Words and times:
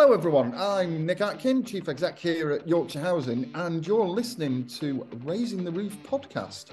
Hello, 0.00 0.12
everyone. 0.12 0.54
I'm 0.56 1.06
Nick 1.06 1.20
Atkin, 1.20 1.64
Chief 1.64 1.88
Exec 1.88 2.20
here 2.20 2.52
at 2.52 2.68
Yorkshire 2.68 3.00
Housing, 3.00 3.50
and 3.56 3.84
you're 3.84 4.06
listening 4.06 4.64
to 4.78 5.04
Raising 5.24 5.64
the 5.64 5.72
Roof 5.72 5.96
podcast, 6.04 6.66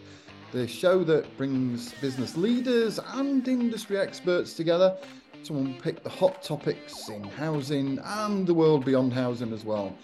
the 0.52 0.68
show 0.68 1.04
that 1.06 1.36
brings 1.36 1.92
business 1.94 2.38
leaders 2.38 3.00
and 3.00 3.48
industry 3.48 3.98
experts 3.98 4.54
together 4.54 4.96
to 5.44 5.58
unpick 5.58 6.04
the 6.04 6.10
hot 6.10 6.44
topics 6.44 7.10
in 7.10 7.24
housing 7.24 7.98
and 7.98 8.46
the 8.46 8.54
world 8.54 8.86
beyond 8.86 9.12
housing 9.12 9.52
as 9.54 9.66
well. 9.66 9.98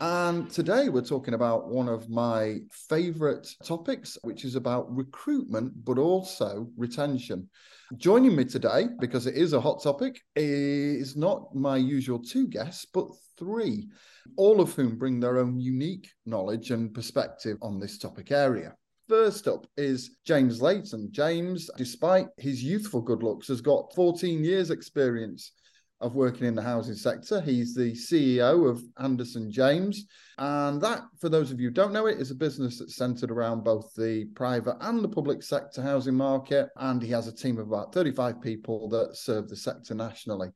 And 0.00 0.48
today 0.48 0.90
we're 0.90 1.02
talking 1.02 1.34
about 1.34 1.68
one 1.70 1.88
of 1.88 2.08
my 2.08 2.58
favorite 2.70 3.48
topics, 3.64 4.16
which 4.22 4.44
is 4.44 4.54
about 4.54 4.94
recruitment, 4.94 5.84
but 5.84 5.98
also 5.98 6.68
retention. 6.76 7.48
Joining 7.96 8.36
me 8.36 8.44
today, 8.44 8.86
because 9.00 9.26
it 9.26 9.34
is 9.34 9.52
a 9.52 9.60
hot 9.60 9.82
topic, 9.82 10.20
is 10.36 11.16
not 11.16 11.52
my 11.56 11.76
usual 11.76 12.20
two 12.20 12.46
guests, 12.46 12.86
but 12.94 13.08
three, 13.36 13.88
all 14.36 14.60
of 14.60 14.72
whom 14.74 14.96
bring 14.96 15.18
their 15.18 15.38
own 15.38 15.58
unique 15.58 16.08
knowledge 16.24 16.70
and 16.70 16.94
perspective 16.94 17.58
on 17.62 17.80
this 17.80 17.98
topic 17.98 18.30
area. 18.30 18.76
First 19.08 19.48
up 19.48 19.66
is 19.76 20.18
James 20.24 20.62
Layton. 20.62 21.08
James, 21.10 21.68
despite 21.76 22.28
his 22.36 22.62
youthful 22.62 23.00
good 23.00 23.24
looks, 23.24 23.48
has 23.48 23.60
got 23.60 23.92
14 23.96 24.44
years' 24.44 24.70
experience 24.70 25.50
of 26.00 26.14
working 26.14 26.46
in 26.46 26.54
the 26.54 26.62
housing 26.62 26.94
sector. 26.94 27.40
He's 27.40 27.74
the 27.74 27.92
CEO 27.92 28.68
of 28.68 28.82
Anderson 28.98 29.50
James. 29.50 30.06
And 30.38 30.80
that, 30.80 31.02
for 31.20 31.28
those 31.28 31.50
of 31.50 31.60
you 31.60 31.68
who 31.68 31.74
don't 31.74 31.92
know 31.92 32.06
it, 32.06 32.18
is 32.18 32.30
a 32.30 32.34
business 32.34 32.78
that's 32.78 32.96
centered 32.96 33.30
around 33.30 33.64
both 33.64 33.92
the 33.94 34.24
private 34.34 34.76
and 34.80 35.04
the 35.04 35.08
public 35.08 35.42
sector 35.42 35.82
housing 35.82 36.14
market. 36.14 36.70
And 36.76 37.02
he 37.02 37.10
has 37.10 37.28
a 37.28 37.34
team 37.34 37.58
of 37.58 37.66
about 37.68 37.92
35 37.92 38.40
people 38.40 38.88
that 38.90 39.16
serve 39.16 39.48
the 39.48 39.56
sector 39.56 39.94
nationally. 39.94 40.48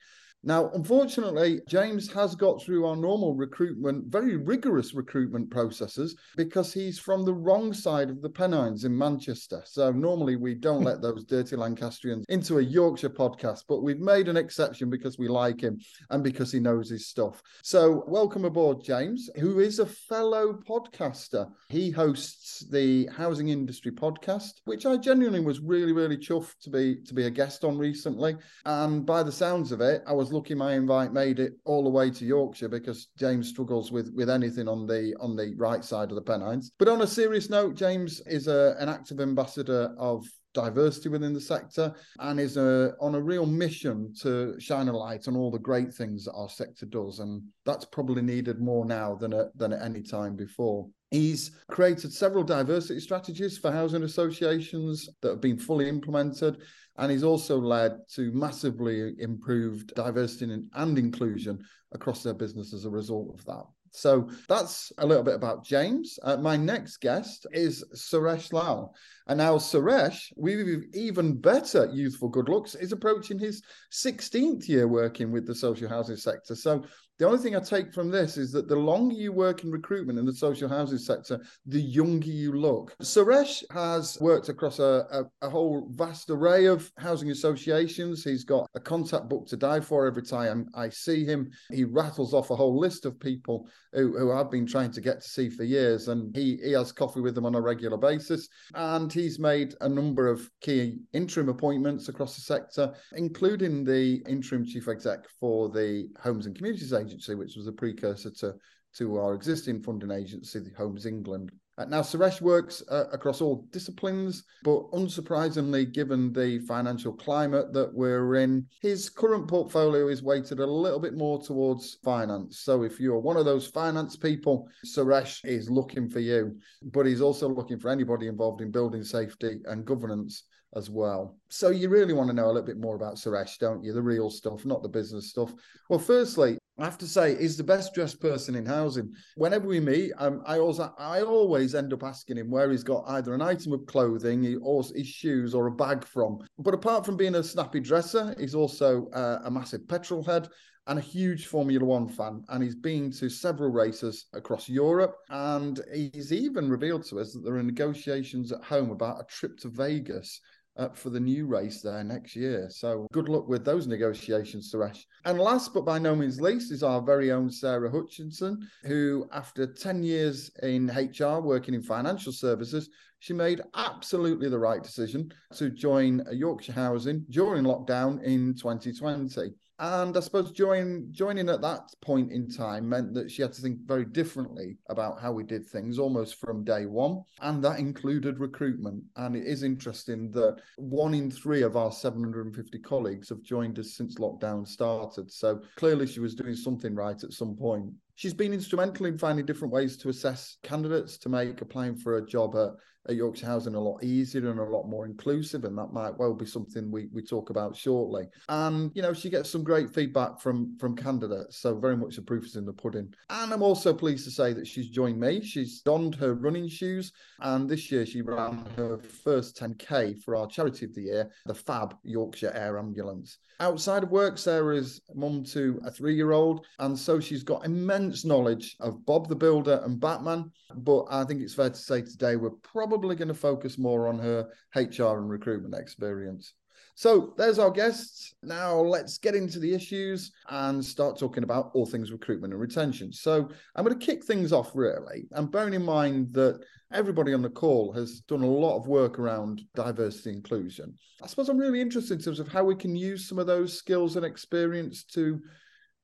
Now, 0.46 0.70
unfortunately, 0.74 1.62
James 1.66 2.12
has 2.12 2.34
got 2.34 2.62
through 2.62 2.84
our 2.84 2.96
normal 2.96 3.34
recruitment, 3.34 4.12
very 4.12 4.36
rigorous 4.36 4.92
recruitment 4.92 5.50
processes 5.50 6.16
because 6.36 6.70
he's 6.70 6.98
from 6.98 7.24
the 7.24 7.32
wrong 7.32 7.72
side 7.72 8.10
of 8.10 8.20
the 8.20 8.28
Pennines 8.28 8.84
in 8.84 8.96
Manchester. 8.96 9.62
So 9.64 9.90
normally 9.90 10.36
we 10.36 10.54
don't 10.54 10.84
let 10.84 11.00
those 11.02 11.24
dirty 11.24 11.56
Lancastrians 11.56 12.26
into 12.28 12.58
a 12.58 12.62
Yorkshire 12.62 13.08
podcast, 13.08 13.62
but 13.66 13.82
we've 13.82 14.00
made 14.00 14.28
an 14.28 14.36
exception 14.36 14.90
because 14.90 15.18
we 15.18 15.28
like 15.28 15.62
him 15.62 15.78
and 16.10 16.22
because 16.22 16.52
he 16.52 16.60
knows 16.60 16.90
his 16.90 17.08
stuff. 17.08 17.40
So 17.62 18.04
welcome 18.06 18.44
aboard, 18.44 18.84
James, 18.84 19.30
who 19.36 19.60
is 19.60 19.78
a 19.78 19.86
fellow 19.86 20.60
podcaster. 20.68 21.50
He 21.70 21.90
hosts 21.90 22.66
the 22.70 23.08
Housing 23.16 23.48
Industry 23.48 23.92
podcast, 23.92 24.60
which 24.66 24.84
I 24.84 24.98
genuinely 24.98 25.40
was 25.40 25.60
really, 25.60 25.92
really 25.92 26.18
chuffed 26.18 26.58
to 26.64 26.70
be 26.70 26.96
to 27.06 27.14
be 27.14 27.24
a 27.24 27.30
guest 27.30 27.64
on 27.64 27.78
recently. 27.78 28.36
And 28.66 29.06
by 29.06 29.22
the 29.22 29.32
sounds 29.32 29.72
of 29.72 29.80
it, 29.80 30.02
I 30.06 30.12
was 30.12 30.33
lucky 30.34 30.54
my 30.54 30.74
invite 30.74 31.12
made 31.12 31.38
it 31.38 31.54
all 31.64 31.84
the 31.84 31.90
way 31.90 32.10
to 32.10 32.24
Yorkshire 32.24 32.68
because 32.68 33.08
James 33.16 33.48
struggles 33.48 33.90
with 33.92 34.12
with 34.14 34.28
anything 34.28 34.68
on 34.68 34.86
the 34.86 35.14
on 35.20 35.36
the 35.36 35.54
right 35.56 35.84
side 35.84 36.10
of 36.10 36.16
the 36.16 36.22
Pennines. 36.22 36.72
But 36.78 36.88
on 36.88 37.02
a 37.02 37.06
serious 37.06 37.48
note, 37.48 37.74
James 37.74 38.20
is 38.26 38.48
a, 38.48 38.76
an 38.78 38.88
active 38.88 39.20
ambassador 39.20 39.94
of 39.98 40.26
diversity 40.54 41.08
within 41.08 41.34
the 41.34 41.40
sector 41.40 41.92
and 42.20 42.40
is 42.40 42.56
a, 42.56 42.94
on 43.00 43.16
a 43.16 43.20
real 43.20 43.44
mission 43.44 44.14
to 44.22 44.54
shine 44.58 44.88
a 44.88 44.96
light 44.96 45.28
on 45.28 45.36
all 45.36 45.50
the 45.50 45.58
great 45.58 45.92
things 45.92 46.24
that 46.24 46.32
our 46.32 46.48
sector 46.48 46.86
does. 46.86 47.18
And 47.18 47.42
that's 47.66 47.84
probably 47.84 48.22
needed 48.22 48.60
more 48.60 48.86
now 48.86 49.16
than 49.16 49.34
at, 49.34 49.56
than 49.58 49.72
at 49.72 49.82
any 49.82 50.02
time 50.02 50.36
before. 50.36 50.88
He's 51.10 51.52
created 51.70 52.12
several 52.12 52.42
diversity 52.42 52.98
strategies 53.00 53.58
for 53.58 53.70
housing 53.70 54.02
associations 54.02 55.08
that 55.20 55.30
have 55.30 55.40
been 55.40 55.58
fully 55.58 55.88
implemented. 55.88 56.58
And 56.96 57.10
he's 57.10 57.24
also 57.24 57.58
led 57.58 58.08
to 58.14 58.32
massively 58.32 59.14
improved 59.18 59.94
diversity 59.94 60.52
and 60.74 60.98
inclusion 60.98 61.64
across 61.92 62.22
their 62.22 62.34
business 62.34 62.72
as 62.72 62.84
a 62.84 62.90
result 62.90 63.34
of 63.34 63.44
that. 63.46 63.64
So 63.96 64.28
that's 64.48 64.92
a 64.98 65.06
little 65.06 65.22
bit 65.22 65.36
about 65.36 65.64
James. 65.64 66.18
Uh, 66.24 66.36
my 66.36 66.56
next 66.56 66.96
guest 66.96 67.46
is 67.52 67.84
Suresh 67.94 68.52
Lal. 68.52 68.92
And 69.28 69.38
now 69.38 69.56
Suresh, 69.56 70.32
with 70.34 70.84
even 70.92 71.40
better 71.40 71.88
youthful 71.92 72.28
good 72.28 72.48
looks, 72.48 72.74
is 72.74 72.90
approaching 72.90 73.38
his 73.38 73.62
16th 73.92 74.68
year 74.68 74.88
working 74.88 75.30
with 75.30 75.46
the 75.46 75.54
social 75.54 75.88
housing 75.88 76.16
sector. 76.16 76.56
So 76.56 76.82
the 77.18 77.26
only 77.26 77.38
thing 77.38 77.54
I 77.54 77.60
take 77.60 77.92
from 77.92 78.10
this 78.10 78.36
is 78.36 78.50
that 78.52 78.68
the 78.68 78.76
longer 78.76 79.14
you 79.14 79.32
work 79.32 79.62
in 79.62 79.70
recruitment 79.70 80.18
in 80.18 80.24
the 80.24 80.32
social 80.32 80.68
housing 80.68 80.98
sector, 80.98 81.40
the 81.66 81.80
younger 81.80 82.28
you 82.28 82.52
look. 82.52 82.94
Suresh 83.02 83.62
has 83.70 84.18
worked 84.20 84.48
across 84.48 84.80
a, 84.80 85.06
a, 85.12 85.46
a, 85.46 85.50
whole 85.50 85.88
vast 85.92 86.30
array 86.30 86.66
of 86.66 86.90
housing 86.98 87.30
associations. 87.30 88.24
He's 88.24 88.42
got 88.42 88.68
a 88.74 88.80
contact 88.80 89.28
book 89.28 89.46
to 89.48 89.56
die 89.56 89.80
for 89.80 90.06
every 90.06 90.22
time 90.22 90.68
I 90.74 90.88
see 90.88 91.24
him. 91.24 91.50
He 91.70 91.84
rattles 91.84 92.34
off 92.34 92.50
a 92.50 92.56
whole 92.56 92.78
list 92.78 93.06
of 93.06 93.20
people 93.20 93.68
who, 93.92 94.18
who 94.18 94.32
I've 94.32 94.50
been 94.50 94.66
trying 94.66 94.90
to 94.92 95.00
get 95.00 95.22
to 95.22 95.28
see 95.28 95.48
for 95.48 95.62
years, 95.62 96.08
and 96.08 96.34
he, 96.34 96.58
he 96.64 96.72
has 96.72 96.90
coffee 96.90 97.20
with 97.20 97.36
them 97.36 97.46
on 97.46 97.54
a 97.54 97.60
regular 97.60 97.96
basis. 97.96 98.48
And 98.74 99.12
he's 99.12 99.38
made 99.38 99.74
a 99.80 99.88
number 99.88 100.26
of 100.26 100.50
key 100.60 100.98
interim 101.12 101.48
appointments 101.48 102.08
across 102.08 102.34
the 102.34 102.42
sector, 102.42 102.92
including 103.12 103.84
the 103.84 104.22
interim 104.26 104.64
chief 104.64 104.88
exec 104.88 105.28
for 105.38 105.68
the 105.68 106.08
Homes 106.20 106.46
and 106.46 106.56
Communities 106.56 106.92
Agency, 107.04 107.34
which 107.34 107.56
was 107.56 107.66
a 107.66 107.72
precursor 107.72 108.30
to, 108.30 108.54
to 108.96 109.18
our 109.18 109.34
existing 109.34 109.82
funding 109.82 110.10
agency, 110.10 110.58
the 110.58 110.70
Homes 110.76 111.06
England. 111.06 111.52
Uh, 111.76 111.84
now, 111.86 112.00
Suresh 112.00 112.40
works 112.40 112.84
uh, 112.88 113.06
across 113.12 113.40
all 113.40 113.66
disciplines, 113.72 114.44
but 114.62 114.88
unsurprisingly, 114.92 115.92
given 115.92 116.32
the 116.32 116.60
financial 116.60 117.12
climate 117.12 117.72
that 117.72 117.92
we're 117.92 118.36
in, 118.36 118.64
his 118.80 119.10
current 119.10 119.48
portfolio 119.48 120.06
is 120.06 120.22
weighted 120.22 120.60
a 120.60 120.66
little 120.66 121.00
bit 121.00 121.14
more 121.14 121.42
towards 121.42 121.98
finance. 122.04 122.60
So, 122.60 122.84
if 122.84 123.00
you're 123.00 123.18
one 123.18 123.36
of 123.36 123.44
those 123.44 123.66
finance 123.66 124.14
people, 124.14 124.68
Suresh 124.86 125.44
is 125.44 125.68
looking 125.68 126.08
for 126.08 126.20
you, 126.20 126.56
but 126.92 127.06
he's 127.06 127.20
also 127.20 127.48
looking 127.48 127.80
for 127.80 127.90
anybody 127.90 128.28
involved 128.28 128.60
in 128.60 128.70
building 128.70 129.02
safety 129.02 129.60
and 129.64 129.84
governance 129.84 130.44
as 130.76 130.90
well. 130.90 131.36
So 131.48 131.70
you 131.70 131.88
really 131.88 132.12
want 132.12 132.28
to 132.28 132.34
know 132.34 132.46
a 132.46 132.52
little 132.52 132.62
bit 132.62 132.78
more 132.78 132.96
about 132.96 133.14
Suresh, 133.14 133.58
don't 133.58 133.82
you? 133.84 133.92
The 133.92 134.02
real 134.02 134.30
stuff, 134.30 134.64
not 134.64 134.82
the 134.82 134.88
business 134.88 135.30
stuff. 135.30 135.52
Well, 135.88 135.98
firstly, 135.98 136.58
I 136.76 136.84
have 136.84 136.98
to 136.98 137.06
say, 137.06 137.36
he's 137.36 137.56
the 137.56 137.62
best 137.62 137.94
dressed 137.94 138.20
person 138.20 138.56
in 138.56 138.66
housing. 138.66 139.12
Whenever 139.36 139.68
we 139.68 139.78
meet, 139.78 140.12
um, 140.18 140.42
I 140.44 140.58
also 140.58 140.92
I 140.98 141.22
always 141.22 141.74
end 141.74 141.92
up 141.92 142.02
asking 142.02 142.38
him 142.38 142.50
where 142.50 142.70
he's 142.70 142.82
got 142.82 143.04
either 143.06 143.32
an 143.32 143.42
item 143.42 143.72
of 143.72 143.86
clothing, 143.86 144.58
or 144.60 144.82
his 144.82 145.06
shoes, 145.06 145.54
or 145.54 145.68
a 145.68 145.72
bag 145.72 146.04
from. 146.04 146.38
But 146.58 146.74
apart 146.74 147.06
from 147.06 147.16
being 147.16 147.36
a 147.36 147.44
snappy 147.44 147.78
dresser, 147.78 148.34
he's 148.38 148.56
also 148.56 149.06
uh, 149.10 149.42
a 149.44 149.50
massive 149.50 149.86
petrol 149.86 150.24
head 150.24 150.48
and 150.86 150.98
a 150.98 151.02
huge 151.02 151.46
Formula 151.46 151.84
One 151.84 152.08
fan. 152.08 152.44
And 152.48 152.62
he's 152.62 152.74
been 152.74 153.10
to 153.12 153.28
several 153.28 153.70
races 153.70 154.26
across 154.32 154.68
Europe. 154.68 155.16
And 155.30 155.80
he's 155.94 156.32
even 156.32 156.68
revealed 156.68 157.04
to 157.06 157.20
us 157.20 157.32
that 157.32 157.44
there 157.44 157.56
are 157.56 157.62
negotiations 157.62 158.52
at 158.52 158.62
home 158.62 158.90
about 158.90 159.20
a 159.20 159.24
trip 159.24 159.58
to 159.60 159.68
Vegas 159.68 160.40
up 160.76 160.96
for 160.96 161.10
the 161.10 161.20
new 161.20 161.46
race 161.46 161.80
there 161.82 162.02
next 162.04 162.34
year. 162.34 162.68
So 162.70 163.06
good 163.12 163.28
luck 163.28 163.48
with 163.48 163.64
those 163.64 163.86
negotiations, 163.86 164.72
Suresh. 164.72 165.04
And 165.24 165.38
last 165.38 165.72
but 165.72 165.84
by 165.84 165.98
no 165.98 166.14
means 166.14 166.40
least 166.40 166.72
is 166.72 166.82
our 166.82 167.00
very 167.00 167.30
own 167.30 167.50
Sarah 167.50 167.90
Hutchinson, 167.90 168.68
who, 168.84 169.28
after 169.32 169.66
10 169.66 170.02
years 170.02 170.50
in 170.62 170.88
HR 170.88 171.40
working 171.40 171.74
in 171.74 171.82
financial 171.82 172.32
services, 172.32 172.90
she 173.20 173.32
made 173.32 173.62
absolutely 173.74 174.48
the 174.48 174.58
right 174.58 174.82
decision 174.82 175.32
to 175.54 175.70
join 175.70 176.22
Yorkshire 176.30 176.72
Housing 176.72 177.24
during 177.30 177.64
lockdown 177.64 178.22
in 178.22 178.54
2020. 178.54 179.54
And 179.78 180.16
I 180.16 180.20
suppose 180.20 180.52
join, 180.52 181.08
joining 181.10 181.48
at 181.48 181.60
that 181.62 181.82
point 182.00 182.30
in 182.30 182.48
time 182.48 182.88
meant 182.88 183.12
that 183.14 183.30
she 183.30 183.42
had 183.42 183.52
to 183.54 183.60
think 183.60 183.80
very 183.86 184.04
differently 184.04 184.76
about 184.88 185.20
how 185.20 185.32
we 185.32 185.42
did 185.42 185.66
things 185.66 185.98
almost 185.98 186.36
from 186.36 186.64
day 186.64 186.86
one. 186.86 187.22
And 187.40 187.62
that 187.64 187.80
included 187.80 188.38
recruitment. 188.38 189.02
And 189.16 189.34
it 189.34 189.46
is 189.46 189.64
interesting 189.64 190.30
that 190.32 190.58
one 190.76 191.12
in 191.14 191.30
three 191.30 191.62
of 191.62 191.76
our 191.76 191.90
750 191.90 192.78
colleagues 192.80 193.28
have 193.30 193.42
joined 193.42 193.78
us 193.78 193.96
since 193.96 194.16
lockdown 194.16 194.66
started. 194.66 195.32
So 195.32 195.60
clearly 195.76 196.06
she 196.06 196.20
was 196.20 196.36
doing 196.36 196.54
something 196.54 196.94
right 196.94 197.22
at 197.22 197.32
some 197.32 197.56
point. 197.56 197.90
She's 198.14 198.34
been 198.34 198.52
instrumental 198.52 199.06
in 199.06 199.18
finding 199.18 199.44
different 199.44 199.74
ways 199.74 199.96
to 199.98 200.08
assess 200.08 200.56
candidates 200.62 201.18
to 201.18 201.28
make 201.28 201.60
applying 201.60 201.96
for 201.96 202.18
a 202.18 202.26
job 202.26 202.54
at, 202.54 202.70
at 203.08 203.16
Yorkshire 203.16 203.46
Housing 203.46 203.74
a 203.74 203.80
lot 203.80 204.02
easier 204.02 204.50
and 204.50 204.58
a 204.58 204.64
lot 204.64 204.88
more 204.88 205.06
inclusive. 205.06 205.64
And 205.64 205.76
that 205.78 205.92
might 205.92 206.16
well 206.16 206.34
be 206.34 206.46
something 206.46 206.90
we, 206.90 207.08
we 207.12 207.22
talk 207.22 207.50
about 207.50 207.76
shortly. 207.76 208.26
And, 208.48 208.90
you 208.94 209.02
know, 209.02 209.12
she 209.12 209.30
gets 209.30 209.50
some 209.50 209.64
great 209.64 209.92
feedback 209.92 210.40
from, 210.40 210.76
from 210.78 210.96
candidates. 210.96 211.58
So 211.58 211.74
very 211.74 211.96
much 211.96 212.16
the 212.16 212.22
proof 212.22 212.44
is 212.44 212.56
in 212.56 212.64
the 212.64 212.72
pudding. 212.72 213.12
And 213.30 213.52
I'm 213.52 213.62
also 213.62 213.92
pleased 213.92 214.24
to 214.24 214.30
say 214.30 214.52
that 214.52 214.66
she's 214.66 214.88
joined 214.88 215.20
me. 215.20 215.42
She's 215.42 215.80
donned 215.80 216.14
her 216.16 216.34
running 216.34 216.68
shoes. 216.68 217.12
And 217.40 217.68
this 217.68 217.90
year 217.90 218.06
she 218.06 218.22
ran 218.22 218.64
her 218.76 218.98
first 218.98 219.58
10K 219.58 220.22
for 220.22 220.36
our 220.36 220.46
charity 220.46 220.86
of 220.86 220.94
the 220.94 221.02
year, 221.02 221.30
the 221.46 221.54
Fab 221.54 221.96
Yorkshire 222.02 222.52
Air 222.54 222.78
Ambulance. 222.78 223.38
Outside 223.60 224.02
of 224.02 224.10
work, 224.10 224.36
Sarah 224.36 224.76
is 224.76 225.00
mum 225.14 225.44
to 225.44 225.80
a 225.84 225.90
three 225.90 226.14
year 226.14 226.32
old. 226.32 226.66
And 226.80 226.98
so 226.98 227.20
she's 227.20 227.42
got 227.42 227.64
immense 227.64 228.24
knowledge 228.24 228.76
of 228.80 229.06
Bob 229.06 229.28
the 229.28 229.36
Builder 229.36 229.80
and 229.84 230.00
Batman. 230.00 230.50
But 230.76 231.04
I 231.10 231.24
think 231.24 231.40
it's 231.40 231.54
fair 231.54 231.70
to 231.70 231.76
say 231.76 232.02
today 232.02 232.36
we're 232.36 232.50
probably 232.50 232.93
going 232.98 233.28
to 233.28 233.34
focus 233.34 233.78
more 233.78 234.08
on 234.08 234.18
her 234.18 234.48
HR 234.74 235.18
and 235.18 235.30
recruitment 235.30 235.74
experience. 235.74 236.54
So 236.96 237.34
there's 237.36 237.58
our 237.58 237.70
guests. 237.70 238.34
Now 238.42 238.78
let's 238.78 239.18
get 239.18 239.34
into 239.34 239.58
the 239.58 239.74
issues 239.74 240.30
and 240.48 240.84
start 240.84 241.18
talking 241.18 241.42
about 241.42 241.72
all 241.74 241.86
things 241.86 242.12
recruitment 242.12 242.52
and 242.52 242.60
retention. 242.60 243.12
So 243.12 243.48
I'm 243.74 243.84
going 243.84 243.98
to 243.98 244.06
kick 244.06 244.24
things 244.24 244.52
off 244.52 244.70
really, 244.74 245.26
and 245.32 245.50
bearing 245.50 245.74
in 245.74 245.84
mind 245.84 246.32
that 246.34 246.60
everybody 246.92 247.34
on 247.34 247.42
the 247.42 247.50
call 247.50 247.92
has 247.92 248.20
done 248.20 248.42
a 248.42 248.46
lot 248.46 248.76
of 248.76 248.86
work 248.86 249.18
around 249.18 249.62
diversity 249.74 250.30
inclusion. 250.30 250.94
I 251.20 251.26
suppose 251.26 251.48
I'm 251.48 251.58
really 251.58 251.80
interested 251.80 252.18
in 252.18 252.24
terms 252.24 252.38
of 252.38 252.48
how 252.48 252.62
we 252.62 252.76
can 252.76 252.94
use 252.94 253.28
some 253.28 253.40
of 253.40 253.48
those 253.48 253.76
skills 253.76 254.14
and 254.14 254.24
experience 254.24 255.02
to 255.14 255.40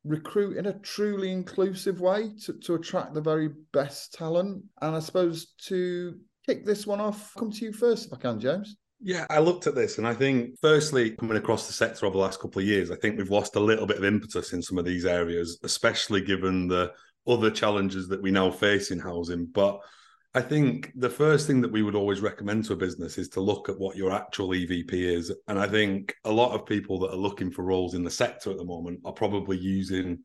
recruit 0.05 0.57
in 0.57 0.67
a 0.67 0.79
truly 0.81 1.31
inclusive 1.31 2.01
way 2.01 2.31
to, 2.45 2.55
to 2.55 2.75
attract 2.75 3.15
the 3.15 3.21
very 3.21 3.51
best 3.73 4.15
talent. 4.15 4.65
And 4.81 4.97
I 4.97 5.01
suppose 5.01 5.53
to 5.67 6.19
kick 6.51 6.67
this 6.67 6.87
one 6.87 7.01
off, 7.01 7.33
come 7.39 7.51
to 7.53 7.65
you 7.65 7.73
first 7.73 8.07
if 8.07 8.13
I 8.13 8.17
can, 8.17 8.41
James. 8.41 8.77
Yeah, 9.01 9.25
I 9.31 9.39
looked 9.39 9.67
at 9.67 9.77
this 9.77 9.99
and 9.99 10.07
I 10.07 10.13
think, 10.13 10.57
firstly, 10.61 11.13
coming 11.13 11.37
across 11.37 11.67
the 11.67 11.73
sector 11.73 12.07
over 12.07 12.15
the 12.15 12.23
last 12.23 12.41
couple 12.41 12.61
of 12.61 12.67
years, 12.67 12.91
I 12.91 12.97
think 12.97 13.17
we've 13.17 13.31
lost 13.31 13.57
a 13.57 13.61
little 13.61 13.87
bit 13.87 13.99
of 13.99 14.05
impetus 14.05 14.53
in 14.53 14.61
some 14.61 14.77
of 14.77 14.85
these 14.85 15.07
areas, 15.07 15.59
especially 15.63 16.21
given 16.21 16.67
the 16.67 16.93
other 17.27 17.51
challenges 17.51 18.09
that 18.09 18.21
we 18.21 18.33
now 18.33 18.51
face 18.51 18.91
in 18.91 18.99
housing. 18.99 19.47
But 19.47 19.79
I 20.35 20.41
think 20.41 20.93
the 20.97 21.09
first 21.09 21.47
thing 21.47 21.61
that 21.61 21.73
we 21.73 21.83
would 21.83 21.95
always 21.95 22.21
recommend 22.21 22.65
to 22.65 22.73
a 22.73 22.77
business 22.77 23.17
is 23.17 23.29
to 23.31 23.41
look 23.41 23.69
at 23.69 23.79
what 23.79 23.97
your 23.97 24.11
actual 24.11 24.49
EVP 24.49 24.93
is. 24.93 25.33
And 25.47 25.59
I 25.59 25.69
think 25.69 26.15
a 26.25 26.33
lot 26.33 26.53
of 26.53 26.67
people 26.67 26.99
that 27.01 27.13
are 27.13 27.17
looking 27.17 27.51
for 27.51 27.63
roles 27.63 27.95
in 27.95 28.03
the 28.03 28.11
sector 28.11 28.51
at 28.51 28.57
the 28.57 28.65
moment 28.65 29.01
are 29.05 29.13
probably 29.13 29.57
using 29.57 30.19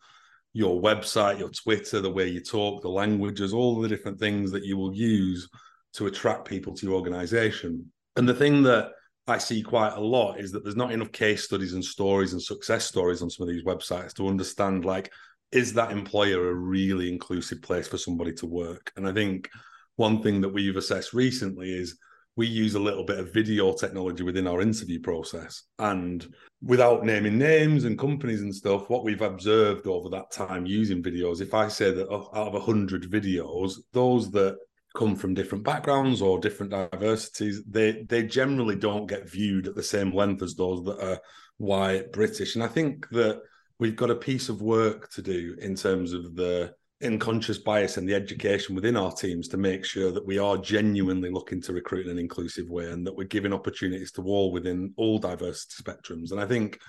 your 0.53 0.81
website, 0.81 1.37
your 1.37 1.49
Twitter, 1.49 2.01
the 2.01 2.11
way 2.11 2.27
you 2.27 2.41
talk, 2.41 2.81
the 2.81 2.89
languages, 2.89 3.53
all 3.53 3.79
the 3.79 3.87
different 3.87 4.19
things 4.19 4.51
that 4.51 4.65
you 4.65 4.75
will 4.75 4.93
use 4.93 5.47
to 5.95 6.07
attract 6.07 6.45
people 6.45 6.73
to 6.73 6.85
your 6.85 6.95
organization. 6.95 7.91
And 8.15 8.27
the 8.27 8.33
thing 8.33 8.63
that 8.63 8.91
I 9.27 9.37
see 9.37 9.61
quite 9.61 9.93
a 9.93 9.99
lot 9.99 10.39
is 10.39 10.51
that 10.51 10.63
there's 10.63 10.75
not 10.75 10.91
enough 10.91 11.11
case 11.11 11.43
studies 11.43 11.73
and 11.73 11.83
stories 11.83 12.33
and 12.33 12.41
success 12.41 12.85
stories 12.85 13.21
on 13.21 13.29
some 13.29 13.47
of 13.47 13.53
these 13.53 13.63
websites 13.63 14.13
to 14.15 14.27
understand 14.27 14.85
like, 14.85 15.11
is 15.51 15.73
that 15.73 15.91
employer 15.91 16.49
a 16.49 16.53
really 16.53 17.11
inclusive 17.11 17.61
place 17.61 17.87
for 17.87 17.97
somebody 17.97 18.33
to 18.33 18.45
work? 18.45 18.91
And 18.97 19.07
I 19.07 19.13
think 19.13 19.49
one 19.95 20.21
thing 20.21 20.41
that 20.41 20.49
we've 20.49 20.75
assessed 20.75 21.13
recently 21.13 21.73
is 21.73 21.97
we 22.35 22.45
use 22.45 22.75
a 22.75 22.79
little 22.79 23.05
bit 23.05 23.19
of 23.19 23.33
video 23.33 23.73
technology 23.73 24.21
within 24.21 24.47
our 24.47 24.61
interview 24.61 24.99
process. 24.99 25.63
And 25.79 26.27
without 26.61 27.05
naming 27.05 27.37
names 27.37 27.85
and 27.85 27.97
companies 27.97 28.41
and 28.41 28.53
stuff, 28.53 28.89
what 28.89 29.05
we've 29.05 29.21
observed 29.21 29.87
over 29.87 30.09
that 30.09 30.31
time 30.31 30.65
using 30.65 31.01
videos, 31.01 31.41
if 31.41 31.53
I 31.53 31.69
say 31.69 31.91
that 31.91 32.11
out 32.11 32.33
of 32.33 32.53
100 32.53 33.03
videos, 33.09 33.75
those 33.93 34.29
that 34.31 34.57
come 34.95 35.15
from 35.15 35.33
different 35.33 35.63
backgrounds 35.63 36.21
or 36.21 36.39
different 36.39 36.71
diversities, 36.71 37.63
they 37.67 38.03
they 38.03 38.23
generally 38.23 38.75
don't 38.75 39.07
get 39.07 39.29
viewed 39.29 39.67
at 39.67 39.75
the 39.75 39.83
same 39.83 40.13
length 40.13 40.41
as 40.41 40.55
those 40.55 40.83
that 40.85 40.99
are 40.99 41.19
white 41.57 42.11
British. 42.11 42.55
And 42.55 42.63
I 42.63 42.67
think 42.67 43.07
that 43.09 43.41
we've 43.79 43.95
got 43.95 44.09
a 44.09 44.15
piece 44.15 44.49
of 44.49 44.61
work 44.61 45.09
to 45.11 45.21
do 45.21 45.55
in 45.59 45.75
terms 45.75 46.13
of 46.13 46.35
the 46.35 46.73
unconscious 47.03 47.57
bias 47.57 47.97
and 47.97 48.07
the 48.07 48.15
education 48.15 48.73
within 48.73 48.95
our 48.95 49.11
teams 49.11 49.47
to 49.49 49.57
make 49.57 49.83
sure 49.83 50.11
that 50.11 50.25
we 50.25 50.37
are 50.37 50.57
genuinely 50.57 51.29
looking 51.29 51.61
to 51.61 51.73
recruit 51.73 52.05
in 52.05 52.13
an 52.13 52.19
inclusive 52.19 52.69
way 52.69 52.89
and 52.89 53.05
that 53.05 53.15
we're 53.15 53.25
giving 53.25 53.53
opportunities 53.53 54.11
to 54.13 54.23
all 54.23 54.51
within 54.51 54.93
all 54.95 55.19
diversity 55.19 55.83
spectrums. 55.83 56.31
And 56.31 56.39
I 56.39 56.45
think 56.45 56.79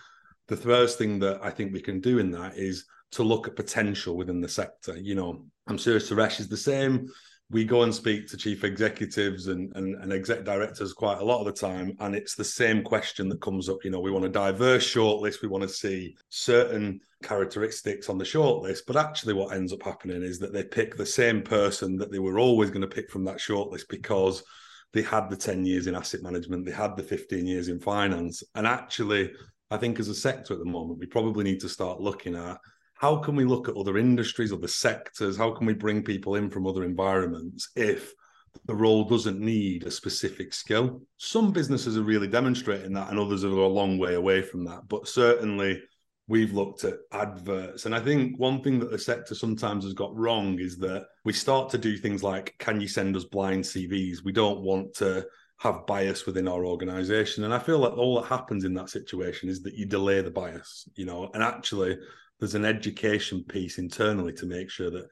the 0.48 0.56
first 0.56 0.96
thing 0.96 1.18
that 1.20 1.40
I 1.42 1.50
think 1.50 1.72
we 1.72 1.80
can 1.80 2.00
do 2.00 2.18
in 2.18 2.30
that 2.32 2.56
is 2.56 2.84
to 3.12 3.22
look 3.22 3.48
at 3.48 3.56
potential 3.56 4.16
within 4.16 4.40
the 4.40 4.48
sector. 4.48 4.96
You 4.96 5.16
know, 5.16 5.44
I'm 5.66 5.78
sure 5.78 5.98
Suresh 5.98 6.40
is 6.40 6.48
the 6.48 6.56
same 6.56 7.08
we 7.48 7.64
go 7.64 7.82
and 7.82 7.94
speak 7.94 8.26
to 8.26 8.36
chief 8.36 8.64
executives 8.64 9.46
and, 9.46 9.72
and, 9.76 9.94
and 10.02 10.12
exec 10.12 10.44
directors 10.44 10.92
quite 10.92 11.18
a 11.18 11.24
lot 11.24 11.38
of 11.38 11.46
the 11.46 11.52
time 11.52 11.96
and 12.00 12.14
it's 12.16 12.34
the 12.34 12.44
same 12.44 12.82
question 12.82 13.28
that 13.28 13.40
comes 13.40 13.68
up. 13.68 13.84
You 13.84 13.90
know 13.90 14.00
we 14.00 14.10
want 14.10 14.24
a 14.24 14.30
diverse 14.30 14.92
shortlist. 14.92 15.42
We 15.42 15.48
want 15.48 15.62
to 15.62 15.68
see 15.68 16.16
certain 16.28 17.00
characteristics 17.22 18.08
on 18.08 18.18
the 18.18 18.24
shortlist. 18.24 18.80
But 18.86 18.96
actually 18.96 19.34
what 19.34 19.54
ends 19.54 19.72
up 19.72 19.82
happening 19.82 20.22
is 20.22 20.40
that 20.40 20.52
they 20.52 20.64
pick 20.64 20.96
the 20.96 21.06
same 21.06 21.42
person 21.42 21.96
that 21.98 22.10
they 22.10 22.18
were 22.18 22.40
always 22.40 22.70
going 22.70 22.80
to 22.80 22.88
pick 22.88 23.10
from 23.10 23.24
that 23.26 23.38
shortlist 23.38 23.84
because 23.88 24.42
they 24.92 25.02
had 25.02 25.30
the 25.30 25.36
10 25.36 25.64
years 25.64 25.86
in 25.86 25.94
asset 25.94 26.22
management 26.22 26.64
they 26.64 26.72
had 26.72 26.96
the 26.96 27.02
15 27.02 27.46
years 27.46 27.68
in 27.68 27.78
finance. 27.78 28.42
And 28.54 28.66
actually 28.66 29.30
i 29.70 29.76
think 29.76 29.98
as 29.98 30.08
a 30.08 30.14
sector 30.14 30.54
at 30.54 30.60
the 30.60 30.64
moment 30.64 30.98
we 31.00 31.06
probably 31.06 31.44
need 31.44 31.60
to 31.60 31.68
start 31.68 32.00
looking 32.00 32.36
at 32.36 32.58
how 32.98 33.16
can 33.16 33.36
we 33.36 33.44
look 33.44 33.68
at 33.68 33.76
other 33.76 33.98
industries, 33.98 34.52
other 34.52 34.68
sectors? 34.68 35.36
How 35.36 35.50
can 35.52 35.66
we 35.66 35.74
bring 35.74 36.02
people 36.02 36.36
in 36.36 36.50
from 36.50 36.66
other 36.66 36.84
environments 36.84 37.70
if 37.76 38.12
the 38.64 38.74
role 38.74 39.04
doesn't 39.04 39.38
need 39.38 39.84
a 39.84 39.90
specific 39.90 40.54
skill? 40.54 41.02
Some 41.18 41.52
businesses 41.52 41.98
are 41.98 42.02
really 42.02 42.28
demonstrating 42.28 42.94
that, 42.94 43.10
and 43.10 43.18
others 43.18 43.44
are 43.44 43.48
a 43.48 43.66
long 43.66 43.98
way 43.98 44.14
away 44.14 44.40
from 44.40 44.64
that. 44.64 44.88
But 44.88 45.08
certainly, 45.08 45.82
we've 46.26 46.52
looked 46.52 46.84
at 46.84 46.94
adverts. 47.12 47.84
And 47.84 47.94
I 47.94 48.00
think 48.00 48.38
one 48.38 48.62
thing 48.62 48.80
that 48.80 48.90
the 48.90 48.98
sector 48.98 49.34
sometimes 49.34 49.84
has 49.84 49.92
got 49.92 50.16
wrong 50.16 50.58
is 50.58 50.78
that 50.78 51.06
we 51.24 51.32
start 51.32 51.70
to 51.70 51.78
do 51.78 51.96
things 51.96 52.22
like, 52.22 52.54
can 52.58 52.80
you 52.80 52.88
send 52.88 53.14
us 53.14 53.24
blind 53.24 53.62
CVs? 53.62 54.24
We 54.24 54.32
don't 54.32 54.62
want 54.62 54.94
to 54.94 55.26
have 55.58 55.86
bias 55.86 56.26
within 56.26 56.48
our 56.48 56.66
organization. 56.66 57.44
And 57.44 57.54
I 57.54 57.58
feel 57.58 57.78
like 57.78 57.96
all 57.96 58.20
that 58.20 58.28
happens 58.28 58.64
in 58.64 58.74
that 58.74 58.90
situation 58.90 59.48
is 59.48 59.62
that 59.62 59.74
you 59.74 59.86
delay 59.86 60.20
the 60.20 60.30
bias, 60.30 60.88
you 60.96 61.06
know, 61.06 61.30
and 61.32 61.42
actually 61.42 61.98
there's 62.38 62.54
an 62.54 62.64
education 62.64 63.44
piece 63.44 63.78
internally 63.78 64.32
to 64.34 64.46
make 64.46 64.70
sure 64.70 64.90
that 64.90 65.06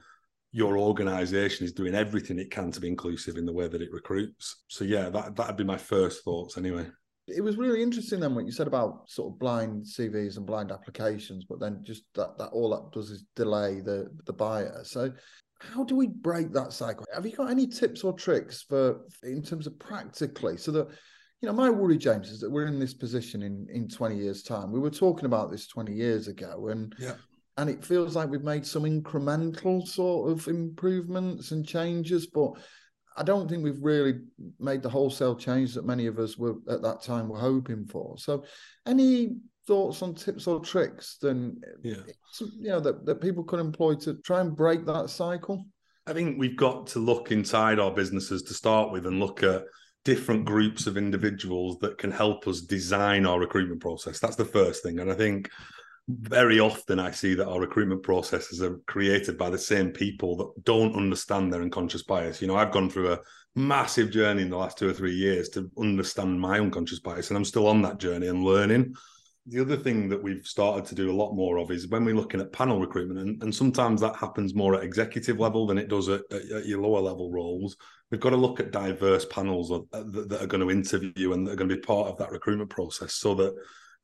your 0.52 0.78
organization 0.78 1.64
is 1.64 1.72
doing 1.72 1.94
everything 1.94 2.38
it 2.38 2.50
can 2.50 2.70
to 2.70 2.80
be 2.80 2.88
inclusive 2.88 3.36
in 3.36 3.44
the 3.44 3.52
way 3.52 3.66
that 3.66 3.82
it 3.82 3.92
recruits. 3.92 4.62
So 4.68 4.84
yeah, 4.84 5.08
that 5.10 5.34
that'd 5.34 5.56
be 5.56 5.64
my 5.64 5.76
first 5.78 6.22
thoughts 6.24 6.56
anyway. 6.56 6.86
It 7.26 7.40
was 7.40 7.56
really 7.56 7.82
interesting 7.82 8.20
then 8.20 8.34
what 8.34 8.44
you 8.44 8.52
said 8.52 8.66
about 8.66 9.10
sort 9.10 9.32
of 9.32 9.38
blind 9.38 9.84
CVs 9.84 10.36
and 10.36 10.46
blind 10.46 10.70
applications, 10.70 11.44
but 11.48 11.58
then 11.58 11.80
just 11.82 12.04
that 12.14 12.38
that 12.38 12.50
all 12.50 12.70
that 12.70 12.92
does 12.92 13.10
is 13.10 13.24
delay 13.34 13.80
the 13.80 14.06
the 14.26 14.32
buyer. 14.32 14.82
So 14.84 15.10
how 15.58 15.82
do 15.82 15.96
we 15.96 16.06
break 16.06 16.52
that 16.52 16.72
cycle? 16.72 17.04
Have 17.12 17.26
you 17.26 17.32
got 17.32 17.50
any 17.50 17.66
tips 17.66 18.04
or 18.04 18.12
tricks 18.12 18.62
for 18.62 19.00
in 19.22 19.42
terms 19.42 19.66
of 19.66 19.78
practically 19.78 20.56
so 20.56 20.70
that 20.72 20.88
you 21.44 21.50
know, 21.50 21.56
my 21.56 21.68
worry, 21.68 21.98
James, 21.98 22.30
is 22.30 22.40
that 22.40 22.50
we're 22.50 22.64
in 22.64 22.78
this 22.78 22.94
position 22.94 23.42
in 23.42 23.66
in 23.70 23.86
20 23.86 24.16
years' 24.16 24.42
time. 24.42 24.72
We 24.72 24.80
were 24.80 24.88
talking 24.88 25.26
about 25.26 25.50
this 25.50 25.66
20 25.66 25.92
years 25.92 26.26
ago, 26.26 26.68
and 26.68 26.94
yeah. 26.98 27.16
and 27.58 27.68
it 27.68 27.84
feels 27.84 28.16
like 28.16 28.30
we've 28.30 28.42
made 28.42 28.64
some 28.64 28.84
incremental 28.84 29.86
sort 29.86 30.30
of 30.30 30.48
improvements 30.48 31.50
and 31.50 31.66
changes, 31.68 32.28
but 32.28 32.52
I 33.18 33.24
don't 33.24 33.46
think 33.46 33.62
we've 33.62 33.82
really 33.82 34.20
made 34.58 34.82
the 34.82 34.88
wholesale 34.88 35.36
change 35.36 35.74
that 35.74 35.84
many 35.84 36.06
of 36.06 36.18
us 36.18 36.38
were 36.38 36.54
at 36.66 36.80
that 36.80 37.02
time 37.02 37.28
were 37.28 37.38
hoping 37.38 37.84
for. 37.84 38.16
So, 38.16 38.44
any 38.86 39.36
thoughts 39.66 40.00
on 40.00 40.14
tips 40.14 40.46
or 40.46 40.60
tricks 40.60 41.16
then 41.22 41.58
yeah 41.82 41.94
you 42.60 42.68
know 42.68 42.80
that, 42.80 43.06
that 43.06 43.22
people 43.22 43.42
could 43.42 43.60
employ 43.60 43.94
to 43.94 44.12
try 44.16 44.42
and 44.42 44.54
break 44.54 44.84
that 44.84 45.08
cycle 45.08 45.64
i 46.06 46.12
think 46.12 46.38
we've 46.38 46.54
got 46.54 46.86
to 46.86 46.98
look 46.98 47.32
inside 47.32 47.78
our 47.78 47.90
businesses 47.90 48.42
to 48.42 48.52
start 48.52 48.92
with 48.92 49.06
and 49.06 49.18
look 49.18 49.42
at 49.42 49.64
different 50.04 50.44
groups 50.44 50.86
of 50.86 50.96
individuals 50.96 51.78
that 51.78 51.98
can 51.98 52.10
help 52.10 52.46
us 52.46 52.60
design 52.60 53.26
our 53.26 53.40
recruitment 53.40 53.80
process. 53.80 54.20
That's 54.20 54.36
the 54.36 54.44
first 54.44 54.82
thing. 54.82 55.00
And 55.00 55.10
I 55.10 55.14
think 55.14 55.50
very 56.08 56.60
often 56.60 56.98
I 56.98 57.10
see 57.10 57.34
that 57.34 57.48
our 57.48 57.60
recruitment 57.60 58.02
processes 58.02 58.60
are 58.62 58.76
created 58.86 59.38
by 59.38 59.48
the 59.48 59.58
same 59.58 59.90
people 59.90 60.36
that 60.36 60.64
don't 60.64 60.94
understand 60.94 61.52
their 61.52 61.62
unconscious 61.62 62.02
bias. 62.02 62.42
You 62.42 62.48
know, 62.48 62.56
I've 62.56 62.72
gone 62.72 62.90
through 62.90 63.12
a 63.12 63.20
massive 63.54 64.10
journey 64.10 64.42
in 64.42 64.50
the 64.50 64.58
last 64.58 64.76
two 64.76 64.88
or 64.88 64.92
three 64.92 65.14
years 65.14 65.48
to 65.50 65.70
understand 65.78 66.38
my 66.38 66.60
unconscious 66.60 67.00
bias, 67.00 67.30
and 67.30 67.38
I'm 67.38 67.44
still 67.44 67.66
on 67.66 67.80
that 67.82 67.98
journey 67.98 68.26
and 68.26 68.44
learning. 68.44 68.94
The 69.46 69.60
other 69.60 69.76
thing 69.76 70.08
that 70.08 70.22
we've 70.22 70.46
started 70.46 70.86
to 70.86 70.94
do 70.94 71.10
a 71.10 71.12
lot 71.12 71.34
more 71.34 71.58
of 71.58 71.70
is 71.70 71.88
when 71.88 72.04
we're 72.04 72.14
looking 72.14 72.40
at 72.40 72.52
panel 72.52 72.80
recruitment, 72.80 73.20
and, 73.20 73.42
and 73.42 73.54
sometimes 73.54 74.00
that 74.00 74.16
happens 74.16 74.54
more 74.54 74.74
at 74.74 74.84
executive 74.84 75.38
level 75.38 75.66
than 75.66 75.78
it 75.78 75.88
does 75.88 76.08
at, 76.08 76.22
at, 76.30 76.42
at 76.50 76.66
your 76.66 76.80
lower 76.80 77.00
level 77.00 77.30
roles 77.30 77.76
we've 78.14 78.20
got 78.20 78.30
to 78.30 78.36
look 78.36 78.60
at 78.60 78.70
diverse 78.70 79.24
panels 79.24 79.72
of, 79.72 79.86
uh, 79.92 80.04
that 80.06 80.40
are 80.40 80.46
going 80.46 80.60
to 80.60 80.70
interview 80.70 81.32
and 81.32 81.44
that 81.44 81.50
are 81.50 81.56
going 81.56 81.68
to 81.68 81.74
be 81.74 81.80
part 81.80 82.06
of 82.06 82.16
that 82.16 82.30
recruitment 82.30 82.70
process 82.70 83.14
so 83.14 83.34
that 83.34 83.52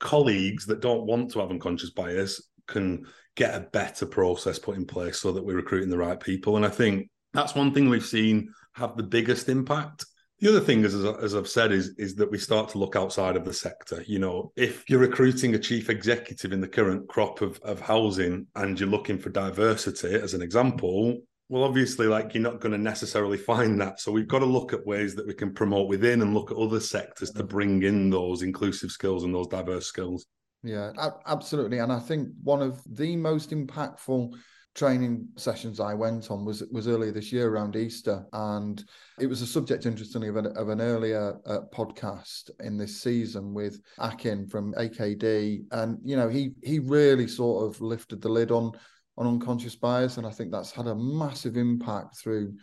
colleagues 0.01 0.67
that 0.67 0.81
don't 0.81 1.07
want 1.07 1.31
to 1.31 1.39
have 1.39 1.51
unconscious 1.51 1.91
bias 1.91 2.43
can 2.67 3.05
get 3.37 3.55
a 3.55 3.69
better 3.73 4.05
process 4.05 4.59
put 4.59 4.77
in 4.77 4.85
place 4.85 5.21
so 5.21 5.31
that 5.31 5.45
we're 5.45 5.55
recruiting 5.55 5.91
the 5.91 5.97
right 5.97 6.19
people. 6.19 6.57
And 6.57 6.67
I 6.67 6.71
think 6.71 7.09
that's 7.33 7.55
one 7.55 7.73
thing 7.73 7.89
we've 7.89 8.05
seen 8.05 8.53
have 8.73 8.97
the 8.97 9.05
biggest 9.05 9.49
impact. 9.49 10.05
The 10.41 10.49
other 10.49 10.61
thing, 10.61 10.85
is, 10.85 10.95
as 10.97 11.37
I've 11.37 11.47
said, 11.47 11.71
is 11.71 11.95
is 11.97 12.17
that 12.17 12.33
we 12.33 12.39
start 12.39 12.71
to 12.71 12.79
look 12.79 12.97
outside 12.97 13.37
of 13.37 13.45
the 13.45 13.53
sector. 13.53 14.03
You 14.09 14.19
know, 14.19 14.51
if 14.57 14.83
you're 14.91 14.99
recruiting 14.99 15.55
a 15.55 15.59
chief 15.59 15.89
executive 15.89 16.53
in 16.53 16.61
the 16.61 16.67
current 16.67 17.09
crop 17.09 17.43
of, 17.43 17.61
of 17.63 17.81
housing 17.81 18.49
and 18.57 18.81
you're 18.81 18.89
looking 18.89 19.19
for 19.19 19.31
diversity, 19.31 20.15
as 20.15 20.35
an 20.35 20.43
example, 20.43 21.21
well, 21.51 21.65
obviously, 21.65 22.07
like 22.07 22.33
you're 22.33 22.45
not 22.45 22.61
going 22.61 22.71
to 22.71 22.79
necessarily 22.79 23.37
find 23.37 23.81
that. 23.81 23.99
So 23.99 24.13
we've 24.13 24.29
got 24.29 24.39
to 24.39 24.47
look 24.47 24.73
at 24.73 24.87
ways 24.87 25.17
that 25.17 25.27
we 25.27 25.35
can 25.35 25.53
promote 25.53 25.89
within 25.89 26.23
and 26.23 26.33
look 26.33 26.53
at 26.53 26.57
other 26.57 26.79
sectors 26.79 27.33
to 27.33 27.43
bring 27.43 27.83
in 27.83 28.09
those 28.09 28.43
inclusive 28.43 28.93
skills 28.93 29.25
and 29.25 29.35
those 29.35 29.49
diverse 29.49 29.87
skills. 29.87 30.27
Yeah, 30.63 30.93
absolutely. 31.27 31.79
And 31.79 31.91
I 31.91 31.99
think 31.99 32.29
one 32.45 32.63
of 32.63 32.81
the 32.87 33.17
most 33.17 33.51
impactful 33.51 34.33
training 34.77 35.27
sessions 35.37 35.81
I 35.81 35.93
went 35.93 36.31
on 36.31 36.45
was 36.45 36.63
was 36.71 36.87
earlier 36.87 37.11
this 37.11 37.33
year 37.33 37.49
around 37.49 37.75
Easter, 37.75 38.25
and 38.33 38.85
it 39.19 39.27
was 39.27 39.43
a 39.43 39.47
subject, 39.47 39.87
interestingly, 39.87 40.29
of 40.29 40.37
an, 40.37 40.47
of 40.57 40.69
an 40.69 40.81
earlier 40.81 41.37
uh, 41.47 41.63
podcast 41.75 42.51
in 42.61 42.77
this 42.77 43.03
season 43.03 43.53
with 43.53 43.81
Akin 43.99 44.47
from 44.47 44.73
AKD, 44.75 45.65
and 45.73 45.99
you 46.05 46.15
know 46.15 46.29
he 46.29 46.53
he 46.63 46.79
really 46.79 47.27
sort 47.27 47.67
of 47.67 47.81
lifted 47.81 48.23
the 48.23 48.29
lid 48.29 48.53
on 48.53 48.71
on 49.21 49.27
unconscious 49.27 49.77
bias, 49.77 50.17
and 50.17 50.27
I 50.27 50.31
think 50.31 50.51
that's 50.51 50.73
had 50.73 50.89
a 50.89 50.95
massive 50.95 51.57
impact 51.57 52.19
through 52.19 52.55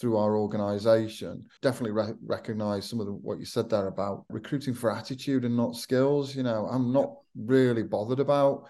through 0.00 0.16
our 0.16 0.36
organization 0.36 1.46
definitely 1.62 1.92
re- 1.92 2.18
recognize 2.26 2.84
some 2.84 2.98
of 2.98 3.06
the, 3.06 3.12
what 3.12 3.38
you 3.38 3.44
said 3.44 3.70
there 3.70 3.86
about 3.86 4.24
recruiting 4.28 4.74
for 4.74 4.90
attitude 4.90 5.44
and 5.44 5.56
not 5.56 5.76
skills 5.76 6.34
you 6.34 6.42
know 6.42 6.66
i'm 6.68 6.92
not 6.92 7.12
really 7.36 7.84
bothered 7.84 8.18
about 8.18 8.64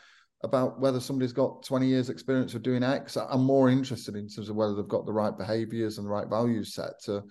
about 0.44 0.78
whether 0.78 1.00
somebody's 1.00 1.32
got 1.32 1.64
20 1.64 1.86
years 1.86 2.10
experience 2.10 2.54
of 2.54 2.62
doing 2.62 2.82
X. 2.82 3.16
I'm 3.16 3.42
more 3.42 3.70
interested 3.70 4.14
in 4.14 4.28
terms 4.28 4.50
of 4.50 4.56
whether 4.56 4.74
they've 4.74 4.86
got 4.86 5.06
the 5.06 5.12
right 5.12 5.36
behaviors 5.36 5.96
and 5.96 6.06
the 6.06 6.10
right 6.10 6.28
values 6.28 6.74
set 6.74 7.00
to 7.04 7.24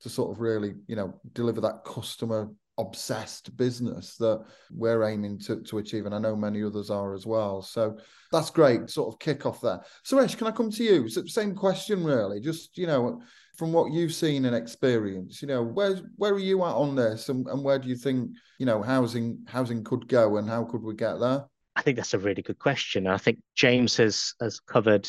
to 0.00 0.08
sort 0.10 0.30
of 0.30 0.40
really, 0.40 0.74
you 0.88 0.96
know, 0.96 1.18
deliver 1.32 1.60
that 1.62 1.84
customer 1.86 2.50
obsessed 2.78 3.56
business 3.56 4.16
that 4.16 4.44
we're 4.70 5.04
aiming 5.04 5.38
to, 5.38 5.62
to 5.62 5.78
achieve. 5.78 6.06
And 6.06 6.14
I 6.14 6.18
know 6.18 6.36
many 6.36 6.62
others 6.62 6.90
are 6.90 7.14
as 7.14 7.26
well. 7.26 7.62
So 7.62 7.96
that's 8.30 8.50
great 8.50 8.90
sort 8.90 9.12
of 9.12 9.18
kick 9.18 9.46
off 9.46 9.60
there. 9.60 9.80
Suresh, 10.04 10.36
can 10.36 10.46
I 10.46 10.50
come 10.50 10.70
to 10.70 10.84
you? 10.84 11.08
Same 11.08 11.54
question 11.54 12.04
really, 12.04 12.40
just, 12.40 12.76
you 12.76 12.86
know, 12.86 13.20
from 13.56 13.72
what 13.72 13.92
you've 13.92 14.12
seen 14.12 14.44
and 14.44 14.54
experienced, 14.54 15.40
you 15.40 15.48
know, 15.48 15.62
where 15.62 15.96
where 16.16 16.34
are 16.34 16.38
you 16.38 16.62
at 16.64 16.74
on 16.74 16.94
this 16.94 17.30
and, 17.30 17.46
and 17.48 17.64
where 17.64 17.78
do 17.78 17.88
you 17.88 17.96
think, 17.96 18.30
you 18.58 18.66
know, 18.66 18.82
housing 18.82 19.38
housing 19.46 19.82
could 19.82 20.06
go 20.08 20.36
and 20.36 20.48
how 20.48 20.64
could 20.64 20.82
we 20.82 20.94
get 20.94 21.18
there? 21.18 21.46
I 21.74 21.82
think 21.82 21.96
that's 21.96 22.14
a 22.14 22.18
really 22.18 22.42
good 22.42 22.58
question. 22.58 23.06
I 23.06 23.16
think 23.16 23.38
James 23.54 23.96
has 23.96 24.34
has 24.40 24.60
covered 24.60 25.08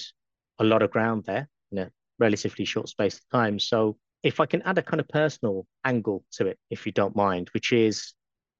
a 0.60 0.64
lot 0.64 0.82
of 0.82 0.92
ground 0.92 1.26
there 1.26 1.50
in 1.72 1.80
a 1.80 1.92
relatively 2.20 2.66
short 2.66 2.88
space 2.88 3.16
of 3.18 3.30
time. 3.30 3.60
So 3.60 3.98
if 4.24 4.40
I 4.40 4.46
can 4.46 4.62
add 4.64 4.78
a 4.78 4.82
kind 4.82 5.00
of 5.00 5.08
personal 5.08 5.66
angle 5.84 6.24
to 6.34 6.48
it, 6.48 6.58
if 6.70 6.86
you 6.86 6.92
don't 6.92 7.16
mind, 7.16 7.50
which 7.54 7.72
is 7.72 8.14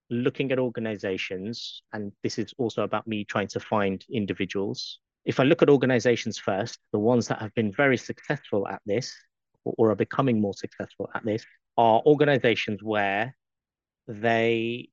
looking 0.10 0.52
at 0.52 0.60
organizations, 0.60 1.82
and 1.94 2.12
this 2.24 2.38
is 2.38 2.54
also 2.58 2.84
about 2.84 3.08
me 3.08 3.26
trying 3.26 3.48
to 3.50 3.60
find 3.60 4.04
individuals. 4.12 5.00
If 5.26 5.40
I 5.40 5.44
look 5.44 5.62
at 5.62 5.70
organizations 5.70 6.38
first, 6.38 6.80
the 6.94 7.00
ones 7.00 7.28
that 7.28 7.42
have 7.42 7.54
been 7.54 7.72
very 7.72 7.98
successful 7.98 8.68
at 8.68 8.82
this 8.86 9.14
or, 9.66 9.74
or 9.78 9.92
are 9.92 9.96
becoming 9.96 10.40
more 10.40 10.54
successful 10.54 11.10
at 11.14 11.26
this 11.26 11.46
are 11.78 12.02
organizations 12.06 12.82
where 12.82 13.36
they 14.08 14.90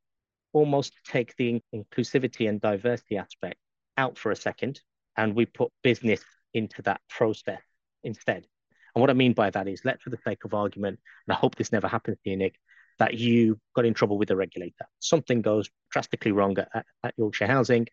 almost 0.52 0.92
take 1.06 1.34
the 1.36 1.60
inclusivity 1.74 2.48
and 2.48 2.60
diversity 2.60 3.16
aspect 3.16 3.56
out 3.96 4.18
for 4.18 4.32
a 4.32 4.36
second 4.36 4.80
and 5.16 5.34
we 5.34 5.46
put 5.46 5.70
business 5.82 6.20
into 6.52 6.82
that 6.82 7.00
process 7.08 7.60
instead. 8.02 8.46
And 8.94 9.00
what 9.00 9.10
I 9.10 9.14
mean 9.14 9.32
by 9.32 9.50
that 9.50 9.68
is, 9.68 9.84
let 9.84 10.00
for 10.00 10.10
the 10.10 10.18
sake 10.24 10.44
of 10.44 10.54
argument, 10.54 11.00
and 11.26 11.34
I 11.34 11.38
hope 11.38 11.56
this 11.56 11.72
never 11.72 11.88
happens 11.88 12.18
to 12.22 12.30
you, 12.30 12.36
Nick, 12.36 12.56
that 12.98 13.14
you 13.14 13.58
got 13.74 13.84
in 13.84 13.94
trouble 13.94 14.18
with 14.18 14.28
the 14.28 14.36
regulator. 14.36 14.86
Something 15.00 15.42
goes 15.42 15.68
drastically 15.90 16.32
wrong 16.32 16.56
at, 16.58 16.86
at 17.02 17.14
Yorkshire 17.16 17.46
Housing. 17.46 17.88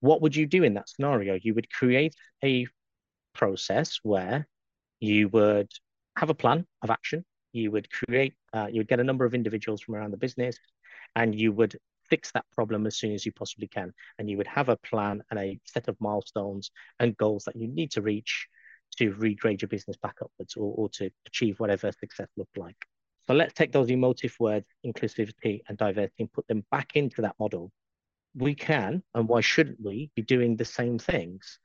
What 0.00 0.20
would 0.22 0.34
you 0.34 0.46
do 0.46 0.64
in 0.64 0.74
that 0.74 0.88
scenario? 0.88 1.38
You 1.40 1.54
would 1.54 1.70
create 1.70 2.14
a 2.42 2.66
process 3.34 4.00
where 4.02 4.48
you 4.98 5.28
would 5.28 5.70
have 6.16 6.30
a 6.30 6.34
plan 6.34 6.66
of 6.82 6.90
action. 6.90 7.24
You 7.52 7.70
would 7.70 7.88
create, 7.90 8.34
uh, 8.52 8.66
you 8.70 8.80
would 8.80 8.88
get 8.88 9.00
a 9.00 9.04
number 9.04 9.24
of 9.24 9.34
individuals 9.34 9.80
from 9.80 9.94
around 9.94 10.10
the 10.10 10.16
business 10.16 10.56
and 11.14 11.34
you 11.38 11.52
would 11.52 11.76
fix 12.08 12.30
that 12.32 12.44
problem 12.54 12.86
as 12.86 12.96
soon 12.96 13.12
as 13.12 13.24
you 13.24 13.32
possibly 13.32 13.68
can. 13.68 13.92
And 14.18 14.28
you 14.28 14.36
would 14.36 14.46
have 14.46 14.68
a 14.68 14.76
plan 14.76 15.22
and 15.30 15.38
a 15.38 15.58
set 15.64 15.88
of 15.88 15.96
milestones 16.00 16.70
and 16.98 17.16
goals 17.16 17.44
that 17.44 17.56
you 17.56 17.68
need 17.68 17.92
to 17.92 18.02
reach 18.02 18.48
to 18.98 19.12
regrade 19.14 19.62
your 19.62 19.68
business 19.68 19.96
back 19.96 20.16
upwards 20.22 20.56
or, 20.56 20.72
or 20.76 20.88
to 20.90 21.10
achieve 21.26 21.60
whatever 21.60 21.90
success 21.92 22.28
looked 22.36 22.56
like. 22.56 22.76
So 23.26 23.34
let's 23.34 23.54
take 23.54 23.72
those 23.72 23.90
emotive 23.90 24.36
words, 24.38 24.66
inclusivity 24.84 25.60
and 25.68 25.76
diversity, 25.76 26.14
and 26.20 26.32
put 26.32 26.46
them 26.46 26.64
back 26.70 26.92
into 26.94 27.22
that 27.22 27.34
model. 27.40 27.72
We 28.34 28.54
can, 28.54 29.02
and 29.14 29.28
why 29.28 29.40
shouldn't 29.40 29.78
we, 29.84 30.10
be 30.14 30.22
doing 30.22 30.56
the 30.56 30.64
same 30.64 30.98
things? 30.98 31.58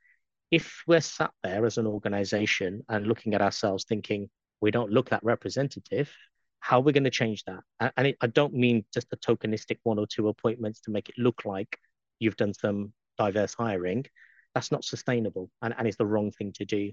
If 0.49 0.81
we're 0.87 1.01
sat 1.01 1.31
there 1.43 1.65
as 1.65 1.77
an 1.77 1.85
organization 1.85 2.81
and 2.89 3.07
looking 3.07 3.33
at 3.35 3.41
ourselves 3.41 3.85
thinking, 3.87 4.29
we 4.59 4.71
don't 4.71 4.91
look 4.91 5.09
that 5.09 5.23
representative, 5.23 6.11
how 6.59 6.77
are 6.77 6.83
we 6.83 6.93
going 6.93 7.03
to 7.03 7.09
change 7.09 7.43
that? 7.45 7.91
And 7.97 8.07
it, 8.07 8.17
I 8.21 8.27
don't 8.27 8.53
mean 8.53 8.85
just 8.93 9.07
a 9.11 9.17
tokenistic 9.17 9.79
one 9.83 9.99
or 9.99 10.07
two 10.07 10.27
appointments 10.29 10.81
to 10.81 10.91
make 10.91 11.09
it 11.09 11.15
look 11.17 11.43
like 11.45 11.77
you've 12.19 12.37
done 12.37 12.53
some 12.53 12.93
diverse 13.17 13.53
hiring. 13.53 14.05
That's 14.53 14.71
not 14.71 14.83
sustainable 14.83 15.49
and, 15.61 15.73
and 15.77 15.87
it's 15.87 15.97
the 15.97 16.05
wrong 16.05 16.31
thing 16.31 16.53
to 16.53 16.65
do. 16.65 16.91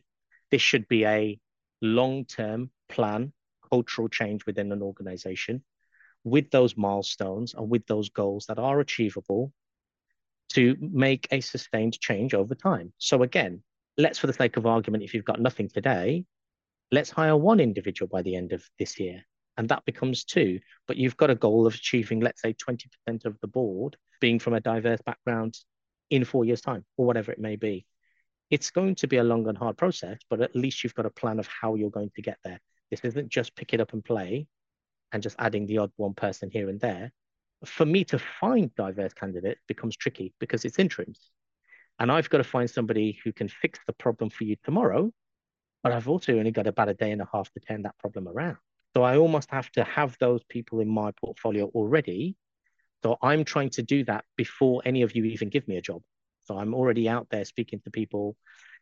This 0.51 0.63
should 0.63 0.89
be 0.89 1.05
a 1.05 1.39
long 1.81 2.25
term 2.25 2.71
plan, 2.89 3.33
cultural 3.71 4.09
change 4.09 4.47
within 4.47 4.73
an 4.73 4.83
organization 4.83 5.63
with 6.25 6.51
those 6.51 6.77
milestones 6.77 7.55
and 7.55 7.71
with 7.71 7.87
those 7.87 8.09
goals 8.11 8.47
that 8.47 8.59
are 8.59 8.81
achievable 8.81 9.53
to 10.51 10.77
make 10.81 11.29
a 11.31 11.41
sustained 11.41 11.99
change 12.01 12.35
over 12.35 12.55
time. 12.55 12.93
So, 12.99 13.23
again, 13.23 13.63
let's, 13.97 14.19
for 14.19 14.27
the 14.27 14.33
sake 14.33 14.57
of 14.57 14.67
argument, 14.67 15.05
if 15.05 15.15
you've 15.15 15.25
got 15.25 15.41
nothing 15.41 15.69
today, 15.69 16.25
let's 16.91 17.11
hire 17.11 17.37
one 17.37 17.61
individual 17.61 18.09
by 18.09 18.23
the 18.23 18.35
end 18.35 18.53
of 18.53 18.65
this 18.79 18.99
year 18.99 19.25
and 19.59 19.69
that 19.69 19.85
becomes 19.85 20.25
two. 20.25 20.61
But 20.87 20.97
you've 20.97 21.17
got 21.17 21.31
a 21.31 21.35
goal 21.35 21.67
of 21.67 21.75
achieving, 21.75 22.21
let's 22.21 22.41
say, 22.41 22.55
20% 22.55 23.27
of 23.27 23.39
the 23.41 23.49
board 23.49 23.97
being 24.21 24.39
from 24.39 24.55
a 24.55 24.61
diverse 24.61 25.01
background 25.05 25.59
in 26.11 26.25
four 26.25 26.45
years' 26.47 26.63
time, 26.63 26.87
or 26.97 27.05
whatever 27.05 27.33
it 27.33 27.41
may 27.41 27.57
be. 27.57 27.85
It's 28.51 28.71
going 28.71 28.95
to 28.97 29.07
be 29.07 29.19
a 29.19 29.25
long 29.25 29.47
and 29.49 29.59
hard 29.59 29.77
process, 29.77 30.19
but 30.31 30.41
at 30.41 30.57
least 30.57 30.83
you've 30.83 30.95
got 30.95 31.07
a 31.07 31.11
plan 31.11 31.39
of 31.39 31.49
how 31.49 31.75
you're 31.75 31.91
going 31.91 32.11
to 32.17 32.23
get 32.23 32.39
there. 32.45 32.61
This 32.91 33.01
isn't 33.01 33.29
just 33.29 33.55
pick 33.55 33.75
it 33.75 33.81
up 33.81 33.93
and 33.93 34.05
play 34.05 34.47
and 35.13 35.23
just 35.23 35.37
adding 35.39 35.67
the 35.67 35.79
odd 35.79 35.93
one 35.97 36.15
person 36.15 36.51
here 36.51 36.69
and 36.69 36.81
there. 36.81 37.13
For 37.65 37.85
me 37.85 38.05
to 38.05 38.19
find 38.19 38.75
diverse 38.75 39.13
candidates 39.13 39.61
becomes 39.67 39.97
tricky 39.97 40.33
because 40.39 40.65
it's 40.65 40.79
interims. 40.79 41.31
And 41.99 42.11
I've 42.13 42.31
got 42.31 42.39
to 42.39 42.45
find 42.45 42.71
somebody 42.71 43.19
who 43.25 43.33
can 43.33 43.49
fix 43.49 43.81
the 43.87 43.93
problem 43.93 44.31
for 44.31 44.45
you 44.45 44.57
tomorrow, 44.65 45.13
but 45.83 45.93
I've 45.93 46.09
also 46.09 46.39
only 46.39 46.53
got 46.53 46.67
about 46.67 46.89
a 46.89 46.95
day 46.95 47.11
and 47.11 47.21
a 47.21 47.29
half 47.33 47.53
to 47.53 47.61
turn 47.61 47.83
that 47.83 47.99
problem 47.99 48.29
around. 48.29 48.57
So 48.95 49.03
I 49.03 49.17
almost 49.17 49.51
have 49.51 49.71
to 49.73 49.85
have 49.85 50.17
those 50.19 50.43
people 50.49 50.81
in 50.81 50.89
my 50.89 51.11
portfolio 51.21 51.67
already. 51.75 52.37
So 53.03 53.17
I'm 53.23 53.45
trying 53.45 53.71
to 53.71 53.83
do 53.83 54.05
that 54.05 54.25
before 54.37 54.83
any 54.85 55.03
of 55.03 55.15
you 55.15 55.25
even 55.25 55.51
give 55.51 55.69
me 55.69 55.77
a 55.77 55.83
job. 55.83 56.03
So 56.49 56.59
I'm 56.59 56.73
already 56.73 57.11
out 57.11 57.27
there 57.31 57.45
speaking 57.45 57.79
to 57.81 57.91
people 57.91 58.35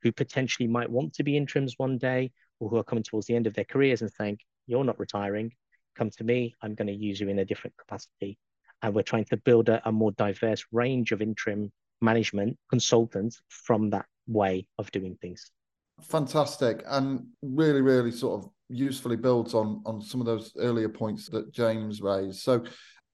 who 0.02 0.12
potentially 0.12 0.68
might 0.68 0.88
want 0.88 1.14
to 1.14 1.24
be 1.24 1.36
interims 1.36 1.74
one 1.78 1.98
day 1.98 2.30
or 2.60 2.68
who 2.70 2.76
are 2.76 2.84
coming 2.84 3.02
towards 3.02 3.26
the 3.26 3.34
end 3.34 3.48
of 3.48 3.54
their 3.54 3.64
careers 3.64 4.02
and 4.02 4.10
saying, 4.12 4.38
You're 4.68 4.84
not 4.84 5.00
retiring, 5.00 5.50
come 5.96 6.10
to 6.10 6.22
me, 6.22 6.54
I'm 6.62 6.76
going 6.76 6.86
to 6.86 6.94
use 6.94 7.20
you 7.20 7.28
in 7.28 7.40
a 7.40 7.44
different 7.44 7.76
capacity. 7.76 8.38
And 8.82 8.94
we're 8.94 9.02
trying 9.02 9.24
to 9.26 9.36
build 9.36 9.68
a, 9.68 9.82
a 9.88 9.90
more 9.90 10.12
diverse 10.12 10.64
range 10.70 11.10
of 11.10 11.20
interim 11.20 11.72
management 12.00 12.56
consultants 12.70 13.42
from 13.48 13.90
that 13.90 14.06
way 14.28 14.68
of 14.78 14.92
doing 14.92 15.16
things. 15.20 15.50
Fantastic. 16.02 16.84
And 16.86 17.26
really, 17.42 17.80
really 17.80 18.12
sort 18.12 18.44
of 18.44 18.50
usefully 18.68 19.16
builds 19.16 19.54
on 19.54 19.82
on 19.84 20.00
some 20.00 20.20
of 20.20 20.26
those 20.26 20.52
earlier 20.56 20.88
points 20.88 21.28
that 21.30 21.52
James 21.52 22.00
raised. 22.00 22.42
So, 22.42 22.62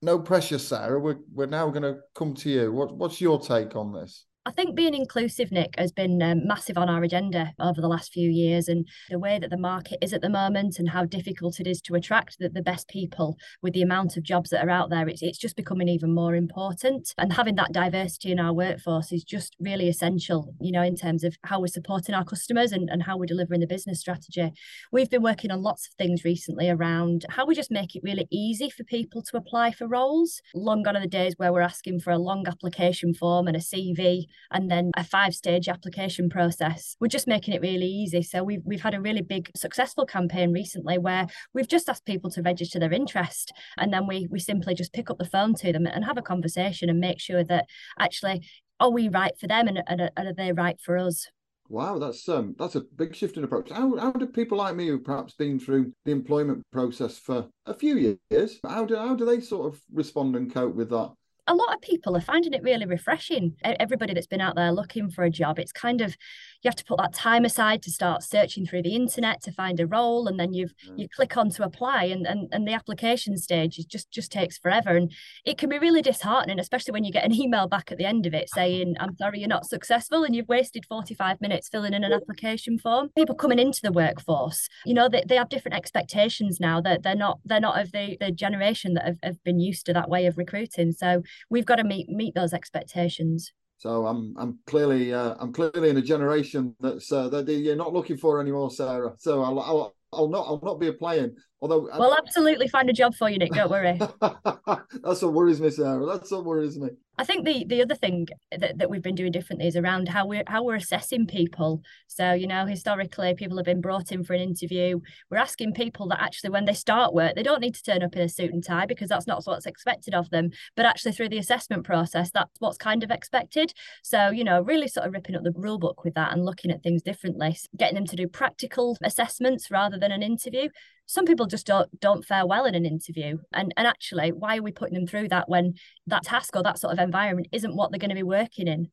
no 0.02 0.18
pressure, 0.18 0.58
Sarah. 0.58 1.00
We're 1.00 1.20
we're 1.32 1.46
now 1.46 1.70
going 1.70 1.84
to 1.84 2.00
come 2.14 2.34
to 2.34 2.50
you. 2.50 2.70
What 2.70 2.94
what's 2.94 3.18
your 3.18 3.40
take 3.40 3.76
on 3.76 3.94
this? 3.94 4.26
I 4.44 4.50
think 4.50 4.74
being 4.74 4.94
inclusive, 4.94 5.52
Nick, 5.52 5.76
has 5.78 5.92
been 5.92 6.20
um, 6.20 6.44
massive 6.44 6.76
on 6.76 6.88
our 6.88 7.04
agenda 7.04 7.52
over 7.60 7.80
the 7.80 7.86
last 7.86 8.12
few 8.12 8.28
years, 8.28 8.66
and 8.66 8.88
the 9.08 9.18
way 9.18 9.38
that 9.38 9.50
the 9.50 9.56
market 9.56 9.98
is 10.02 10.12
at 10.12 10.20
the 10.20 10.28
moment, 10.28 10.80
and 10.80 10.88
how 10.88 11.04
difficult 11.04 11.60
it 11.60 11.68
is 11.68 11.80
to 11.82 11.94
attract 11.94 12.38
the, 12.40 12.48
the 12.48 12.60
best 12.60 12.88
people 12.88 13.36
with 13.62 13.72
the 13.72 13.82
amount 13.82 14.16
of 14.16 14.24
jobs 14.24 14.50
that 14.50 14.66
are 14.66 14.70
out 14.70 14.90
there. 14.90 15.08
It's, 15.08 15.22
it's 15.22 15.38
just 15.38 15.54
becoming 15.54 15.88
even 15.88 16.12
more 16.12 16.34
important. 16.34 17.14
And 17.18 17.32
having 17.32 17.54
that 17.54 17.72
diversity 17.72 18.32
in 18.32 18.40
our 18.40 18.52
workforce 18.52 19.12
is 19.12 19.22
just 19.22 19.54
really 19.60 19.88
essential, 19.88 20.52
you 20.60 20.72
know, 20.72 20.82
in 20.82 20.96
terms 20.96 21.22
of 21.22 21.36
how 21.44 21.60
we're 21.60 21.68
supporting 21.68 22.16
our 22.16 22.24
customers 22.24 22.72
and, 22.72 22.90
and 22.90 23.04
how 23.04 23.16
we're 23.16 23.26
delivering 23.26 23.60
the 23.60 23.66
business 23.68 24.00
strategy. 24.00 24.50
We've 24.90 25.10
been 25.10 25.22
working 25.22 25.52
on 25.52 25.62
lots 25.62 25.86
of 25.86 25.92
things 25.94 26.24
recently 26.24 26.68
around 26.68 27.26
how 27.28 27.46
we 27.46 27.54
just 27.54 27.70
make 27.70 27.94
it 27.94 28.02
really 28.02 28.26
easy 28.32 28.70
for 28.70 28.82
people 28.82 29.22
to 29.22 29.36
apply 29.36 29.70
for 29.70 29.86
roles. 29.86 30.40
Long 30.52 30.82
gone 30.82 30.96
are 30.96 31.00
the 31.00 31.06
days 31.06 31.34
where 31.36 31.52
we're 31.52 31.60
asking 31.60 32.00
for 32.00 32.10
a 32.10 32.18
long 32.18 32.44
application 32.48 33.14
form 33.14 33.46
and 33.46 33.56
a 33.56 33.60
CV 33.60 34.26
and 34.50 34.70
then 34.70 34.90
a 34.96 35.04
five 35.04 35.34
stage 35.34 35.68
application 35.68 36.28
process. 36.28 36.96
We're 37.00 37.08
just 37.08 37.26
making 37.26 37.54
it 37.54 37.62
really 37.62 37.86
easy. 37.86 38.22
So 38.22 38.42
we've, 38.42 38.62
we've 38.64 38.82
had 38.82 38.94
a 38.94 39.00
really 39.00 39.22
big 39.22 39.50
successful 39.56 40.06
campaign 40.06 40.52
recently 40.52 40.98
where 40.98 41.26
we've 41.54 41.68
just 41.68 41.88
asked 41.88 42.04
people 42.04 42.30
to 42.30 42.42
register 42.42 42.78
their 42.78 42.92
interest 42.92 43.52
and 43.78 43.92
then 43.92 44.06
we, 44.06 44.26
we 44.30 44.38
simply 44.38 44.74
just 44.74 44.92
pick 44.92 45.10
up 45.10 45.18
the 45.18 45.24
phone 45.24 45.54
to 45.54 45.72
them 45.72 45.86
and 45.86 46.04
have 46.04 46.18
a 46.18 46.22
conversation 46.22 46.88
and 46.88 47.00
make 47.00 47.20
sure 47.20 47.44
that 47.44 47.66
actually 47.98 48.46
are 48.80 48.90
we 48.90 49.08
right 49.08 49.38
for 49.38 49.46
them 49.46 49.68
and, 49.68 49.82
and, 49.86 50.10
and 50.16 50.28
are 50.28 50.34
they 50.34 50.52
right 50.52 50.80
for 50.80 50.98
us? 50.98 51.28
Wow, 51.68 51.98
that's 51.98 52.28
um 52.28 52.54
that's 52.58 52.74
a 52.74 52.82
big 52.82 53.14
shift 53.14 53.38
in 53.38 53.44
approach. 53.44 53.70
How 53.70 53.96
how 53.96 54.12
do 54.12 54.26
people 54.26 54.58
like 54.58 54.76
me 54.76 54.88
who've 54.88 55.02
perhaps 55.02 55.34
been 55.34 55.58
through 55.58 55.92
the 56.04 56.10
employment 56.10 56.62
process 56.70 57.18
for 57.18 57.48
a 57.64 57.72
few 57.72 58.18
years, 58.30 58.60
how 58.62 58.84
do 58.84 58.94
how 58.96 59.14
do 59.14 59.24
they 59.24 59.40
sort 59.40 59.72
of 59.72 59.80
respond 59.90 60.36
and 60.36 60.52
cope 60.52 60.74
with 60.74 60.90
that? 60.90 61.12
A 61.46 61.54
lot 61.54 61.74
of 61.74 61.80
people 61.80 62.16
are 62.16 62.20
finding 62.20 62.52
it 62.52 62.62
really 62.62 62.86
refreshing. 62.86 63.56
Everybody 63.64 64.14
that's 64.14 64.26
been 64.26 64.40
out 64.40 64.54
there 64.54 64.72
looking 64.72 65.10
for 65.10 65.24
a 65.24 65.30
job, 65.30 65.58
it's 65.58 65.72
kind 65.72 66.00
of, 66.00 66.16
you 66.62 66.68
have 66.68 66.76
to 66.76 66.84
put 66.84 66.98
that 66.98 67.12
time 67.12 67.44
aside 67.44 67.82
to 67.82 67.90
start 67.90 68.22
searching 68.22 68.66
through 68.66 68.82
the 68.82 68.94
internet 68.94 69.42
to 69.42 69.52
find 69.52 69.80
a 69.80 69.86
role 69.86 70.28
and 70.28 70.38
then 70.38 70.52
you've 70.52 70.74
mm. 70.88 70.98
you 70.98 71.08
click 71.08 71.36
on 71.36 71.50
to 71.50 71.64
apply 71.64 72.04
and, 72.04 72.26
and 72.26 72.48
and 72.52 72.66
the 72.66 72.72
application 72.72 73.36
stage 73.36 73.78
is 73.78 73.84
just 73.84 74.10
just 74.10 74.32
takes 74.32 74.58
forever 74.58 74.96
and 74.96 75.12
it 75.44 75.58
can 75.58 75.68
be 75.68 75.78
really 75.78 76.02
disheartening 76.02 76.58
especially 76.58 76.92
when 76.92 77.04
you 77.04 77.12
get 77.12 77.24
an 77.24 77.34
email 77.34 77.66
back 77.66 77.90
at 77.90 77.98
the 77.98 78.04
end 78.04 78.26
of 78.26 78.34
it 78.34 78.48
saying 78.48 78.94
i'm 79.00 79.16
sorry 79.16 79.40
you're 79.40 79.48
not 79.48 79.66
successful 79.66 80.24
and 80.24 80.34
you've 80.34 80.48
wasted 80.48 80.84
45 80.86 81.40
minutes 81.40 81.68
filling 81.68 81.94
in 81.94 82.04
an 82.04 82.12
application 82.12 82.78
form. 82.78 83.10
People 83.16 83.34
coming 83.34 83.58
into 83.58 83.80
the 83.82 83.92
workforce 83.92 84.68
you 84.84 84.94
know 84.94 85.08
they, 85.08 85.22
they 85.26 85.36
have 85.36 85.48
different 85.48 85.76
expectations 85.76 86.58
now. 86.60 86.80
That 86.80 87.02
they're 87.02 87.14
not 87.14 87.38
they're 87.44 87.60
not 87.60 87.80
of 87.80 87.92
the, 87.92 88.16
the 88.20 88.30
generation 88.30 88.94
that 88.94 89.04
have, 89.04 89.18
have 89.22 89.44
been 89.44 89.60
used 89.60 89.86
to 89.86 89.92
that 89.92 90.08
way 90.08 90.26
of 90.26 90.38
recruiting. 90.38 90.92
So 90.92 91.22
we've 91.50 91.66
got 91.66 91.76
to 91.76 91.84
meet 91.84 92.08
meet 92.08 92.34
those 92.34 92.52
expectations 92.52 93.52
so 93.82 94.06
I'm 94.06 94.32
I'm 94.38 94.60
clearly 94.66 95.12
uh, 95.12 95.34
I'm 95.40 95.52
clearly 95.52 95.90
in 95.90 95.96
a 95.96 96.02
generation 96.02 96.76
that's 96.78 97.10
uh, 97.10 97.28
that 97.30 97.48
you're 97.48 97.74
not 97.74 97.92
looking 97.92 98.16
for 98.16 98.40
anymore, 98.40 98.70
Sarah. 98.70 99.14
So 99.18 99.42
I'll, 99.42 99.58
I'll 99.58 99.94
I'll 100.12 100.28
not 100.28 100.46
I'll 100.46 100.60
not 100.62 100.78
be 100.78 100.86
applying. 100.86 101.34
Although 101.62 101.88
we'll 101.96 102.16
absolutely 102.18 102.66
find 102.66 102.90
a 102.90 102.92
job 102.92 103.14
for 103.14 103.30
you, 103.30 103.38
Nick. 103.38 103.52
Don't 103.52 103.70
worry. 103.70 103.96
That's 104.20 105.22
what 105.22 105.32
worries 105.32 105.60
me, 105.60 105.70
Sarah. 105.70 106.04
That's 106.04 106.32
what 106.32 106.44
worries 106.44 106.76
me. 106.76 106.88
I 107.18 107.24
think 107.24 107.44
the 107.44 107.64
the 107.68 107.82
other 107.82 107.94
thing 107.94 108.26
that, 108.50 108.78
that 108.78 108.90
we've 108.90 109.02
been 109.02 109.14
doing 109.14 109.30
differently 109.30 109.68
is 109.68 109.76
around 109.76 110.08
how 110.08 110.26
we're 110.26 110.42
how 110.48 110.64
we're 110.64 110.74
assessing 110.74 111.24
people. 111.24 111.82
So, 112.08 112.32
you 112.32 112.48
know, 112.48 112.66
historically 112.66 113.34
people 113.34 113.58
have 113.58 113.64
been 113.64 113.80
brought 113.80 114.10
in 114.10 114.24
for 114.24 114.32
an 114.34 114.40
interview. 114.40 114.98
We're 115.30 115.38
asking 115.38 115.74
people 115.74 116.08
that 116.08 116.20
actually 116.20 116.50
when 116.50 116.64
they 116.64 116.72
start 116.72 117.14
work, 117.14 117.36
they 117.36 117.44
don't 117.44 117.60
need 117.60 117.76
to 117.76 117.82
turn 117.82 118.02
up 118.02 118.16
in 118.16 118.22
a 118.22 118.28
suit 118.28 118.52
and 118.52 118.64
tie 118.64 118.86
because 118.86 119.08
that's 119.08 119.28
not 119.28 119.44
what's 119.44 119.66
expected 119.66 120.14
of 120.14 120.30
them. 120.30 120.50
But 120.74 120.86
actually 120.86 121.12
through 121.12 121.28
the 121.28 121.38
assessment 121.38 121.84
process, 121.84 122.32
that's 122.32 122.58
what's 122.58 122.76
kind 122.76 123.04
of 123.04 123.12
expected. 123.12 123.72
So, 124.02 124.30
you 124.30 124.42
know, 124.42 124.60
really 124.62 124.88
sort 124.88 125.06
of 125.06 125.12
ripping 125.12 125.36
up 125.36 125.44
the 125.44 125.52
rule 125.54 125.78
book 125.78 126.02
with 126.02 126.14
that 126.14 126.32
and 126.32 126.44
looking 126.44 126.72
at 126.72 126.82
things 126.82 127.02
differently, 127.02 127.56
getting 127.76 127.94
them 127.94 128.06
to 128.06 128.16
do 128.16 128.26
practical 128.26 128.98
assessments 129.00 129.70
rather 129.70 129.96
than 129.96 130.10
an 130.10 130.24
interview 130.24 130.70
some 131.06 131.24
people 131.24 131.46
just 131.46 131.66
don't 131.66 132.00
don't 132.00 132.24
fare 132.24 132.46
well 132.46 132.64
in 132.64 132.74
an 132.74 132.86
interview. 132.86 133.38
And 133.52 133.72
and 133.76 133.86
actually 133.86 134.32
why 134.32 134.58
are 134.58 134.62
we 134.62 134.72
putting 134.72 134.94
them 134.94 135.06
through 135.06 135.28
that 135.28 135.48
when 135.48 135.74
that 136.06 136.24
task 136.24 136.56
or 136.56 136.62
that 136.62 136.78
sort 136.78 136.92
of 136.92 136.98
environment 136.98 137.48
isn't 137.52 137.76
what 137.76 137.90
they're 137.90 137.98
going 137.98 138.10
to 138.10 138.14
be 138.14 138.22
working 138.22 138.68
in? 138.68 138.90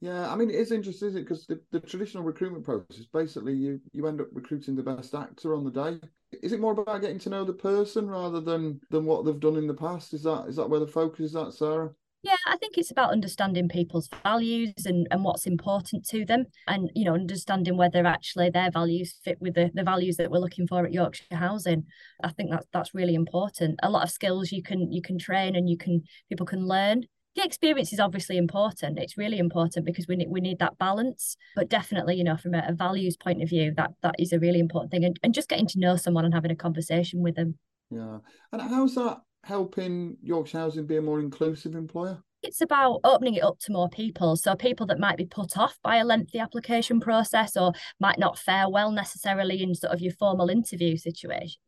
Yeah 0.00 0.28
i 0.32 0.34
mean 0.34 0.50
it 0.50 0.56
is 0.56 0.72
interesting 0.72 1.08
is 1.08 1.14
it? 1.14 1.20
Because 1.20 1.46
the, 1.46 1.60
the 1.70 1.80
traditional 1.80 2.24
recruitment 2.24 2.64
process 2.64 3.06
basically 3.12 3.54
you 3.54 3.80
you 3.92 4.06
end 4.06 4.20
up 4.20 4.28
recruiting 4.32 4.74
the 4.74 4.82
best 4.82 5.14
actor 5.14 5.54
on 5.54 5.64
the 5.64 5.70
day. 5.70 6.00
Is 6.42 6.52
it 6.52 6.60
more 6.60 6.72
about 6.72 7.02
getting 7.02 7.18
to 7.20 7.30
know 7.30 7.44
the 7.44 7.52
person 7.52 8.08
rather 8.08 8.40
than 8.40 8.80
than 8.90 9.04
what 9.04 9.24
they've 9.24 9.38
done 9.38 9.56
in 9.56 9.66
the 9.66 9.74
past? 9.74 10.14
Is 10.14 10.22
that 10.24 10.46
is 10.48 10.56
that 10.56 10.68
where 10.68 10.80
the 10.80 10.86
focus 10.86 11.26
is 11.26 11.36
at 11.36 11.52
sarah 11.52 11.90
yeah, 12.22 12.36
I 12.46 12.56
think 12.56 12.78
it's 12.78 12.92
about 12.92 13.10
understanding 13.10 13.68
people's 13.68 14.08
values 14.22 14.86
and, 14.86 15.08
and 15.10 15.24
what's 15.24 15.44
important 15.44 16.06
to 16.08 16.24
them 16.24 16.46
and, 16.68 16.88
you 16.94 17.04
know, 17.04 17.14
understanding 17.14 17.76
whether 17.76 18.06
actually 18.06 18.48
their 18.50 18.70
values 18.70 19.18
fit 19.24 19.38
with 19.40 19.54
the, 19.54 19.72
the 19.74 19.82
values 19.82 20.16
that 20.18 20.30
we're 20.30 20.38
looking 20.38 20.68
for 20.68 20.84
at 20.86 20.92
Yorkshire 20.92 21.24
Housing. 21.32 21.84
I 22.22 22.30
think 22.30 22.50
that's 22.50 22.66
that's 22.72 22.94
really 22.94 23.16
important. 23.16 23.80
A 23.82 23.90
lot 23.90 24.04
of 24.04 24.10
skills 24.10 24.52
you 24.52 24.62
can 24.62 24.92
you 24.92 25.02
can 25.02 25.18
train 25.18 25.56
and 25.56 25.68
you 25.68 25.76
can 25.76 26.02
people 26.28 26.46
can 26.46 26.68
learn. 26.68 27.02
The 27.34 27.44
experience 27.44 27.92
is 27.92 27.98
obviously 27.98 28.36
important. 28.36 28.98
It's 28.98 29.18
really 29.18 29.38
important 29.38 29.84
because 29.84 30.06
we 30.06 30.14
need 30.14 30.28
we 30.30 30.40
need 30.40 30.60
that 30.60 30.78
balance. 30.78 31.36
But 31.56 31.70
definitely, 31.70 32.16
you 32.16 32.24
know, 32.24 32.36
from 32.36 32.54
a, 32.54 32.64
a 32.68 32.72
values 32.72 33.16
point 33.16 33.42
of 33.42 33.48
view, 33.48 33.72
that 33.76 33.90
that 34.02 34.14
is 34.20 34.32
a 34.32 34.38
really 34.38 34.60
important 34.60 34.92
thing. 34.92 35.04
And, 35.04 35.18
and 35.24 35.34
just 35.34 35.48
getting 35.48 35.66
to 35.68 35.80
know 35.80 35.96
someone 35.96 36.24
and 36.24 36.34
having 36.34 36.52
a 36.52 36.56
conversation 36.56 37.20
with 37.20 37.34
them. 37.34 37.58
Yeah. 37.90 38.18
And 38.52 38.62
how's 38.62 38.94
that 38.94 39.22
helping 39.44 40.16
Yorkshire 40.22 40.58
Housing 40.58 40.86
be 40.86 40.96
a 40.96 41.02
more 41.02 41.20
inclusive 41.20 41.74
employer? 41.74 42.22
It's 42.42 42.60
about 42.60 43.00
opening 43.04 43.34
it 43.34 43.44
up 43.44 43.58
to 43.60 43.72
more 43.72 43.88
people. 43.88 44.34
So, 44.36 44.56
people 44.56 44.86
that 44.86 44.98
might 44.98 45.16
be 45.16 45.26
put 45.26 45.56
off 45.56 45.78
by 45.82 45.96
a 45.96 46.04
lengthy 46.04 46.38
application 46.40 46.98
process 47.00 47.56
or 47.56 47.72
might 48.00 48.18
not 48.18 48.38
fare 48.38 48.68
well 48.68 48.90
necessarily 48.90 49.62
in 49.62 49.74
sort 49.74 49.92
of 49.92 50.00
your 50.00 50.12
formal 50.14 50.50
interview 50.50 50.96
situations. 50.96 51.58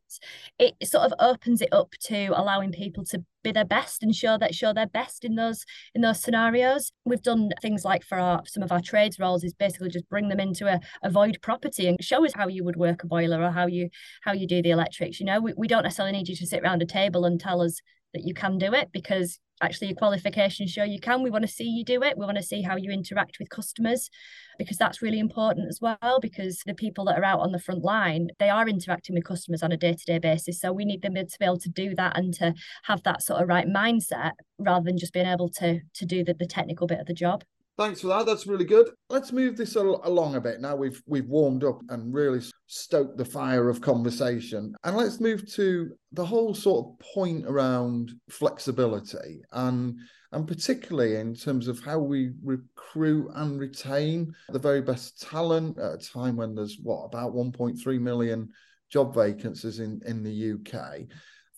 It 0.59 0.75
sort 0.83 1.05
of 1.05 1.13
opens 1.19 1.61
it 1.61 1.73
up 1.73 1.91
to 2.05 2.27
allowing 2.35 2.71
people 2.71 3.03
to 3.05 3.23
be 3.43 3.51
their 3.51 3.65
best 3.65 4.03
and 4.03 4.13
show 4.13 4.37
that 4.37 4.55
show 4.55 4.73
their 4.73 4.87
best 4.87 5.23
in 5.23 5.35
those 5.35 5.65
in 5.93 6.01
those 6.01 6.21
scenarios. 6.21 6.91
We've 7.05 7.21
done 7.21 7.51
things 7.61 7.85
like 7.85 8.03
for 8.03 8.17
our 8.17 8.43
some 8.45 8.63
of 8.63 8.71
our 8.71 8.81
trades 8.81 9.19
roles 9.19 9.43
is 9.43 9.53
basically 9.53 9.89
just 9.89 10.09
bring 10.09 10.29
them 10.29 10.39
into 10.39 10.67
a, 10.67 10.79
a 11.03 11.09
void 11.09 11.37
property 11.41 11.87
and 11.87 12.03
show 12.03 12.25
us 12.25 12.33
how 12.35 12.47
you 12.47 12.63
would 12.63 12.75
work 12.75 13.03
a 13.03 13.07
boiler 13.07 13.41
or 13.41 13.51
how 13.51 13.67
you 13.67 13.89
how 14.23 14.33
you 14.33 14.47
do 14.47 14.61
the 14.61 14.71
electrics. 14.71 15.19
You 15.19 15.25
know, 15.25 15.39
we, 15.39 15.53
we 15.55 15.67
don't 15.67 15.83
necessarily 15.83 16.17
need 16.17 16.27
you 16.27 16.35
to 16.35 16.47
sit 16.47 16.61
around 16.61 16.81
a 16.81 16.85
table 16.85 17.25
and 17.25 17.39
tell 17.39 17.61
us 17.61 17.79
that 18.13 18.23
you 18.23 18.33
can 18.33 18.57
do 18.57 18.73
it 18.73 18.89
because 18.91 19.39
actually 19.61 19.87
your 19.87 19.95
qualifications 19.95 20.71
show 20.71 20.83
you 20.83 20.99
can. 20.99 21.23
We 21.23 21.29
want 21.29 21.43
to 21.43 21.51
see 21.51 21.63
you 21.63 21.83
do 21.83 22.03
it. 22.03 22.17
We 22.17 22.25
want 22.25 22.37
to 22.37 22.43
see 22.43 22.61
how 22.61 22.75
you 22.75 22.91
interact 22.91 23.39
with 23.39 23.49
customers 23.49 24.09
because 24.57 24.77
that's 24.77 25.01
really 25.01 25.19
important 25.19 25.67
as 25.67 25.79
well. 25.81 26.19
Because 26.21 26.61
the 26.65 26.73
people 26.73 27.05
that 27.05 27.17
are 27.17 27.23
out 27.23 27.39
on 27.39 27.51
the 27.51 27.59
front 27.59 27.83
line, 27.83 28.29
they 28.39 28.49
are 28.49 28.67
interacting 28.67 29.15
with 29.15 29.25
customers 29.25 29.63
on 29.63 29.71
a 29.71 29.77
day 29.77 29.93
to 29.93 30.05
day 30.05 30.19
basis. 30.19 30.59
So 30.59 30.71
we 30.71 30.85
need 30.85 31.01
them 31.01 31.15
to 31.15 31.39
be 31.39 31.45
able 31.45 31.59
to 31.59 31.69
do 31.69 31.95
that 31.95 32.17
and 32.17 32.33
to 32.35 32.53
have 32.83 33.03
that 33.03 33.21
sort 33.21 33.41
of 33.41 33.47
right 33.47 33.67
mindset 33.67 34.31
rather 34.57 34.85
than 34.85 34.97
just 34.97 35.13
being 35.13 35.27
able 35.27 35.49
to 35.49 35.79
to 35.93 36.05
do 36.05 36.23
the, 36.23 36.33
the 36.33 36.47
technical 36.47 36.87
bit 36.87 36.99
of 36.99 37.07
the 37.07 37.13
job. 37.13 37.43
Thanks 37.77 37.99
for 37.99 38.07
that. 38.07 38.25
That's 38.25 38.47
really 38.47 38.63
good. 38.63 38.89
Let's 39.09 39.33
move 39.33 39.57
this 39.57 39.75
along 39.75 40.35
a 40.35 40.41
bit. 40.41 40.61
Now 40.61 40.77
we've 40.77 41.01
we've 41.07 41.27
warmed 41.27 41.65
up 41.65 41.81
and 41.89 42.13
really 42.13 42.39
stoked 42.67 43.17
the 43.17 43.25
fire 43.25 43.67
of 43.67 43.81
conversation. 43.81 44.73
And 44.85 44.95
let's 44.95 45.19
move 45.19 45.51
to 45.53 45.91
the 46.13 46.25
whole 46.25 46.53
sort 46.53 46.85
of 46.85 46.99
point 47.13 47.45
around 47.45 48.13
flexibility 48.29 49.41
and 49.51 49.99
and 50.31 50.47
particularly 50.47 51.15
in 51.15 51.35
terms 51.35 51.67
of 51.67 51.83
how 51.83 51.99
we 51.99 52.31
recruit 52.43 53.29
and 53.35 53.59
retain 53.59 54.33
the 54.49 54.59
very 54.59 54.81
best 54.81 55.21
talent 55.21 55.77
at 55.77 55.93
a 55.95 55.97
time 55.97 56.37
when 56.37 56.55
there's 56.55 56.77
what 56.81 57.03
about 57.03 57.33
1.3 57.33 57.99
million 57.99 58.49
job 58.89 59.13
vacancies 59.13 59.79
in 59.79 60.01
in 60.05 60.23
the 60.23 60.53
UK. 60.53 61.01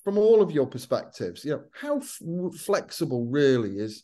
From 0.03 0.17
all 0.17 0.41
of 0.41 0.51
your 0.51 0.65
perspectives, 0.65 1.45
you 1.45 1.51
know, 1.51 1.63
how 1.73 1.97
f- 1.97 2.19
flexible 2.59 3.25
really 3.25 3.77
is 3.77 4.03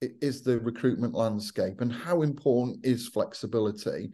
is 0.00 0.42
the 0.42 0.58
recruitment 0.60 1.14
landscape 1.14 1.80
and 1.80 1.92
how 1.92 2.22
important 2.22 2.84
is 2.84 3.08
flexibility 3.08 4.10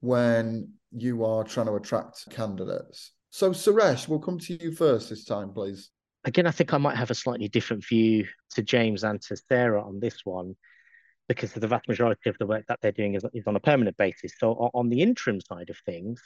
when 0.00 0.70
you 0.92 1.24
are 1.24 1.44
trying 1.44 1.66
to 1.66 1.74
attract 1.74 2.28
candidates? 2.30 3.12
So, 3.30 3.50
Suresh, 3.50 4.06
we'll 4.06 4.20
come 4.20 4.38
to 4.40 4.62
you 4.62 4.72
first 4.72 5.10
this 5.10 5.24
time, 5.24 5.52
please. 5.52 5.90
Again, 6.24 6.46
I 6.46 6.52
think 6.52 6.72
I 6.72 6.78
might 6.78 6.96
have 6.96 7.10
a 7.10 7.14
slightly 7.14 7.48
different 7.48 7.84
view 7.84 8.26
to 8.52 8.62
James 8.62 9.04
and 9.04 9.20
to 9.22 9.36
Sarah 9.36 9.82
on 9.82 10.00
this 10.00 10.20
one 10.24 10.54
because 11.28 11.52
the 11.52 11.66
vast 11.66 11.88
majority 11.88 12.30
of 12.30 12.36
the 12.38 12.46
work 12.46 12.64
that 12.68 12.78
they're 12.80 12.92
doing 12.92 13.14
is, 13.14 13.24
is 13.34 13.46
on 13.46 13.56
a 13.56 13.60
permanent 13.60 13.96
basis. 13.96 14.34
So, 14.38 14.70
on 14.72 14.88
the 14.88 15.02
interim 15.02 15.40
side 15.40 15.70
of 15.70 15.76
things, 15.84 16.22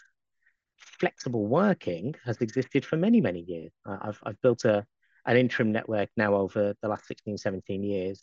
flexible 0.77 1.47
working 1.47 2.15
has 2.25 2.39
existed 2.43 2.85
for 2.85 2.97
many, 2.97 3.21
many 3.21 3.41
years. 3.41 3.73
I've, 3.87 4.21
I've 4.25 4.41
built 4.43 4.65
a, 4.65 4.85
an 5.25 5.37
interim 5.37 5.73
network 5.73 6.11
now 6.17 6.35
over 6.35 6.75
the 6.83 6.89
last 6.89 7.07
16, 7.07 7.39
17 7.39 7.83
years 7.83 8.21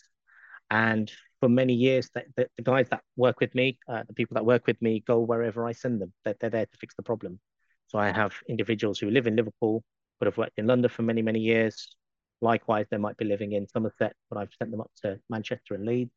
and 0.70 1.12
for 1.40 1.50
many 1.50 1.74
years, 1.74 2.10
the, 2.14 2.24
the, 2.36 2.48
the 2.58 2.64
guys 2.64 2.88
that 2.90 3.02
work 3.18 3.40
with 3.40 3.54
me, 3.54 3.78
uh, 3.88 4.04
the 4.08 4.14
people 4.14 4.36
that 4.36 4.46
work 4.46 4.66
with 4.68 4.82
me, 4.82 5.04
go 5.06 5.20
wherever 5.20 5.68
I 5.68 5.74
send 5.74 6.02
them. 6.02 6.14
They're, 6.24 6.36
they're 6.40 6.50
there 6.50 6.66
to 6.66 6.78
fix 6.80 6.96
the 6.96 7.04
problem. 7.04 7.40
So 7.88 8.00
I 8.00 8.12
have 8.12 8.34
individuals 8.50 9.00
who 9.00 9.10
live 9.10 9.28
in 9.28 9.36
Liverpool, 9.36 9.84
but 10.20 10.26
have 10.26 10.38
worked 10.38 10.58
in 10.58 10.68
London 10.68 10.90
for 10.90 11.04
many, 11.04 11.22
many 11.22 11.40
years. 11.40 11.96
Likewise, 12.42 12.88
they 12.90 12.98
might 12.98 13.18
be 13.18 13.26
living 13.26 13.52
in 13.52 13.68
Somerset, 13.68 14.14
but 14.30 14.40
I've 14.40 14.54
sent 14.58 14.72
them 14.72 14.82
up 14.82 14.92
to 15.04 15.20
Manchester 15.30 15.76
and 15.76 15.86
Leeds. 15.86 16.12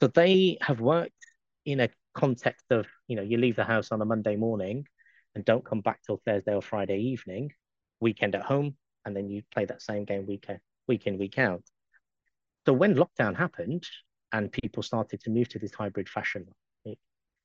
So 0.00 0.08
they 0.08 0.58
have 0.60 0.80
worked 0.80 1.12
in 1.64 1.80
a 1.80 1.88
context 2.14 2.66
of, 2.70 2.86
you 3.08 3.16
know, 3.16 3.22
you 3.22 3.38
leave 3.38 3.56
the 3.56 3.64
house 3.64 3.90
on 3.90 4.00
a 4.00 4.04
Monday 4.04 4.36
morning 4.36 4.86
and 5.34 5.44
don't 5.44 5.64
come 5.64 5.80
back 5.80 6.00
till 6.06 6.20
Thursday 6.24 6.54
or 6.54 6.62
Friday 6.62 6.98
evening, 6.98 7.50
weekend 8.00 8.34
at 8.34 8.42
home, 8.42 8.76
and 9.04 9.16
then 9.16 9.28
you 9.28 9.42
play 9.52 9.64
that 9.64 9.82
same 9.82 10.04
game 10.04 10.26
week, 10.26 10.46
week 10.86 11.06
in, 11.06 11.18
week 11.18 11.38
out. 11.38 11.62
So 12.66 12.72
when 12.72 12.94
lockdown 12.94 13.36
happened 13.36 13.86
and 14.32 14.50
people 14.50 14.82
started 14.82 15.20
to 15.20 15.30
move 15.30 15.48
to 15.50 15.58
this 15.58 15.74
hybrid 15.74 16.08
fashion, 16.08 16.46
it 16.84 16.98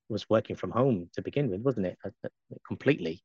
was 0.08 0.30
working 0.30 0.56
from 0.56 0.72
home 0.72 1.10
to 1.14 1.22
begin 1.22 1.50
with, 1.50 1.62
wasn't 1.62 1.88
it? 1.88 1.98
Uh, 2.04 2.10
uh, 2.24 2.30
completely. 2.66 3.22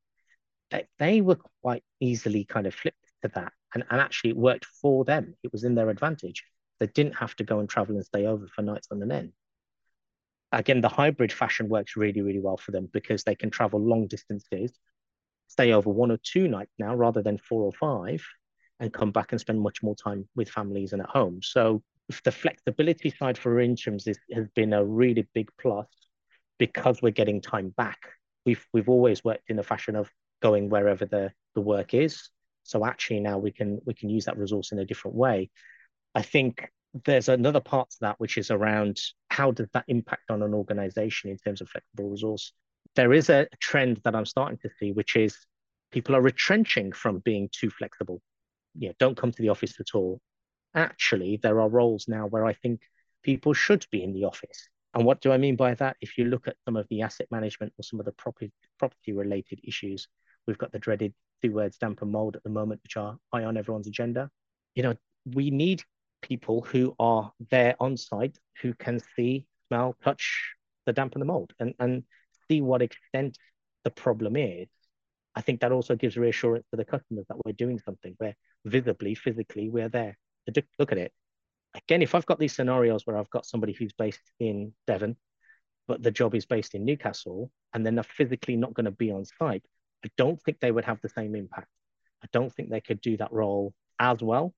They 0.99 1.21
were 1.21 1.39
quite 1.63 1.85
easily 2.01 2.45
kind 2.45 2.67
of 2.67 2.75
flipped 2.75 3.13
to 3.23 3.29
that. 3.37 3.53
And, 3.75 3.85
and 3.91 4.01
actually, 4.01 4.31
it 4.31 4.37
worked 4.37 4.65
for 4.65 5.05
them. 5.05 5.37
It 5.45 5.53
was 5.53 5.63
in 5.63 5.77
their 5.77 5.89
advantage. 5.89 6.43
They 6.81 6.89
didn't 6.89 7.15
have 7.15 7.37
to 7.37 7.45
go 7.45 7.61
and 7.61 7.69
travel 7.69 7.95
and 7.95 8.05
stay 8.05 8.27
over 8.27 8.49
for 8.49 8.63
nights 8.63 8.89
on 8.91 8.99
the 8.99 9.15
end. 9.15 9.33
Again, 10.51 10.81
the 10.81 10.89
hybrid 10.89 11.33
fashion 11.33 11.69
works 11.69 11.97
really, 11.97 12.23
really 12.23 12.41
well 12.41 12.57
for 12.57 12.73
them 12.73 12.89
because 12.93 13.23
they 13.23 13.37
can 13.37 13.51
travel 13.51 13.81
long 13.81 14.09
distances, 14.09 14.73
stay 15.47 15.73
over 15.73 15.91
one 15.91 16.11
or 16.11 16.19
two 16.23 16.49
nights 16.49 16.73
now 16.79 16.95
rather 16.95 17.23
than 17.23 17.39
four 17.39 17.63
or 17.63 17.73
five, 17.73 18.25
and 18.85 18.93
come 18.93 19.11
back 19.11 19.33
and 19.33 19.41
spend 19.41 19.61
much 19.61 19.83
more 19.83 19.97
time 19.97 20.29
with 20.37 20.51
families 20.51 20.93
and 20.93 21.01
at 21.01 21.09
home. 21.09 21.41
So 21.43 21.83
the 22.23 22.31
flexibility 22.31 23.11
side 23.11 23.39
for 23.39 23.59
interims 23.61 24.07
is, 24.07 24.19
has 24.33 24.47
been 24.55 24.75
a 24.75 24.85
really 24.85 25.27
big 25.33 25.49
plus 25.59 25.87
because 26.59 27.01
we're 27.01 27.11
getting 27.11 27.41
time 27.41 27.71
back. 27.71 27.99
We've 28.45 28.65
we've 28.75 28.91
always 28.91 29.25
worked 29.25 29.49
in 29.49 29.59
a 29.59 29.63
fashion 29.63 29.97
of 29.97 30.11
going 30.43 30.69
wherever 30.69 31.07
the, 31.07 31.33
the 31.55 31.63
work 31.63 31.95
is. 31.95 32.29
So 32.63 32.85
actually 32.85 33.21
now 33.21 33.39
we 33.39 33.53
can 33.53 33.81
we 33.87 33.95
can 33.95 34.11
use 34.11 34.27
that 34.27 34.37
resource 34.37 34.71
in 34.71 34.79
a 34.79 34.85
different 34.85 35.17
way. 35.17 35.51
I 36.15 36.21
think 36.21 36.69
there's 37.07 37.31
another 37.31 37.61
part 37.61 37.91
to 37.91 37.97
that 38.03 38.21
which 38.21 38.37
is 38.37 38.51
around 38.51 39.01
how 39.31 39.51
does 39.51 39.69
that 39.73 39.87
impact 39.89 40.31
on 40.31 40.43
an 40.43 40.53
organization 40.53 41.31
in 41.31 41.39
terms 41.39 41.63
of 41.63 41.71
flexible 41.71 42.11
resource? 42.11 42.53
There 42.97 43.15
is 43.15 43.31
a 43.31 43.49
trend 43.61 44.03
that 44.05 44.15
I'm 44.15 44.27
starting 44.27 44.59
to 44.59 44.71
see, 44.79 44.93
which 44.93 45.17
is 45.17 45.37
people 45.91 46.15
are 46.15 46.21
retrenching 46.21 46.93
from 46.93 47.21
being 47.21 47.49
too 47.51 47.71
flexible. 47.71 48.21
Yeah, 48.77 48.93
don't 48.99 49.17
come 49.17 49.33
to 49.33 49.43
the 49.43 49.51
office 49.51 49.75
at 49.81 49.95
all. 49.95 50.21
Actually, 50.75 51.39
there 51.43 51.61
are 51.61 51.69
roles 51.69 52.07
now 52.09 52.27
where 52.27 52.45
I 52.45 52.53
think 52.53 52.81
people 53.23 53.55
should 53.55 53.87
be 53.91 54.03
in 54.03 54.13
the 54.13 54.25
office. 54.25 54.69
And 54.95 55.05
what 55.05 55.21
do 55.21 55.33
I 55.33 55.39
mean 55.39 55.57
by 55.57 55.75
that? 55.75 55.97
If 56.01 56.19
you 56.19 56.27
look 56.27 56.47
at 56.47 56.57
some 56.65 56.77
of 56.77 56.87
the 56.89 57.03
asset 57.03 57.27
management 57.31 57.73
or 57.79 57.83
some 57.83 57.99
of 57.99 58.07
the 58.07 58.13
property 58.13 58.53
property 58.79 59.13
related 59.13 59.61
issues, 59.65 60.09
we've 60.47 60.59
got 60.59 60.73
the 60.73 60.79
dreaded 60.79 61.15
two 61.43 61.53
words 61.53 61.79
damp 61.79 62.03
and 62.03 62.13
mold 62.13 62.37
at 62.37 62.45
the 62.45 62.51
moment, 62.51 62.81
which 62.83 62.97
are 62.97 63.17
high 63.33 63.45
on 63.45 63.57
everyone's 63.57 63.89
agenda. 63.89 64.31
You 64.75 64.85
know, 64.85 64.95
we 65.25 65.51
need 65.51 65.83
people 66.23 66.63
who 66.63 66.95
are 66.99 67.33
there 67.51 67.77
on 67.81 67.97
site 67.97 68.39
who 68.63 68.73
can 68.75 69.01
see, 69.17 69.47
smell, 69.69 69.97
touch 70.03 70.55
the 70.87 70.93
damp 70.93 71.15
and 71.15 71.23
the 71.23 71.27
mold 71.27 71.53
and, 71.59 71.75
and 71.79 72.05
see 72.49 72.61
what 72.61 72.83
extent 72.83 73.37
the 73.85 73.91
problem 73.91 74.37
is. 74.37 74.69
I 75.35 75.41
think 75.41 75.61
that 75.61 75.73
also 75.73 75.97
gives 75.97 76.17
reassurance 76.17 76.67
to 76.71 76.77
the 76.77 76.85
customers 76.85 77.27
that 77.29 77.37
we're 77.45 77.53
doing 77.53 77.79
something 77.79 78.15
where 78.19 78.35
visibly, 78.65 79.15
physically, 79.15 79.69
we're 79.69 79.89
there 79.89 80.17
to 80.53 80.63
look 80.79 80.93
at 80.93 80.99
it. 80.99 81.13
Again, 81.75 82.03
if 82.03 82.15
I've 82.15 82.27
got 82.27 82.39
these 82.39 82.55
scenarios 82.55 83.05
where 83.05 83.17
I've 83.17 83.31
got 83.31 83.47
somebody 83.47 83.73
who's 83.73 83.93
based 83.93 84.31
in 84.39 84.73
Devon, 84.87 85.17
but 85.89 86.03
the 86.03 86.11
job 86.11 86.35
is 86.35 86.47
based 86.47 86.75
in 86.75 86.85
Newcastle, 86.85 87.51
and 87.73 87.85
then 87.85 87.97
they're 87.97 88.05
physically 88.05 88.57
not 88.57 88.75
going 88.75 88.85
to 88.85 88.91
be 88.91 89.11
on 89.11 89.25
site, 89.25 89.65
I 90.05 90.11
don't 90.17 90.41
think 90.43 90.61
they 90.61 90.71
would 90.71 90.85
have 90.85 91.01
the 91.01 91.09
same 91.09 91.35
impact. 91.35 91.69
I 92.23 92.29
don't 92.33 92.53
think 92.53 92.71
they 92.71 92.81
could 92.81 93.01
do 93.01 93.17
that 93.17 93.33
role 93.33 93.75
as 93.99 94.23
well 94.23 94.55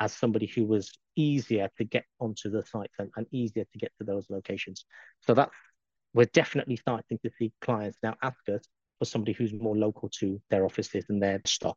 as 0.00 0.12
somebody 0.12 0.46
who 0.46 0.64
was 0.64 0.92
easier 1.16 1.68
to 1.76 1.84
get 1.84 2.04
onto 2.20 2.50
the 2.50 2.62
site 2.64 2.90
and, 2.98 3.10
and 3.16 3.26
easier 3.30 3.64
to 3.64 3.78
get 3.78 3.92
to 3.98 4.04
those 4.04 4.26
locations. 4.30 4.84
So 5.20 5.34
that's 5.34 5.54
we're 6.12 6.26
definitely 6.26 6.76
starting 6.76 7.18
to 7.24 7.30
see 7.38 7.52
clients 7.60 7.98
now 8.02 8.14
ask 8.22 8.48
us 8.48 8.62
for 8.98 9.04
somebody 9.04 9.32
who's 9.32 9.52
more 9.52 9.76
local 9.76 10.08
to 10.20 10.40
their 10.50 10.64
offices 10.64 11.04
and 11.08 11.22
their 11.22 11.40
stock. 11.46 11.76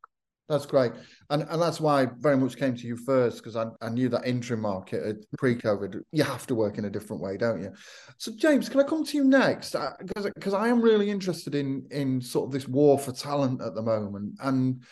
That's 0.50 0.66
great. 0.66 0.94
And 1.30 1.46
and 1.50 1.62
that's 1.62 1.82
why 1.82 2.04
I 2.04 2.08
very 2.20 2.38
much 2.38 2.56
came 2.56 2.74
to 2.76 2.88
you 2.88 2.96
first, 2.96 3.40
because 3.40 3.58
I, 3.58 3.66
I 3.82 3.90
knew 3.90 4.08
that 4.10 4.26
interim 4.26 4.62
market 4.62 5.26
pre-COVID, 5.38 6.00
you 6.14 6.24
have 6.24 6.48
to 6.48 6.56
work 6.56 6.78
in 6.78 6.86
a 6.86 6.90
different 6.90 7.22
way, 7.22 7.36
don't 7.36 7.62
you? 7.62 7.74
So 8.18 8.32
James, 8.34 8.70
can 8.70 8.80
I 8.80 8.84
come 8.84 9.04
to 9.04 9.18
you 9.18 9.26
next? 9.26 9.76
Because 10.00 10.26
uh, 10.26 10.30
because 10.34 10.54
I 10.54 10.70
am 10.70 10.82
really 10.82 11.10
interested 11.10 11.54
in 11.54 11.86
in 11.92 12.22
sort 12.22 12.48
of 12.48 12.54
this 12.54 12.68
war 12.68 12.98
for 12.98 13.12
talent 13.12 13.62
at 13.62 13.76
the 13.76 13.82
moment. 13.82 14.36
And 14.42 14.84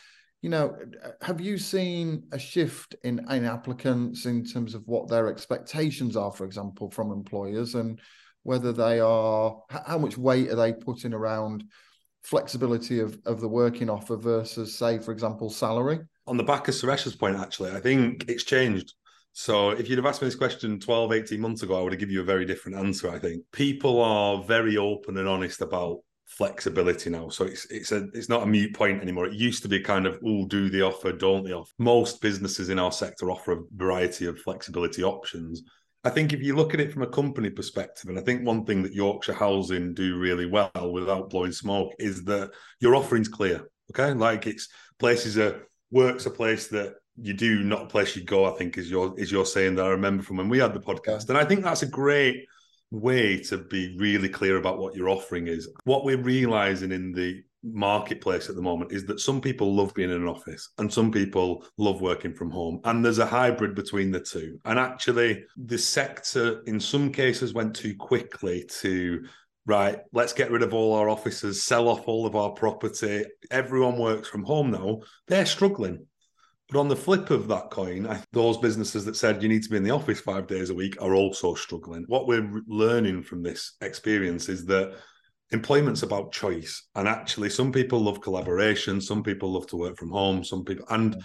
you 0.42 0.50
know, 0.50 0.76
have 1.22 1.40
you 1.40 1.58
seen 1.58 2.24
a 2.32 2.38
shift 2.38 2.96
in, 3.04 3.26
in 3.32 3.46
applicants 3.46 4.26
in 4.26 4.44
terms 4.44 4.76
of 4.76 4.84
what 4.86 5.08
their 5.08 5.28
expectations 5.28 6.16
are, 6.16 6.32
for 6.32 6.46
example, 6.46 6.92
from 6.92 7.12
employers 7.12 7.76
and 7.76 8.00
whether 8.44 8.72
they 8.72 9.00
are 9.00 9.58
how 9.70 9.98
much 9.98 10.18
weight 10.18 10.50
are 10.52 10.56
they 10.56 10.74
putting 10.74 11.14
around 11.14 11.64
flexibility 12.26 13.00
of, 13.00 13.20
of 13.26 13.40
the 13.40 13.48
working 13.48 13.90
offer 13.90 14.18
versus, 14.18 14.78
say, 14.78 15.00
for 15.00 15.12
example, 15.12 15.50
salary? 15.50 16.00
On 16.28 16.38
the 16.38 16.44
back 16.44 16.68
of 16.68 16.74
Suresh's 16.74 17.16
point, 17.16 17.38
actually, 17.38 17.72
I 17.72 17.80
think 17.80 18.26
it's 18.28 18.44
changed. 18.44 18.94
So 19.34 19.72
if 19.72 19.90
you'd 19.90 19.98
have 19.98 20.06
asked 20.06 20.22
me 20.22 20.28
this 20.28 20.36
question 20.36 20.80
12, 20.80 21.14
18 21.14 21.40
months 21.40 21.62
ago, 21.62 21.78
I 21.78 21.82
would 21.82 21.92
have 21.92 22.00
given 22.00 22.14
you 22.14 22.22
a 22.22 22.26
very 22.26 22.46
different 22.46 22.78
answer, 22.78 23.12
I 23.12 23.20
think. 23.20 23.44
People 23.52 24.02
are 24.02 24.42
very 24.44 24.78
open 24.78 25.18
and 25.18 25.28
honest 25.28 25.62
about 25.62 26.00
flexibility 26.26 27.10
now. 27.10 27.30
So 27.30 27.46
it's 27.46 27.66
it's 27.66 27.92
a 27.92 28.08
it's 28.14 28.30
not 28.30 28.44
a 28.44 28.48
mute 28.48 28.74
point 28.74 29.02
anymore. 29.02 29.28
It 29.28 29.34
used 29.34 29.62
to 29.64 29.70
be 29.70 29.80
kind 29.80 30.08
of, 30.08 30.20
oh, 30.26 30.46
do 30.48 30.70
the 30.70 30.82
offer, 30.82 31.12
don't 31.12 31.44
the 31.44 31.54
offer. 31.54 31.72
Most 31.78 32.22
businesses 32.22 32.70
in 32.70 32.80
our 32.80 32.92
sector 32.92 33.30
offer 33.30 33.52
a 33.52 33.62
variety 33.76 34.26
of 34.26 34.40
flexibility 34.40 35.04
options. 35.04 35.64
I 36.06 36.12
think 36.12 36.34
if 36.34 36.42
you 36.42 36.56
look 36.56 36.76
at 36.76 36.80
it 36.80 36.94
from 36.94 37.02
a 37.02 37.08
company 37.08 37.50
perspective, 37.50 38.10
and 38.10 38.20
I 38.20 38.22
think 38.22 38.46
one 38.46 38.64
thing 38.64 38.84
that 38.84 38.94
Yorkshire 38.94 39.34
Housing 39.34 39.96
do 39.96 40.18
really 40.18 40.46
well 40.46 40.72
without 40.94 41.32
blowing 41.32 41.52
smoke 41.52 41.94
is 41.98 42.24
that 42.26 42.52
your 42.80 42.96
offering's 42.96 43.28
clear. 43.28 43.68
Okay. 43.92 44.14
Like 44.14 44.46
it's 44.46 44.70
places 45.00 45.38
a 45.38 45.62
work's 45.92 46.28
a 46.28 46.30
place 46.32 46.68
that 46.68 46.96
you 47.18 47.34
do, 47.34 47.64
not 47.64 47.84
a 47.84 47.88
place 47.88 48.16
you 48.16 48.24
go, 48.24 48.46
I 48.46 48.56
think 48.58 48.78
is 48.78 48.90
your 48.90 49.20
is 49.20 49.32
your 49.32 49.46
saying 49.46 49.76
that 49.76 49.86
I 49.86 49.90
remember 49.90 50.22
from 50.22 50.38
when 50.38 50.50
we 50.50 50.60
had 50.60 50.74
the 50.74 50.80
podcast. 50.80 51.30
And 51.30 51.38
I 51.38 51.44
think 51.44 51.64
that's 51.64 51.82
a 51.82 51.88
great 51.88 52.46
way 52.92 53.40
to 53.42 53.58
be 53.58 53.98
really 53.98 54.30
clear 54.30 54.58
about 54.58 54.78
what 54.78 54.96
your 54.96 55.10
offering 55.10 55.48
is. 55.48 55.68
What 55.86 56.06
we're 56.06 56.22
realizing 56.22 56.92
in 56.92 57.14
the 57.14 57.44
marketplace 57.66 58.50
at 58.50 58.56
the 58.56 58.62
moment 58.62 58.92
is 58.92 59.06
that 59.06 59.20
some 59.20 59.42
people 59.42 59.74
love 59.74 59.94
being 59.94 60.12
in 60.12 60.22
an 60.22 60.28
office 60.28 60.70
and 60.78 60.92
some 60.92 61.12
people 61.12 61.66
love 61.78 62.02
working 62.02 62.34
from 62.34 62.50
home. 62.50 62.80
And 62.84 63.04
there's 63.04 63.20
a 63.20 63.26
hybrid 63.26 63.76
between 63.76 64.12
the 64.12 64.20
two. 64.20 64.60
And 64.66 64.80
actually, 64.80 65.44
the 65.58 65.78
sector 65.78 66.62
in 66.68 66.80
some 66.80 67.12
cases 67.12 67.54
went 67.54 67.76
too 67.76 67.96
quickly 67.96 68.66
to 68.82 69.26
right, 69.66 70.00
let's 70.14 70.34
get 70.34 70.52
rid 70.52 70.62
of 70.62 70.74
all 70.74 70.94
our 70.94 71.10
offices, 71.10 71.64
sell 71.64 71.88
off 71.88 72.08
all 72.08 72.26
of 72.26 72.36
our 72.36 72.52
property. 72.52 73.26
Everyone 73.50 73.98
works 73.98 74.28
from 74.28 74.44
home 74.44 74.72
now. 74.72 75.00
They're 75.28 75.46
struggling. 75.46 76.06
But 76.70 76.80
on 76.80 76.88
the 76.88 76.96
flip 76.96 77.30
of 77.30 77.48
that 77.50 77.70
coin, 77.70 78.08
those 78.32 78.58
businesses 78.58 79.06
that 79.06 79.16
said 79.16 79.44
you 79.44 79.50
need 79.50 79.64
to 79.64 79.70
be 79.70 79.78
in 79.78 79.84
the 79.84 79.92
office 79.92 80.20
five 80.20 80.48
days 80.48 80.72
a 80.72 80.76
week 80.76 81.00
are 81.00 81.14
also 81.14 81.54
struggling. 81.54 82.06
What 82.08 82.28
we're 82.28 82.62
learning 82.68 83.24
from 83.24 83.44
this 83.44 83.74
experience 83.82 84.50
is 84.50 84.66
that 84.66 84.96
employment's 85.52 86.04
about 86.04 86.32
choice 86.32 86.88
and 86.96 87.08
actually 87.08 87.50
some 87.50 87.72
people 87.72 88.00
love 88.00 88.20
collaboration 88.20 89.00
some 89.00 89.22
people 89.22 89.52
love 89.52 89.68
to 89.68 89.78
work 89.78 89.98
from 89.98 90.10
home 90.10 90.44
some 90.44 90.64
people 90.66 90.86
and 90.90 91.22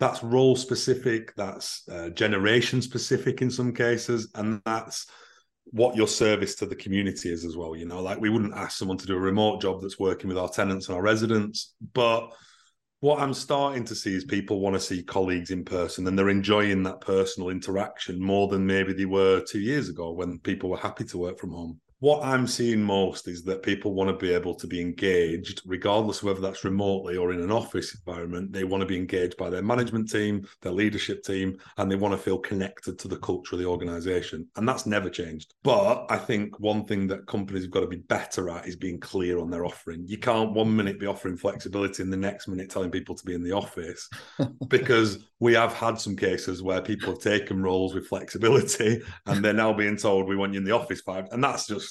that's 0.00 0.22
role 0.22 0.56
specific 0.56 1.34
that's 1.36 1.88
uh, 1.88 2.08
generation 2.10 2.82
specific 2.82 3.42
in 3.42 3.50
some 3.50 3.72
cases 3.72 4.28
and 4.34 4.60
that's 4.64 5.06
what 5.66 5.94
your 5.94 6.08
service 6.08 6.56
to 6.56 6.66
the 6.66 6.74
community 6.74 7.30
is 7.30 7.44
as 7.44 7.56
well 7.56 7.76
you 7.76 7.86
know? 7.86 8.02
Like 8.02 8.20
we 8.20 8.30
wouldn't 8.30 8.54
ask 8.54 8.76
someone 8.76 8.98
to 8.98 9.06
do 9.06 9.14
a 9.14 9.20
remote 9.20 9.60
job 9.60 9.80
that's 9.80 10.00
working 10.00 10.28
with 10.28 10.38
our 10.38 10.48
tenants 10.48 10.88
and 10.88 10.96
our 10.96 11.02
residents 11.02 11.74
but 11.94 12.28
what 13.00 13.18
i'm 13.18 13.32
starting 13.32 13.84
to 13.84 13.94
see 13.94 14.14
is 14.14 14.24
people 14.24 14.60
want 14.60 14.74
to 14.74 14.80
see 14.80 15.02
colleagues 15.02 15.50
in 15.50 15.64
person 15.64 16.06
and 16.06 16.18
they're 16.18 16.28
enjoying 16.28 16.82
that 16.82 17.00
personal 17.00 17.48
interaction 17.48 18.20
more 18.20 18.48
than 18.48 18.66
maybe 18.66 18.92
they 18.92 19.06
were 19.06 19.40
two 19.40 19.60
years 19.60 19.88
ago 19.88 20.12
when 20.12 20.38
people 20.40 20.68
were 20.68 20.76
happy 20.76 21.04
to 21.04 21.18
work 21.18 21.38
from 21.38 21.50
home 21.50 21.80
what 22.00 22.24
I'm 22.24 22.46
seeing 22.46 22.82
most 22.82 23.28
is 23.28 23.42
that 23.44 23.62
people 23.62 23.92
want 23.92 24.08
to 24.08 24.16
be 24.16 24.32
able 24.32 24.54
to 24.54 24.66
be 24.66 24.80
engaged, 24.80 25.60
regardless 25.66 26.18
of 26.18 26.24
whether 26.24 26.40
that's 26.40 26.64
remotely 26.64 27.18
or 27.18 27.30
in 27.30 27.42
an 27.42 27.52
office 27.52 27.94
environment. 27.94 28.54
They 28.54 28.64
want 28.64 28.80
to 28.80 28.86
be 28.86 28.96
engaged 28.96 29.36
by 29.36 29.50
their 29.50 29.62
management 29.62 30.10
team, 30.10 30.48
their 30.62 30.72
leadership 30.72 31.22
team, 31.22 31.58
and 31.76 31.90
they 31.90 31.96
want 31.96 32.12
to 32.12 32.18
feel 32.18 32.38
connected 32.38 32.98
to 33.00 33.08
the 33.08 33.18
culture 33.18 33.54
of 33.54 33.60
the 33.60 33.66
organization. 33.66 34.48
And 34.56 34.66
that's 34.66 34.86
never 34.86 35.10
changed. 35.10 35.52
But 35.62 36.06
I 36.08 36.16
think 36.16 36.58
one 36.58 36.86
thing 36.86 37.06
that 37.08 37.26
companies 37.26 37.64
have 37.64 37.70
got 37.70 37.80
to 37.80 37.86
be 37.86 37.96
better 37.96 38.48
at 38.48 38.66
is 38.66 38.76
being 38.76 38.98
clear 38.98 39.38
on 39.38 39.50
their 39.50 39.66
offering. 39.66 40.06
You 40.08 40.16
can't 40.16 40.54
one 40.54 40.74
minute 40.74 40.98
be 40.98 41.06
offering 41.06 41.36
flexibility 41.36 42.02
and 42.02 42.10
the 42.10 42.16
next 42.16 42.48
minute 42.48 42.70
telling 42.70 42.90
people 42.90 43.14
to 43.14 43.26
be 43.26 43.34
in 43.34 43.44
the 43.44 43.52
office 43.52 44.08
because 44.68 45.18
we 45.38 45.52
have 45.52 45.74
had 45.74 46.00
some 46.00 46.16
cases 46.16 46.62
where 46.62 46.80
people 46.80 47.12
have 47.12 47.22
taken 47.22 47.62
roles 47.62 47.94
with 47.94 48.06
flexibility 48.06 49.02
and 49.26 49.44
they're 49.44 49.52
now 49.52 49.72
being 49.74 49.98
told 49.98 50.26
we 50.26 50.36
want 50.36 50.54
you 50.54 50.58
in 50.58 50.64
the 50.64 50.74
office 50.74 51.02
five. 51.02 51.26
And 51.30 51.44
that's 51.44 51.66
just 51.66 51.89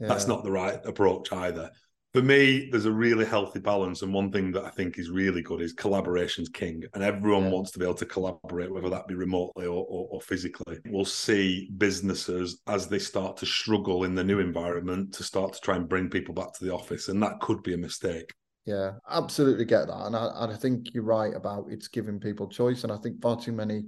yeah. 0.00 0.08
That's 0.08 0.26
not 0.26 0.44
the 0.44 0.50
right 0.50 0.80
approach 0.84 1.32
either. 1.32 1.70
For 2.12 2.22
me, 2.22 2.68
there's 2.72 2.86
a 2.86 2.92
really 2.92 3.24
healthy 3.24 3.60
balance. 3.60 4.02
And 4.02 4.12
one 4.12 4.32
thing 4.32 4.50
that 4.52 4.64
I 4.64 4.70
think 4.70 4.98
is 4.98 5.10
really 5.10 5.42
good 5.42 5.60
is 5.60 5.72
collaboration's 5.72 6.48
king. 6.48 6.82
And 6.92 7.04
everyone 7.04 7.44
yeah. 7.44 7.50
wants 7.50 7.70
to 7.70 7.78
be 7.78 7.84
able 7.84 7.94
to 7.94 8.06
collaborate, 8.06 8.72
whether 8.72 8.90
that 8.90 9.06
be 9.06 9.14
remotely 9.14 9.66
or, 9.66 9.86
or, 9.88 10.08
or 10.10 10.20
physically. 10.20 10.78
We'll 10.86 11.04
see 11.04 11.70
businesses 11.76 12.62
as 12.66 12.88
they 12.88 12.98
start 12.98 13.36
to 13.36 13.46
struggle 13.46 14.02
in 14.02 14.16
the 14.16 14.24
new 14.24 14.40
environment 14.40 15.14
to 15.14 15.22
start 15.22 15.52
to 15.52 15.60
try 15.60 15.76
and 15.76 15.88
bring 15.88 16.10
people 16.10 16.34
back 16.34 16.52
to 16.54 16.64
the 16.64 16.74
office. 16.74 17.08
And 17.08 17.22
that 17.22 17.38
could 17.38 17.62
be 17.62 17.74
a 17.74 17.78
mistake. 17.78 18.32
Yeah, 18.66 18.94
absolutely 19.08 19.64
get 19.64 19.86
that. 19.86 20.06
And 20.06 20.16
I, 20.16 20.52
I 20.52 20.56
think 20.56 20.92
you're 20.92 21.04
right 21.04 21.34
about 21.34 21.66
it's 21.70 21.88
giving 21.88 22.18
people 22.18 22.48
choice. 22.48 22.82
And 22.82 22.92
I 22.92 22.96
think 22.96 23.22
far 23.22 23.40
too 23.40 23.52
many 23.52 23.84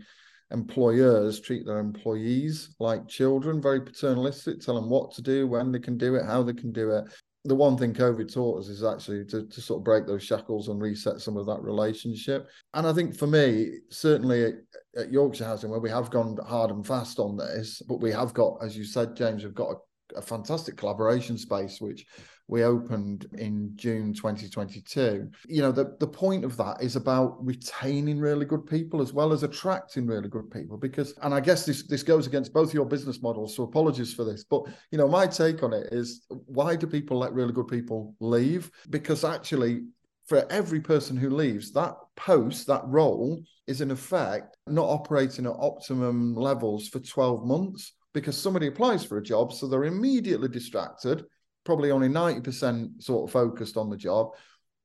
employers 0.52 1.40
treat 1.40 1.66
their 1.66 1.78
employees 1.78 2.74
like 2.78 3.08
children, 3.08 3.60
very 3.60 3.80
paternalistic, 3.80 4.60
tell 4.60 4.74
them 4.74 4.90
what 4.90 5.12
to 5.12 5.22
do, 5.22 5.46
when 5.46 5.72
they 5.72 5.78
can 5.78 5.96
do 5.98 6.14
it, 6.14 6.24
how 6.24 6.42
they 6.42 6.52
can 6.52 6.72
do 6.72 6.90
it. 6.90 7.04
The 7.44 7.54
one 7.54 7.76
thing 7.76 7.92
COVID 7.92 8.32
taught 8.32 8.60
us 8.60 8.68
is 8.68 8.84
actually 8.84 9.24
to, 9.26 9.46
to 9.46 9.60
sort 9.60 9.80
of 9.80 9.84
break 9.84 10.06
those 10.06 10.22
shackles 10.22 10.68
and 10.68 10.80
reset 10.80 11.20
some 11.20 11.36
of 11.36 11.46
that 11.46 11.60
relationship. 11.60 12.48
And 12.74 12.86
I 12.86 12.92
think 12.92 13.16
for 13.16 13.26
me, 13.26 13.78
certainly 13.90 14.54
at, 14.96 15.10
Yorkshire 15.10 15.46
Housing, 15.46 15.70
where 15.70 15.80
we 15.80 15.90
have 15.90 16.10
gone 16.10 16.36
hard 16.46 16.70
and 16.70 16.86
fast 16.86 17.18
on 17.18 17.36
this, 17.36 17.82
but 17.88 18.00
we 18.00 18.12
have 18.12 18.32
got, 18.32 18.58
as 18.62 18.76
you 18.76 18.84
said, 18.84 19.16
James, 19.16 19.42
we've 19.42 19.54
got 19.54 19.74
a, 20.14 20.18
a 20.18 20.22
fantastic 20.22 20.76
collaboration 20.76 21.36
space, 21.36 21.80
which 21.80 22.06
we 22.52 22.64
opened 22.64 23.26
in 23.38 23.72
June 23.76 24.12
2022. 24.12 25.26
You 25.48 25.62
know, 25.62 25.72
the, 25.72 25.96
the 26.00 26.06
point 26.06 26.44
of 26.44 26.54
that 26.58 26.82
is 26.82 26.96
about 26.96 27.42
retaining 27.42 28.20
really 28.20 28.44
good 28.44 28.66
people 28.66 29.00
as 29.00 29.14
well 29.14 29.32
as 29.32 29.42
attracting 29.42 30.06
really 30.06 30.28
good 30.28 30.50
people. 30.50 30.76
Because, 30.76 31.14
and 31.22 31.32
I 31.32 31.40
guess 31.40 31.64
this, 31.64 31.84
this 31.84 32.02
goes 32.02 32.26
against 32.26 32.52
both 32.52 32.74
your 32.74 32.84
business 32.84 33.22
models, 33.22 33.56
so 33.56 33.62
apologies 33.62 34.12
for 34.12 34.24
this. 34.24 34.44
But, 34.44 34.64
you 34.90 34.98
know, 34.98 35.08
my 35.08 35.26
take 35.26 35.62
on 35.62 35.72
it 35.72 35.94
is 35.94 36.26
why 36.28 36.76
do 36.76 36.86
people 36.86 37.18
let 37.18 37.32
really 37.32 37.54
good 37.54 37.68
people 37.68 38.14
leave? 38.20 38.70
Because 38.90 39.24
actually, 39.24 39.84
for 40.26 40.44
every 40.50 40.80
person 40.80 41.16
who 41.16 41.30
leaves, 41.30 41.72
that 41.72 41.94
post, 42.16 42.66
that 42.66 42.82
role 42.84 43.42
is 43.66 43.80
in 43.80 43.90
effect 43.90 44.58
not 44.66 44.84
operating 44.84 45.46
at 45.46 45.56
optimum 45.58 46.34
levels 46.34 46.86
for 46.88 47.00
12 47.00 47.46
months 47.46 47.94
because 48.12 48.36
somebody 48.36 48.66
applies 48.66 49.02
for 49.04 49.16
a 49.16 49.22
job, 49.22 49.54
so 49.54 49.66
they're 49.66 49.84
immediately 49.84 50.48
distracted, 50.48 51.24
probably 51.64 51.90
only 51.90 52.08
90% 52.08 53.02
sort 53.02 53.28
of 53.28 53.32
focused 53.32 53.76
on 53.76 53.90
the 53.90 53.96
job. 53.96 54.30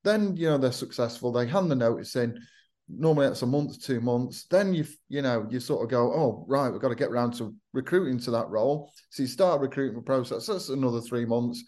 Then, 0.04 0.36
you 0.38 0.48
know, 0.48 0.58
they're 0.58 0.72
successful, 0.72 1.32
they 1.32 1.48
hand 1.48 1.70
the 1.70 1.76
notice 1.76 2.16
in. 2.16 2.40
Normally 2.90 3.28
that's 3.28 3.42
a 3.42 3.48
month, 3.48 3.84
two 3.84 4.00
months. 4.00 4.46
Then 4.50 4.74
you, 4.74 4.86
you 5.10 5.22
know, 5.22 5.46
you 5.50 5.60
sort 5.60 5.84
of 5.84 5.90
go, 5.90 6.14
oh, 6.14 6.46
right, 6.48 6.70
we've 6.70 6.82
got 6.82 6.90
to 6.90 6.96
get 6.96 7.10
around 7.10 7.34
to 7.36 7.54
recruiting 7.74 8.18
to 8.20 8.32
that 8.32 8.48
role. 8.48 8.92
So 9.10 9.24
you 9.24 9.28
start 9.28 9.60
recruitment 9.60 10.06
process, 10.06 10.46
that's 10.46 10.70
another 10.70 11.02
three 11.02 11.26
months. 11.26 11.64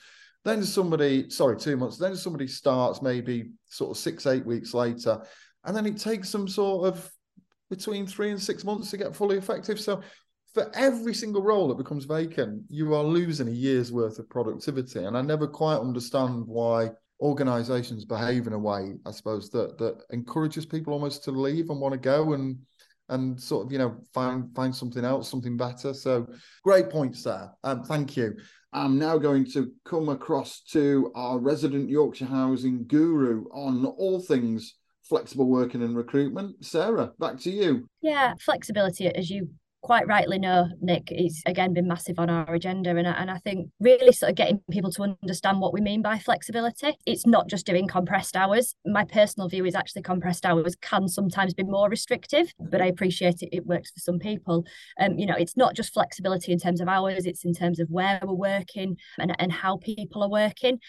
Then 0.45 0.63
somebody, 0.63 1.29
sorry, 1.29 1.57
two 1.57 1.75
months, 1.75 1.97
then 1.97 2.15
somebody 2.15 2.47
starts 2.47 3.01
maybe 3.01 3.51
sort 3.67 3.91
of 3.91 3.97
six, 3.97 4.25
eight 4.25 4.45
weeks 4.45 4.73
later. 4.73 5.21
And 5.65 5.75
then 5.75 5.85
it 5.85 5.97
takes 5.97 6.29
some 6.29 6.47
sort 6.47 6.87
of 6.87 7.11
between 7.69 8.07
three 8.07 8.31
and 8.31 8.41
six 8.41 8.63
months 8.63 8.89
to 8.91 8.97
get 8.97 9.15
fully 9.15 9.37
effective. 9.37 9.79
So 9.79 10.01
for 10.53 10.71
every 10.75 11.13
single 11.13 11.43
role 11.43 11.67
that 11.67 11.77
becomes 11.77 12.05
vacant, 12.05 12.63
you 12.69 12.93
are 12.95 13.03
losing 13.03 13.47
a 13.47 13.51
year's 13.51 13.91
worth 13.91 14.19
of 14.19 14.29
productivity. 14.29 15.03
And 15.03 15.17
I 15.17 15.21
never 15.21 15.47
quite 15.47 15.77
understand 15.77 16.43
why 16.47 16.89
organizations 17.21 18.05
behave 18.05 18.47
in 18.47 18.53
a 18.53 18.59
way, 18.59 18.95
I 19.05 19.11
suppose, 19.11 19.49
that 19.51 19.77
that 19.77 20.01
encourages 20.11 20.65
people 20.65 20.93
almost 20.93 21.23
to 21.25 21.31
leave 21.31 21.69
and 21.69 21.79
want 21.79 21.93
to 21.93 21.99
go 21.99 22.33
and 22.33 22.57
and 23.09 23.41
sort 23.41 23.65
of, 23.65 23.71
you 23.71 23.79
know, 23.79 23.97
find 24.13 24.53
find 24.55 24.75
something 24.75 25.03
else, 25.03 25.29
something 25.29 25.57
better. 25.57 25.93
So 25.93 26.27
great 26.63 26.89
points 26.89 27.23
there. 27.23 27.51
Um, 27.63 27.83
thank 27.83 28.15
you. 28.15 28.35
I'm 28.71 28.99
now 28.99 29.17
going 29.17 29.45
to 29.53 29.71
come 29.83 30.09
across 30.09 30.61
to 30.71 31.11
our 31.15 31.39
resident 31.39 31.89
Yorkshire 31.89 32.25
Housing 32.25 32.85
guru 32.85 33.45
on 33.51 33.83
all 33.85 34.19
things 34.19 34.75
flexible 35.03 35.47
working 35.47 35.81
and 35.81 35.97
recruitment. 35.97 36.63
Sarah, 36.63 37.11
back 37.17 37.39
to 37.39 37.49
you. 37.49 37.87
Yeah, 38.01 38.35
flexibility, 38.39 39.07
as 39.07 39.31
you 39.31 39.49
quite 39.81 40.07
rightly 40.07 40.37
know, 40.39 40.67
Nick, 40.81 41.11
it's 41.11 41.41
again 41.45 41.73
been 41.73 41.87
massive 41.87 42.19
on 42.19 42.29
our 42.29 42.53
agenda. 42.53 42.89
And 42.89 43.07
I, 43.07 43.11
and 43.11 43.31
I 43.31 43.37
think 43.37 43.69
really 43.79 44.11
sort 44.11 44.31
of 44.31 44.35
getting 44.35 44.61
people 44.71 44.91
to 44.91 45.03
understand 45.03 45.59
what 45.59 45.73
we 45.73 45.81
mean 45.81 46.01
by 46.01 46.19
flexibility. 46.19 46.97
It's 47.05 47.25
not 47.25 47.47
just 47.47 47.65
doing 47.65 47.87
compressed 47.87 48.35
hours. 48.35 48.75
My 48.85 49.05
personal 49.05 49.49
view 49.49 49.65
is 49.65 49.75
actually 49.75 50.01
compressed 50.01 50.45
hours 50.45 50.75
can 50.81 51.07
sometimes 51.07 51.53
be 51.53 51.63
more 51.63 51.89
restrictive, 51.89 52.53
but 52.59 52.81
I 52.81 52.85
appreciate 52.85 53.41
it. 53.41 53.49
It 53.51 53.65
works 53.65 53.91
for 53.91 53.99
some 53.99 54.19
people. 54.19 54.65
Um, 54.99 55.17
you 55.17 55.25
know, 55.25 55.35
it's 55.35 55.57
not 55.57 55.75
just 55.75 55.93
flexibility 55.93 56.51
in 56.51 56.59
terms 56.59 56.81
of 56.81 56.87
hours, 56.87 57.25
it's 57.25 57.45
in 57.45 57.53
terms 57.53 57.79
of 57.79 57.89
where 57.89 58.19
we're 58.23 58.33
working 58.33 58.97
and, 59.17 59.35
and 59.39 59.51
how 59.51 59.77
people 59.77 60.23
are 60.23 60.29
working. 60.29 60.79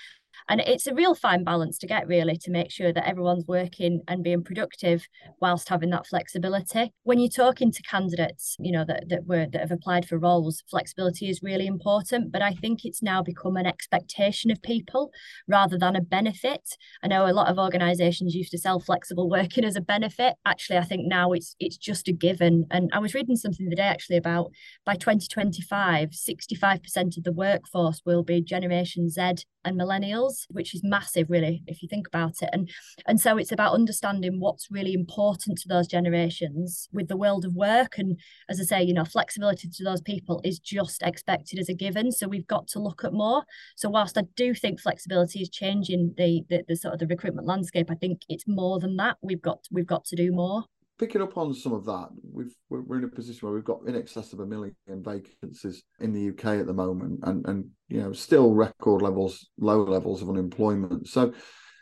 And 0.49 0.61
it's 0.61 0.87
a 0.87 0.95
real 0.95 1.15
fine 1.15 1.45
balance 1.45 1.79
to 1.79 1.87
get, 1.87 2.07
really, 2.07 2.37
to 2.39 2.51
make 2.51 2.71
sure 2.71 2.93
that 2.93 3.09
everyone's 3.09 3.47
working 3.47 4.03
and 4.09 4.23
being 4.23 4.43
productive 4.43 5.07
whilst 5.41 5.69
having 5.69 5.91
that 5.91 6.07
flexibility. 6.07 6.93
When 7.03 7.19
you're 7.19 7.29
talking 7.29 7.73
to 7.73 7.83
candidates, 7.83 8.57
you 8.59 8.73
know, 8.73 8.85
that, 8.87 9.09
that 9.09 9.27
were 9.27 9.47
that 9.53 9.61
have 9.61 9.71
applied 9.71 10.07
for 10.07 10.19
roles, 10.19 10.63
flexibility 10.71 11.29
is 11.29 11.43
really 11.43 11.67
important. 11.67 12.33
But 12.33 12.43
I 12.43 12.53
think 12.53 12.85
it's 12.85 13.03
now 13.03 13.23
become 13.23 13.57
an 13.57 13.67
expectation 13.67 14.51
of 14.51 14.63
people 14.63 15.11
rather 15.49 15.79
than 15.79 15.97
a 15.97 16.01
benefit. 16.01 16.77
I 17.03 17.09
know 17.09 17.27
a 17.27 17.33
lot 17.33 17.49
of 17.49 17.59
organizations 17.59 18.35
used 18.35 18.53
to 18.53 18.59
sell 18.59 18.81
flexible 18.81 19.29
working 19.29 19.65
as 19.65 19.77
a 19.77 19.81
benefit. 19.81 20.35
Actually, 20.45 20.79
I 20.79 20.85
think 20.85 21.03
now 21.07 21.33
it's 21.33 21.55
it's 21.59 21.77
just 21.77 22.09
a 22.09 22.13
given. 22.13 22.67
And 22.71 22.91
I 22.93 22.99
was 22.99 23.15
reading 23.15 23.37
something 23.37 23.69
today 23.69 23.83
actually 23.83 24.17
about 24.17 24.53
by 24.85 24.95
2025, 24.95 26.11
65% 26.11 27.17
of 27.17 27.25
the 27.25 27.33
workforce 27.33 28.03
will 28.05 28.23
be 28.23 28.43
Generation 28.43 29.09
Z 29.09 29.21
and 29.65 29.79
millennials 29.79 30.30
which 30.51 30.75
is 30.75 30.83
massive 30.85 31.31
really 31.31 31.63
if 31.67 31.83
you 31.83 31.89
think 31.89 32.07
about 32.07 32.43
it. 32.43 32.51
And 32.53 32.71
and 33.07 33.21
so 33.21 33.37
it's 33.37 33.53
about 33.53 33.75
understanding 33.75 34.41
what's 34.41 34.71
really 34.71 34.93
important 34.93 35.59
to 35.59 35.69
those 35.69 35.87
generations 35.87 36.89
with 36.93 37.09
the 37.09 37.17
world 37.17 37.45
of 37.45 37.55
work. 37.55 37.99
And 37.99 38.19
as 38.49 38.61
i 38.61 38.65
say 38.65 38.83
you 38.83 38.95
know 38.95 39.05
flexibility 39.05 39.69
to 39.69 39.85
those 39.85 40.01
people 40.01 40.41
is 40.45 40.59
just 40.59 41.03
expected 41.03 41.59
as 41.59 41.69
a 41.69 41.75
given. 41.75 42.13
So 42.13 42.29
we've 42.29 42.47
got 42.47 42.69
to 42.69 42.79
look 42.79 43.05
at 43.05 43.13
more. 43.13 43.45
So 43.77 43.89
whilst 43.89 44.19
i 44.19 44.23
do 44.37 44.55
think 44.55 44.81
flexibility 44.81 45.41
is 45.41 45.49
changing 45.49 46.15
the 46.17 46.43
the, 46.49 46.65
the 46.69 46.77
sort 46.77 46.95
of 46.95 47.01
the 47.01 47.07
recruitment 47.07 47.47
landscape 47.47 47.91
i 47.91 47.95
think 47.95 48.23
it's 48.29 48.47
more 48.47 48.79
than 48.79 48.97
that. 48.97 49.17
We've 49.23 49.43
got 49.43 49.67
we've 49.71 49.87
got 49.87 50.05
to 50.07 50.17
do 50.17 50.33
more 50.33 50.65
picking 51.01 51.23
up 51.23 51.39
on 51.39 51.55
some 51.55 51.73
of 51.73 51.87
that, 51.87 52.09
we've 52.31 52.55
we're 52.69 52.99
in 52.99 53.05
a 53.05 53.09
position 53.09 53.49
where 53.49 53.55
we've 53.55 53.65
got 53.65 53.81
in 53.87 53.97
excess 53.97 54.35
of 54.35 54.41
a 54.41 54.47
million 54.47 54.75
vacancies 54.89 55.83
in 55.99 56.13
the 56.13 56.29
UK 56.29 56.61
at 56.61 56.67
the 56.67 56.75
moment, 56.75 57.21
and 57.23 57.45
and 57.49 57.65
you 57.89 58.01
know 58.01 58.13
still 58.13 58.53
record 58.53 59.01
levels, 59.01 59.49
low 59.59 59.83
levels 59.83 60.21
of 60.21 60.29
unemployment. 60.29 61.09
So, 61.09 61.33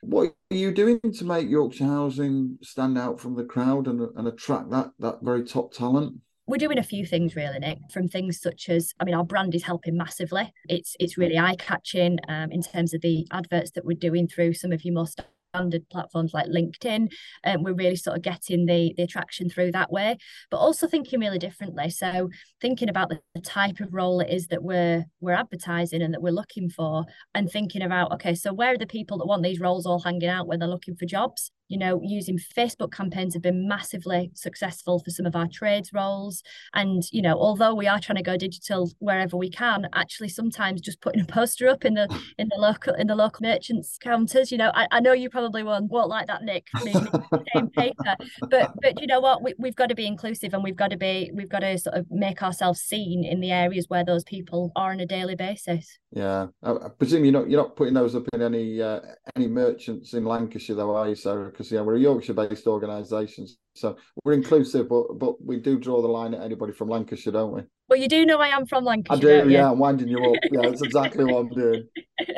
what 0.02 0.32
are 0.52 0.56
you 0.56 0.72
doing 0.72 1.00
to 1.00 1.24
make 1.24 1.48
Yorkshire 1.48 1.84
Housing 1.84 2.58
stand 2.62 2.96
out 2.96 3.20
from 3.20 3.34
the 3.34 3.44
crowd 3.44 3.88
and 3.88 4.08
and 4.16 4.28
attract 4.28 4.70
that 4.70 4.90
that 5.00 5.18
very 5.22 5.42
top 5.44 5.72
talent? 5.74 6.20
we're 6.46 6.56
doing 6.56 6.78
a 6.78 6.82
few 6.82 7.04
things 7.04 7.36
really 7.36 7.58
nick 7.58 7.76
from 7.92 8.08
things 8.08 8.40
such 8.40 8.70
as 8.70 8.94
i 8.98 9.04
mean 9.04 9.14
our 9.14 9.22
brand 9.22 9.54
is 9.54 9.62
helping 9.62 9.94
massively 9.94 10.50
it's 10.66 10.96
it's 10.98 11.18
really 11.18 11.36
eye 11.36 11.54
catching 11.56 12.18
um, 12.26 12.50
in 12.50 12.62
terms 12.62 12.94
of 12.94 13.02
the 13.02 13.26
adverts 13.32 13.72
that 13.72 13.84
we're 13.84 13.92
doing 13.92 14.26
through 14.26 14.54
some 14.54 14.72
of 14.72 14.82
your 14.82 14.94
most 14.94 15.20
standard 15.58 15.88
platforms 15.90 16.32
like 16.32 16.46
LinkedIn. 16.46 17.12
Um, 17.44 17.62
we're 17.62 17.74
really 17.74 17.96
sort 17.96 18.16
of 18.16 18.22
getting 18.22 18.66
the, 18.66 18.94
the 18.96 19.02
attraction 19.02 19.48
through 19.50 19.72
that 19.72 19.90
way, 19.90 20.16
but 20.50 20.58
also 20.58 20.86
thinking 20.86 21.20
really 21.20 21.38
differently. 21.38 21.90
So 21.90 22.30
thinking 22.60 22.88
about 22.88 23.08
the, 23.08 23.20
the 23.34 23.40
type 23.40 23.80
of 23.80 23.92
role 23.92 24.20
it 24.20 24.30
is 24.30 24.48
that 24.48 24.62
we're 24.62 25.04
we're 25.20 25.32
advertising 25.32 26.02
and 26.02 26.14
that 26.14 26.22
we're 26.22 26.30
looking 26.30 26.70
for, 26.70 27.04
and 27.34 27.50
thinking 27.50 27.82
about 27.82 28.12
okay, 28.12 28.34
so 28.34 28.52
where 28.52 28.74
are 28.74 28.78
the 28.78 28.86
people 28.86 29.18
that 29.18 29.26
want 29.26 29.42
these 29.42 29.60
roles 29.60 29.86
all 29.86 30.00
hanging 30.00 30.28
out 30.28 30.46
when 30.46 30.58
they're 30.58 30.68
looking 30.68 30.96
for 30.96 31.06
jobs? 31.06 31.50
You 31.68 31.78
know, 31.78 32.00
using 32.02 32.38
Facebook 32.38 32.92
campaigns 32.92 33.34
have 33.34 33.42
been 33.42 33.68
massively 33.68 34.30
successful 34.34 34.98
for 34.98 35.10
some 35.10 35.26
of 35.26 35.36
our 35.36 35.46
trades 35.46 35.92
roles. 35.92 36.42
And, 36.74 37.02
you 37.12 37.22
know, 37.22 37.34
although 37.34 37.74
we 37.74 37.86
are 37.86 38.00
trying 38.00 38.16
to 38.16 38.22
go 38.22 38.36
digital 38.36 38.90
wherever 38.98 39.36
we 39.36 39.50
can, 39.50 39.86
actually 39.94 40.30
sometimes 40.30 40.80
just 40.80 41.00
putting 41.00 41.20
a 41.20 41.26
poster 41.26 41.68
up 41.68 41.84
in 41.84 41.94
the 41.94 42.08
in 42.38 42.48
the 42.48 42.56
local 42.56 42.94
in 42.94 43.06
the 43.06 43.14
local 43.14 43.46
merchants 43.46 43.98
counters, 43.98 44.50
you 44.50 44.58
know, 44.58 44.72
I, 44.74 44.86
I 44.90 45.00
know 45.00 45.12
you 45.12 45.30
probably 45.30 45.62
won't, 45.62 45.90
won't 45.90 46.08
like 46.08 46.26
that, 46.26 46.42
Nick, 46.42 46.68
same 46.78 47.68
paper. 47.76 48.16
But 48.48 48.72
but 48.80 49.00
you 49.00 49.06
know 49.06 49.20
what, 49.20 49.42
we, 49.42 49.54
we've 49.58 49.76
got 49.76 49.88
to 49.88 49.94
be 49.94 50.06
inclusive 50.06 50.54
and 50.54 50.64
we've 50.64 50.76
got 50.76 50.90
to 50.90 50.96
be 50.96 51.30
we've 51.34 51.48
got 51.48 51.60
to 51.60 51.78
sort 51.78 51.96
of 51.96 52.06
make 52.10 52.42
ourselves 52.42 52.80
seen 52.80 53.24
in 53.24 53.40
the 53.40 53.52
areas 53.52 53.86
where 53.88 54.04
those 54.04 54.24
people 54.24 54.72
are 54.76 54.90
on 54.90 55.00
a 55.00 55.06
daily 55.06 55.34
basis. 55.34 55.98
Yeah. 56.12 56.46
I, 56.62 56.72
I 56.72 56.88
presume 56.98 57.24
you're 57.24 57.32
not 57.32 57.50
you're 57.50 57.60
not 57.60 57.76
putting 57.76 57.94
those 57.94 58.14
up 58.14 58.24
in 58.32 58.42
any 58.42 58.80
uh, 58.80 59.00
any 59.36 59.46
merchants 59.46 60.14
in 60.14 60.24
Lancashire 60.24 60.76
though, 60.76 60.96
are 60.96 61.08
you, 61.08 61.14
Sarah? 61.14 61.50
because 61.50 61.70
yeah, 61.70 61.82
we're 61.82 61.96
a 61.96 62.00
Yorkshire-based 62.00 62.66
organisation, 62.66 63.46
so 63.74 63.96
we're 64.24 64.32
inclusive, 64.32 64.88
but 64.88 65.18
but 65.18 65.44
we 65.44 65.58
do 65.58 65.78
draw 65.78 66.00
the 66.00 66.08
line 66.08 66.34
at 66.34 66.42
anybody 66.42 66.72
from 66.72 66.88
Lancashire, 66.88 67.32
don't 67.32 67.52
we? 67.52 67.62
Well, 67.88 67.98
you 67.98 68.08
do 68.08 68.26
know 68.26 68.38
I 68.38 68.48
am 68.48 68.66
from 68.66 68.84
Lancashire. 68.84 69.40
I 69.40 69.44
do, 69.44 69.50
yeah. 69.50 69.70
I'm 69.70 69.78
winding 69.78 70.08
you 70.08 70.18
up. 70.18 70.36
Yeah, 70.50 70.62
that's 70.62 70.82
exactly 70.82 71.24
what 71.24 71.40
I'm 71.40 71.48
doing. 71.48 71.88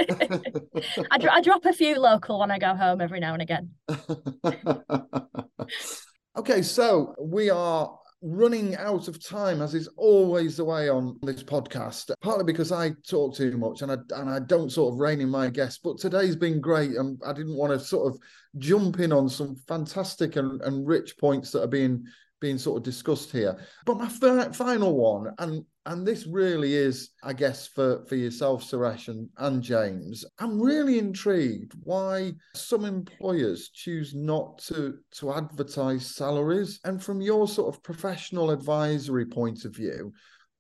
I, 1.11 1.19
I 1.31 1.41
drop 1.41 1.65
a 1.65 1.73
few 1.73 1.99
local 1.99 2.41
when 2.41 2.51
I 2.51 2.59
go 2.59 2.75
home 2.75 3.01
every 3.01 3.21
now 3.21 3.35
and 3.35 3.43
again. 3.43 3.71
okay, 6.39 6.63
so 6.63 7.15
we 7.21 7.51
are 7.51 7.97
running 8.23 8.77
out 8.77 9.09
of 9.09 9.25
time, 9.25 9.63
as 9.63 9.75
is 9.75 9.89
always 9.97 10.57
the 10.57 10.65
way 10.65 10.89
on 10.89 11.19
this 11.23 11.43
podcast. 11.43 12.11
Partly 12.23 12.45
because 12.45 12.73
I 12.73 12.93
talk 13.09 13.35
too 13.35 13.57
much 13.57 13.83
and 13.83 13.93
I 13.93 13.97
and 14.15 14.29
I 14.29 14.41
don't 14.41 14.71
sort 14.71 14.95
of 14.95 15.01
rein 15.01 15.21
in 15.21 15.29
my 15.29 15.49
guests. 15.49 15.81
But 15.83 15.99
today's 15.99 16.37
been 16.37 16.61
great, 16.61 16.93
and 16.93 17.21
I 17.27 17.33
didn't 17.33 17.57
want 17.57 17.73
to 17.73 17.79
sort 17.79 18.13
of 18.13 18.21
jump 18.59 19.01
in 19.01 19.13
on 19.13 19.29
some 19.29 19.57
fantastic 19.69 20.37
and, 20.37 20.61
and 20.63 20.87
rich 20.87 21.17
points 21.19 21.51
that 21.53 21.63
are 21.63 21.69
being 21.69 22.05
being 22.41 22.59
sort 22.59 22.79
of 22.79 22.83
discussed 22.83 23.31
here. 23.31 23.59
But 23.85 23.99
my 23.99 24.09
final 24.09 24.97
one, 24.97 25.35
and 25.39 25.65
and 25.87 26.07
this 26.07 26.27
really 26.27 26.75
is, 26.75 27.11
I 27.23 27.33
guess, 27.33 27.67
for 27.67 28.05
for 28.07 28.17
yourself, 28.17 28.63
Suresh 28.63 29.09
and, 29.09 29.29
and 29.39 29.63
James. 29.63 30.25
I'm 30.39 30.61
really 30.61 30.99
intrigued 30.99 31.73
why 31.83 32.35
some 32.55 32.85
employers 32.85 33.71
choose 33.71 34.15
not 34.15 34.59
to 34.69 34.99
to 35.17 35.33
advertise 35.33 36.15
salaries, 36.15 36.81
and 36.85 37.03
from 37.03 37.21
your 37.21 37.49
sort 37.49 37.75
of 37.75 37.83
professional 37.83 38.51
advisory 38.51 39.27
point 39.27 39.65
of 39.65 39.75
view, 39.75 40.13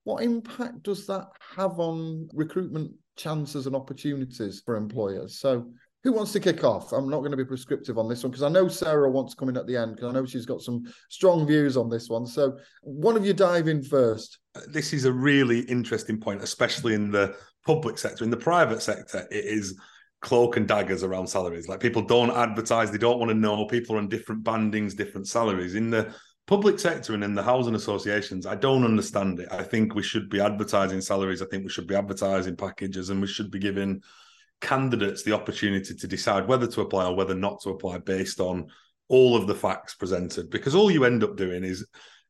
what 0.04 0.22
impact 0.22 0.82
does 0.84 1.06
that 1.06 1.28
have 1.56 1.78
on 1.78 2.28
recruitment 2.32 2.92
chances 3.16 3.66
and 3.66 3.76
opportunities 3.76 4.62
for 4.64 4.76
employers? 4.76 5.38
So 5.38 5.70
who 6.02 6.12
wants 6.12 6.32
to 6.32 6.40
kick 6.40 6.64
off? 6.64 6.92
I'm 6.92 7.08
not 7.08 7.18
going 7.18 7.30
to 7.30 7.36
be 7.36 7.44
prescriptive 7.44 7.98
on 7.98 8.08
this 8.08 8.22
one 8.22 8.30
because 8.30 8.42
I 8.42 8.48
know 8.48 8.68
Sarah 8.68 9.10
wants 9.10 9.34
to 9.34 9.38
come 9.38 9.50
in 9.50 9.56
at 9.56 9.66
the 9.66 9.76
end 9.76 9.96
because 9.96 10.08
I 10.08 10.12
know 10.12 10.24
she's 10.24 10.46
got 10.46 10.62
some 10.62 10.84
strong 11.10 11.46
views 11.46 11.76
on 11.76 11.90
this 11.90 12.08
one. 12.08 12.26
So, 12.26 12.56
one 12.82 13.16
of 13.16 13.26
you 13.26 13.34
dive 13.34 13.68
in 13.68 13.82
first. 13.82 14.38
This 14.68 14.92
is 14.92 15.04
a 15.04 15.12
really 15.12 15.60
interesting 15.60 16.18
point, 16.18 16.42
especially 16.42 16.94
in 16.94 17.10
the 17.10 17.36
public 17.66 17.98
sector. 17.98 18.24
In 18.24 18.30
the 18.30 18.36
private 18.36 18.80
sector, 18.80 19.26
it 19.30 19.44
is 19.44 19.78
cloak 20.22 20.56
and 20.56 20.66
daggers 20.66 21.02
around 21.02 21.26
salaries. 21.26 21.68
Like 21.68 21.80
people 21.80 22.02
don't 22.02 22.30
advertise, 22.30 22.90
they 22.90 22.98
don't 22.98 23.18
want 23.18 23.30
to 23.30 23.34
know. 23.34 23.66
People 23.66 23.96
are 23.96 23.98
on 23.98 24.08
different 24.08 24.42
bandings, 24.42 24.94
different 24.94 25.28
salaries. 25.28 25.74
In 25.74 25.90
the 25.90 26.14
public 26.46 26.78
sector 26.78 27.14
and 27.14 27.24
in 27.24 27.34
the 27.34 27.42
housing 27.42 27.74
associations, 27.74 28.46
I 28.46 28.54
don't 28.54 28.84
understand 28.84 29.40
it. 29.40 29.48
I 29.50 29.62
think 29.62 29.94
we 29.94 30.02
should 30.02 30.28
be 30.28 30.40
advertising 30.40 31.00
salaries. 31.00 31.42
I 31.42 31.46
think 31.46 31.64
we 31.64 31.70
should 31.70 31.86
be 31.86 31.94
advertising 31.94 32.56
packages 32.56 33.10
and 33.10 33.20
we 33.20 33.26
should 33.26 33.50
be 33.50 33.58
giving 33.58 34.02
candidates 34.60 35.22
the 35.22 35.32
opportunity 35.32 35.94
to 35.94 36.06
decide 36.06 36.46
whether 36.46 36.66
to 36.66 36.80
apply 36.80 37.06
or 37.06 37.14
whether 37.14 37.34
not 37.34 37.60
to 37.62 37.70
apply 37.70 37.98
based 37.98 38.40
on 38.40 38.66
all 39.08 39.36
of 39.36 39.46
the 39.46 39.54
facts 39.54 39.94
presented 39.94 40.50
because 40.50 40.74
all 40.74 40.90
you 40.90 41.04
end 41.04 41.24
up 41.24 41.36
doing 41.36 41.64
is 41.64 41.84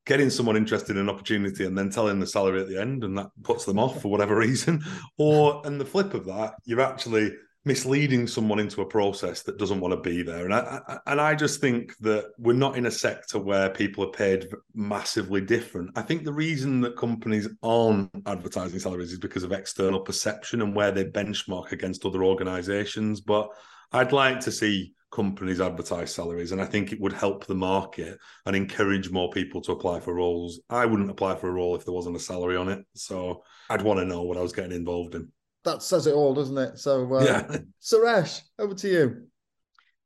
getting 0.06 0.30
someone 0.30 0.56
interested 0.56 0.96
in 0.96 1.02
an 1.02 1.08
opportunity 1.10 1.66
and 1.66 1.76
then 1.76 1.90
telling 1.90 2.18
the 2.18 2.26
salary 2.26 2.60
at 2.60 2.68
the 2.68 2.80
end, 2.80 3.04
and 3.04 3.18
that 3.18 3.30
puts 3.42 3.64
them 3.64 3.78
off 3.78 4.00
for 4.00 4.10
whatever 4.10 4.36
reason. 4.36 4.82
Or, 5.18 5.62
and 5.64 5.80
the 5.80 5.84
flip 5.84 6.14
of 6.14 6.26
that, 6.26 6.54
you're 6.64 6.80
actually 6.80 7.32
misleading 7.64 8.26
someone 8.26 8.58
into 8.58 8.80
a 8.80 8.86
process 8.86 9.42
that 9.42 9.58
doesn't 9.58 9.80
want 9.80 9.92
to 9.92 10.10
be 10.10 10.22
there. 10.22 10.46
And 10.46 10.54
I, 10.54 10.80
I, 10.88 10.98
and 11.06 11.20
I 11.20 11.34
just 11.34 11.60
think 11.60 11.96
that 11.98 12.30
we're 12.38 12.54
not 12.54 12.76
in 12.76 12.86
a 12.86 12.90
sector 12.90 13.38
where 13.38 13.68
people 13.68 14.04
are 14.04 14.12
paid 14.12 14.48
massively 14.74 15.42
different. 15.42 15.90
I 15.94 16.02
think 16.02 16.24
the 16.24 16.32
reason 16.32 16.80
that 16.80 16.96
companies 16.96 17.48
aren't 17.62 18.10
advertising 18.26 18.78
salaries 18.78 19.12
is 19.12 19.18
because 19.18 19.44
of 19.44 19.52
external 19.52 20.00
perception 20.00 20.62
and 20.62 20.74
where 20.74 20.90
they 20.90 21.04
benchmark 21.04 21.72
against 21.72 22.06
other 22.06 22.24
organizations. 22.24 23.20
But 23.20 23.50
I'd 23.92 24.12
like 24.12 24.40
to 24.40 24.52
see 24.52 24.94
companies 25.12 25.60
advertise 25.60 26.14
salaries 26.14 26.52
and 26.52 26.62
I 26.62 26.66
think 26.66 26.92
it 26.92 27.00
would 27.00 27.12
help 27.12 27.44
the 27.44 27.54
market 27.54 28.16
and 28.46 28.54
encourage 28.54 29.10
more 29.10 29.28
people 29.30 29.60
to 29.62 29.72
apply 29.72 30.00
for 30.00 30.14
roles. 30.14 30.60
I 30.70 30.86
wouldn't 30.86 31.10
apply 31.10 31.34
for 31.34 31.48
a 31.48 31.52
role 31.52 31.74
if 31.74 31.84
there 31.84 31.92
wasn't 31.92 32.16
a 32.16 32.20
salary 32.20 32.56
on 32.56 32.68
it. 32.68 32.86
So 32.94 33.42
I'd 33.68 33.82
want 33.82 33.98
to 33.98 34.06
know 34.06 34.22
what 34.22 34.38
I 34.38 34.42
was 34.42 34.52
getting 34.52 34.72
involved 34.72 35.14
in 35.14 35.30
that 35.64 35.82
says 35.82 36.06
it 36.06 36.14
all, 36.14 36.34
doesn't 36.34 36.58
it? 36.58 36.78
So, 36.78 37.12
uh, 37.14 37.24
yeah. 37.24 37.56
Suresh, 37.82 38.42
over 38.58 38.74
to 38.74 38.88
you. 38.88 39.26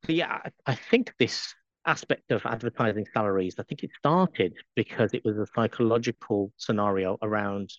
So, 0.07 0.13
yeah, 0.13 0.41
I 0.67 0.75
think 0.75 1.13
this 1.19 1.55
aspect 1.87 2.31
of 2.31 2.45
advertising 2.47 3.07
salaries, 3.15 3.57
I 3.59 3.63
think 3.63 3.83
it 3.83 3.91
started 3.99 4.55
because 4.75 5.13
it 5.15 5.25
was 5.25 5.39
a 5.39 5.47
psychological 5.55 6.53
scenario 6.57 7.19
around 7.23 7.71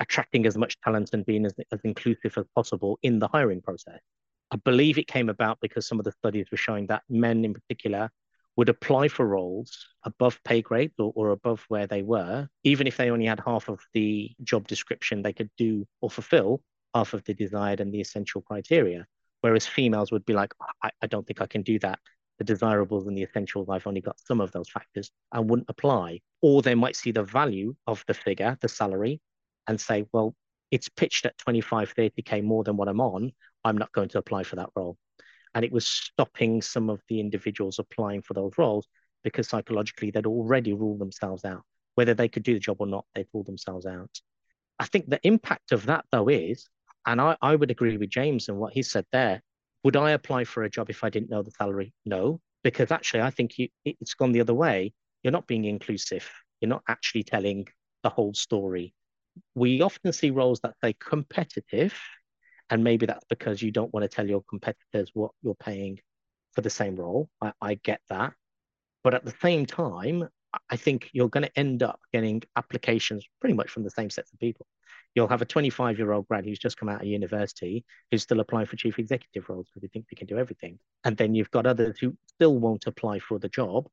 attracting 0.00 0.46
as 0.46 0.58
much 0.58 0.78
talent 0.80 1.10
and 1.12 1.24
being 1.24 1.46
as, 1.46 1.54
as 1.72 1.80
inclusive 1.84 2.36
as 2.36 2.44
possible 2.54 2.98
in 3.02 3.18
the 3.18 3.28
hiring 3.28 3.62
process. 3.62 4.00
I 4.50 4.56
believe 4.56 4.98
it 4.98 5.08
came 5.08 5.28
about 5.28 5.58
because 5.60 5.88
some 5.88 5.98
of 5.98 6.04
the 6.04 6.12
studies 6.12 6.46
were 6.50 6.58
showing 6.58 6.86
that 6.88 7.02
men 7.08 7.44
in 7.44 7.54
particular 7.54 8.10
would 8.56 8.68
apply 8.68 9.08
for 9.08 9.26
roles 9.26 9.86
above 10.04 10.40
pay 10.44 10.62
grades 10.62 10.94
or, 10.98 11.12
or 11.14 11.30
above 11.30 11.64
where 11.68 11.86
they 11.86 12.02
were, 12.02 12.48
even 12.64 12.86
if 12.86 12.96
they 12.96 13.10
only 13.10 13.26
had 13.26 13.40
half 13.44 13.68
of 13.68 13.80
the 13.92 14.30
job 14.42 14.66
description 14.66 15.22
they 15.22 15.32
could 15.32 15.50
do 15.58 15.86
or 16.00 16.10
fulfill, 16.10 16.62
half 16.94 17.14
of 17.14 17.24
the 17.24 17.34
desired 17.34 17.80
and 17.80 17.92
the 17.92 18.00
essential 18.00 18.42
criteria. 18.42 19.06
Whereas 19.40 19.66
females 19.66 20.10
would 20.12 20.24
be 20.24 20.32
like, 20.32 20.52
I, 20.82 20.90
I 21.02 21.06
don't 21.06 21.26
think 21.26 21.40
I 21.40 21.46
can 21.46 21.62
do 21.62 21.78
that. 21.80 21.98
The 22.38 22.44
desirables 22.44 23.06
and 23.06 23.16
the 23.16 23.22
essentials, 23.22 23.68
I've 23.70 23.86
only 23.86 24.00
got 24.00 24.18
some 24.20 24.40
of 24.40 24.52
those 24.52 24.68
factors 24.68 25.10
and 25.32 25.48
wouldn't 25.48 25.70
apply. 25.70 26.20
Or 26.42 26.62
they 26.62 26.74
might 26.74 26.96
see 26.96 27.12
the 27.12 27.22
value 27.22 27.74
of 27.86 28.04
the 28.06 28.14
figure, 28.14 28.58
the 28.60 28.68
salary, 28.68 29.20
and 29.66 29.80
say, 29.80 30.06
well, 30.12 30.34
it's 30.70 30.88
pitched 30.88 31.26
at 31.26 31.38
25, 31.38 31.94
30K 31.94 32.42
more 32.42 32.64
than 32.64 32.76
what 32.76 32.88
I'm 32.88 33.00
on. 33.00 33.32
I'm 33.64 33.78
not 33.78 33.92
going 33.92 34.08
to 34.10 34.18
apply 34.18 34.42
for 34.42 34.56
that 34.56 34.70
role. 34.76 34.96
And 35.54 35.64
it 35.64 35.72
was 35.72 35.86
stopping 35.86 36.60
some 36.60 36.90
of 36.90 37.00
the 37.08 37.20
individuals 37.20 37.78
applying 37.78 38.22
for 38.22 38.34
those 38.34 38.52
roles 38.58 38.86
because 39.24 39.48
psychologically 39.48 40.10
they'd 40.10 40.26
already 40.26 40.72
ruled 40.72 40.98
themselves 40.98 41.44
out. 41.44 41.62
Whether 41.94 42.14
they 42.14 42.28
could 42.28 42.42
do 42.42 42.54
the 42.54 42.60
job 42.60 42.76
or 42.80 42.86
not, 42.86 43.06
they'd 43.14 43.26
ruled 43.32 43.46
themselves 43.46 43.86
out. 43.86 44.20
I 44.78 44.84
think 44.84 45.08
the 45.08 45.20
impact 45.26 45.72
of 45.72 45.86
that, 45.86 46.04
though, 46.12 46.28
is 46.28 46.68
and 47.06 47.20
I, 47.20 47.36
I 47.40 47.56
would 47.56 47.70
agree 47.70 47.96
with 47.96 48.10
James 48.10 48.48
and 48.48 48.58
what 48.58 48.72
he 48.72 48.82
said 48.82 49.06
there. 49.12 49.42
Would 49.84 49.96
I 49.96 50.10
apply 50.10 50.44
for 50.44 50.64
a 50.64 50.70
job 50.70 50.90
if 50.90 51.04
I 51.04 51.10
didn't 51.10 51.30
know 51.30 51.42
the 51.42 51.52
salary? 51.52 51.94
No, 52.04 52.40
because 52.64 52.90
actually, 52.90 53.22
I 53.22 53.30
think 53.30 53.58
you, 53.58 53.68
it's 53.84 54.14
gone 54.14 54.32
the 54.32 54.40
other 54.40 54.54
way. 54.54 54.92
You're 55.22 55.32
not 55.32 55.46
being 55.46 55.64
inclusive. 55.64 56.28
You're 56.60 56.68
not 56.68 56.82
actually 56.88 57.22
telling 57.22 57.68
the 58.02 58.10
whole 58.10 58.34
story. 58.34 58.92
We 59.54 59.82
often 59.82 60.12
see 60.12 60.30
roles 60.30 60.60
that 60.60 60.74
say 60.82 60.94
competitive, 60.98 61.94
and 62.70 62.82
maybe 62.82 63.06
that's 63.06 63.24
because 63.28 63.62
you 63.62 63.70
don't 63.70 63.92
want 63.94 64.02
to 64.04 64.08
tell 64.08 64.26
your 64.28 64.42
competitors 64.48 65.10
what 65.14 65.30
you're 65.42 65.54
paying 65.54 66.00
for 66.54 66.62
the 66.62 66.70
same 66.70 66.96
role. 66.96 67.28
I, 67.40 67.52
I 67.60 67.74
get 67.74 68.00
that. 68.08 68.32
But 69.04 69.14
at 69.14 69.24
the 69.24 69.34
same 69.40 69.66
time, 69.66 70.28
I 70.68 70.76
think 70.76 71.10
you're 71.12 71.28
going 71.28 71.44
to 71.44 71.58
end 71.58 71.82
up 71.82 72.00
getting 72.12 72.42
applications 72.56 73.24
pretty 73.40 73.54
much 73.54 73.70
from 73.70 73.84
the 73.84 73.90
same 73.90 74.10
sets 74.10 74.32
of 74.32 74.40
people 74.40 74.66
you'll 75.16 75.26
have 75.26 75.42
a 75.42 75.46
25 75.46 75.98
year 75.98 76.12
old 76.12 76.28
grad 76.28 76.44
who's 76.44 76.58
just 76.58 76.76
come 76.76 76.90
out 76.90 77.00
of 77.00 77.06
university 77.06 77.84
who's 78.10 78.22
still 78.22 78.38
applying 78.38 78.66
for 78.66 78.76
chief 78.76 78.98
executive 78.98 79.48
roles 79.48 79.66
because 79.66 79.80
they 79.80 79.88
think 79.88 80.06
they 80.08 80.14
can 80.14 80.26
do 80.26 80.38
everything. 80.38 80.78
And 81.04 81.16
then 81.16 81.34
you've 81.34 81.50
got 81.50 81.66
others 81.66 81.98
who 81.98 82.14
still 82.26 82.56
won't 82.58 82.86
apply 82.86 83.18
for 83.18 83.38
the 83.38 83.48
job 83.48 83.88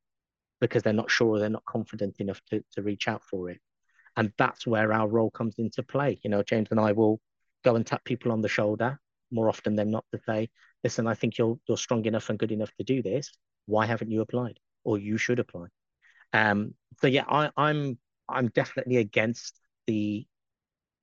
because 0.59 0.83
they're 0.83 0.93
not 0.93 1.09
sure 1.09 1.39
they're 1.39 1.49
not 1.49 1.65
confident 1.65 2.17
enough 2.19 2.41
to, 2.51 2.63
to 2.73 2.83
reach 2.83 3.07
out 3.07 3.23
for 3.23 3.49
it. 3.49 3.59
And 4.17 4.33
that's 4.37 4.67
where 4.67 4.93
our 4.93 5.07
role 5.07 5.31
comes 5.31 5.55
into 5.57 5.81
play. 5.81 6.19
You 6.23 6.29
know, 6.29 6.43
James 6.43 6.67
and 6.71 6.79
I 6.79 6.91
will 6.91 7.19
go 7.63 7.75
and 7.75 7.87
tap 7.87 8.03
people 8.03 8.31
on 8.31 8.41
the 8.41 8.49
shoulder 8.49 8.99
more 9.31 9.47
often 9.49 9.75
than 9.75 9.89
not 9.89 10.05
to 10.13 10.19
say, 10.27 10.49
listen, 10.83 11.07
I 11.07 11.15
think 11.15 11.37
you're 11.37 11.57
you're 11.67 11.77
strong 11.77 12.05
enough 12.05 12.29
and 12.29 12.37
good 12.37 12.51
enough 12.51 12.71
to 12.77 12.83
do 12.83 13.01
this. 13.01 13.31
Why 13.65 13.85
haven't 13.85 14.11
you 14.11 14.21
applied? 14.21 14.59
Or 14.83 14.99
you 14.99 15.17
should 15.17 15.39
apply. 15.39 15.67
Um, 16.33 16.73
so 17.01 17.07
yeah, 17.07 17.23
I, 17.27 17.49
I'm 17.55 17.97
I'm 18.27 18.49
definitely 18.49 18.97
against 18.97 19.59
the 19.87 20.27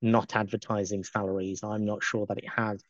not 0.02 0.34
advertising 0.36 1.04
salaries, 1.04 1.62
I'm 1.62 1.84
not 1.84 2.02
sure 2.02 2.26
that 2.26 2.38
it 2.38 2.48
has 2.48 2.82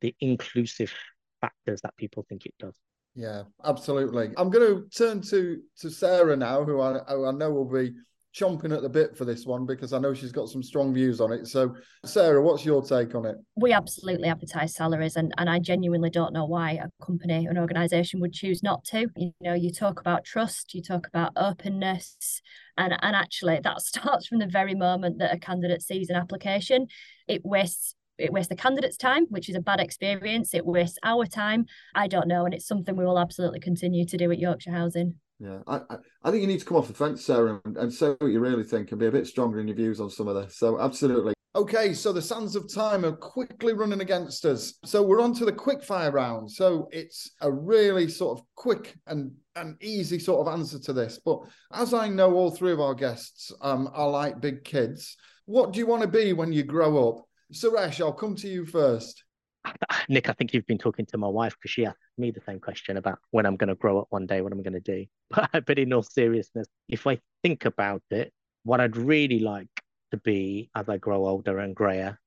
the 0.00 0.14
inclusive 0.20 0.92
factors 1.40 1.80
that 1.82 1.96
people 1.96 2.24
think 2.28 2.46
it 2.46 2.54
does. 2.58 2.74
Yeah, 3.14 3.44
absolutely. 3.64 4.30
I'm 4.36 4.50
going 4.50 4.66
to 4.66 4.88
turn 4.90 5.22
to 5.22 5.62
to 5.80 5.90
Sarah 5.90 6.36
now, 6.36 6.64
who 6.64 6.80
I, 6.80 6.98
who 7.08 7.26
I 7.26 7.32
know 7.32 7.50
will 7.50 7.64
be 7.64 7.94
chomping 8.36 8.74
at 8.74 8.82
the 8.82 8.88
bit 8.88 9.16
for 9.16 9.24
this 9.24 9.46
one 9.46 9.64
because 9.64 9.92
I 9.92 9.98
know 9.98 10.12
she's 10.12 10.32
got 10.32 10.48
some 10.48 10.62
strong 10.62 10.92
views 10.92 11.20
on 11.20 11.32
it. 11.32 11.46
So, 11.46 11.74
Sarah, 12.04 12.42
what's 12.42 12.64
your 12.64 12.82
take 12.82 13.14
on 13.14 13.24
it? 13.24 13.36
We 13.56 13.72
absolutely 13.72 14.28
advertise 14.28 14.74
salaries, 14.74 15.16
and, 15.16 15.32
and 15.38 15.48
I 15.48 15.58
genuinely 15.58 16.10
don't 16.10 16.32
know 16.32 16.44
why 16.44 16.72
a 16.72 17.04
company, 17.04 17.46
an 17.46 17.58
organization 17.58 18.20
would 18.20 18.32
choose 18.32 18.62
not 18.62 18.84
to. 18.86 19.08
You 19.16 19.32
know, 19.40 19.54
you 19.54 19.72
talk 19.72 20.00
about 20.00 20.24
trust, 20.24 20.74
you 20.74 20.82
talk 20.82 21.06
about 21.06 21.32
openness, 21.36 22.42
and, 22.76 22.92
and 23.00 23.16
actually, 23.16 23.60
that 23.62 23.80
starts 23.82 24.26
from 24.26 24.38
the 24.38 24.46
very 24.46 24.74
moment 24.74 25.18
that 25.18 25.34
a 25.34 25.38
candidate 25.38 25.82
sees 25.82 26.10
an 26.10 26.16
application. 26.16 26.86
It 27.26 27.42
wastes 27.44 27.94
it 28.18 28.32
wastes 28.32 28.48
the 28.48 28.56
candidate's 28.56 28.96
time, 28.96 29.26
which 29.28 29.50
is 29.50 29.56
a 29.56 29.60
bad 29.60 29.78
experience. 29.78 30.54
It 30.54 30.64
wastes 30.64 30.98
our 31.02 31.26
time. 31.26 31.66
I 31.94 32.08
don't 32.08 32.28
know, 32.28 32.44
and 32.44 32.54
it's 32.54 32.66
something 32.66 32.96
we 32.96 33.04
will 33.04 33.18
absolutely 33.18 33.60
continue 33.60 34.06
to 34.06 34.16
do 34.16 34.30
at 34.32 34.38
Yorkshire 34.38 34.72
Housing. 34.72 35.16
Yeah, 35.38 35.58
I, 35.66 35.80
I 36.24 36.30
think 36.30 36.40
you 36.40 36.46
need 36.46 36.60
to 36.60 36.64
come 36.64 36.78
off 36.78 36.88
the 36.88 36.94
fence, 36.94 37.24
Sarah, 37.24 37.60
and, 37.64 37.76
and 37.76 37.92
say 37.92 38.14
what 38.18 38.28
you 38.32 38.40
really 38.40 38.64
think 38.64 38.90
and 38.90 39.00
be 39.00 39.06
a 39.06 39.12
bit 39.12 39.26
stronger 39.26 39.60
in 39.60 39.68
your 39.68 39.76
views 39.76 40.00
on 40.00 40.08
some 40.08 40.28
of 40.28 40.34
this. 40.34 40.56
So, 40.56 40.80
absolutely. 40.80 41.34
Okay, 41.56 41.94
so 41.94 42.12
the 42.12 42.20
sands 42.20 42.54
of 42.54 42.70
time 42.70 43.02
are 43.04 43.16
quickly 43.16 43.72
running 43.72 44.02
against 44.02 44.44
us. 44.44 44.74
So 44.84 45.02
we're 45.02 45.22
on 45.22 45.32
to 45.36 45.46
the 45.46 45.52
quick 45.52 45.82
fire 45.82 46.10
round. 46.10 46.50
So 46.50 46.86
it's 46.92 47.30
a 47.40 47.50
really 47.50 48.08
sort 48.08 48.38
of 48.38 48.44
quick 48.56 48.94
and 49.06 49.32
an 49.54 49.78
easy 49.80 50.18
sort 50.18 50.46
of 50.46 50.52
answer 50.52 50.78
to 50.78 50.92
this. 50.92 51.18
But 51.24 51.40
as 51.72 51.94
I 51.94 52.08
know, 52.08 52.34
all 52.34 52.50
three 52.50 52.72
of 52.72 52.80
our 52.80 52.94
guests 52.94 53.52
um, 53.62 53.88
are 53.94 54.10
like 54.10 54.38
big 54.38 54.64
kids. 54.64 55.16
What 55.46 55.72
do 55.72 55.78
you 55.78 55.86
want 55.86 56.02
to 56.02 56.08
be 56.08 56.34
when 56.34 56.52
you 56.52 56.62
grow 56.62 57.08
up? 57.08 57.24
Suresh, 57.54 58.02
I'll 58.02 58.12
come 58.12 58.36
to 58.36 58.48
you 58.48 58.66
first. 58.66 59.24
Nick, 60.08 60.28
I 60.28 60.32
think 60.32 60.52
you've 60.52 60.66
been 60.66 60.78
talking 60.78 61.06
to 61.06 61.18
my 61.18 61.28
wife 61.28 61.54
because 61.56 61.70
she 61.70 61.86
asked 61.86 61.98
me 62.18 62.30
the 62.30 62.40
same 62.40 62.60
question 62.60 62.96
about 62.96 63.18
when 63.30 63.46
I'm 63.46 63.56
going 63.56 63.68
to 63.68 63.74
grow 63.74 63.98
up 64.00 64.06
one 64.10 64.26
day, 64.26 64.40
what 64.40 64.52
I'm 64.52 64.62
going 64.62 64.72
to 64.74 64.80
do. 64.80 65.06
But, 65.30 65.66
but 65.66 65.78
in 65.78 65.92
all 65.92 66.02
seriousness, 66.02 66.68
if 66.88 67.06
I 67.06 67.18
think 67.42 67.64
about 67.64 68.02
it, 68.10 68.32
what 68.62 68.80
I'd 68.80 68.96
really 68.96 69.40
like 69.40 69.68
to 70.12 70.18
be 70.18 70.70
as 70.74 70.88
I 70.88 70.98
grow 70.98 71.26
older 71.26 71.58
and 71.58 71.74
grayer 71.74 72.18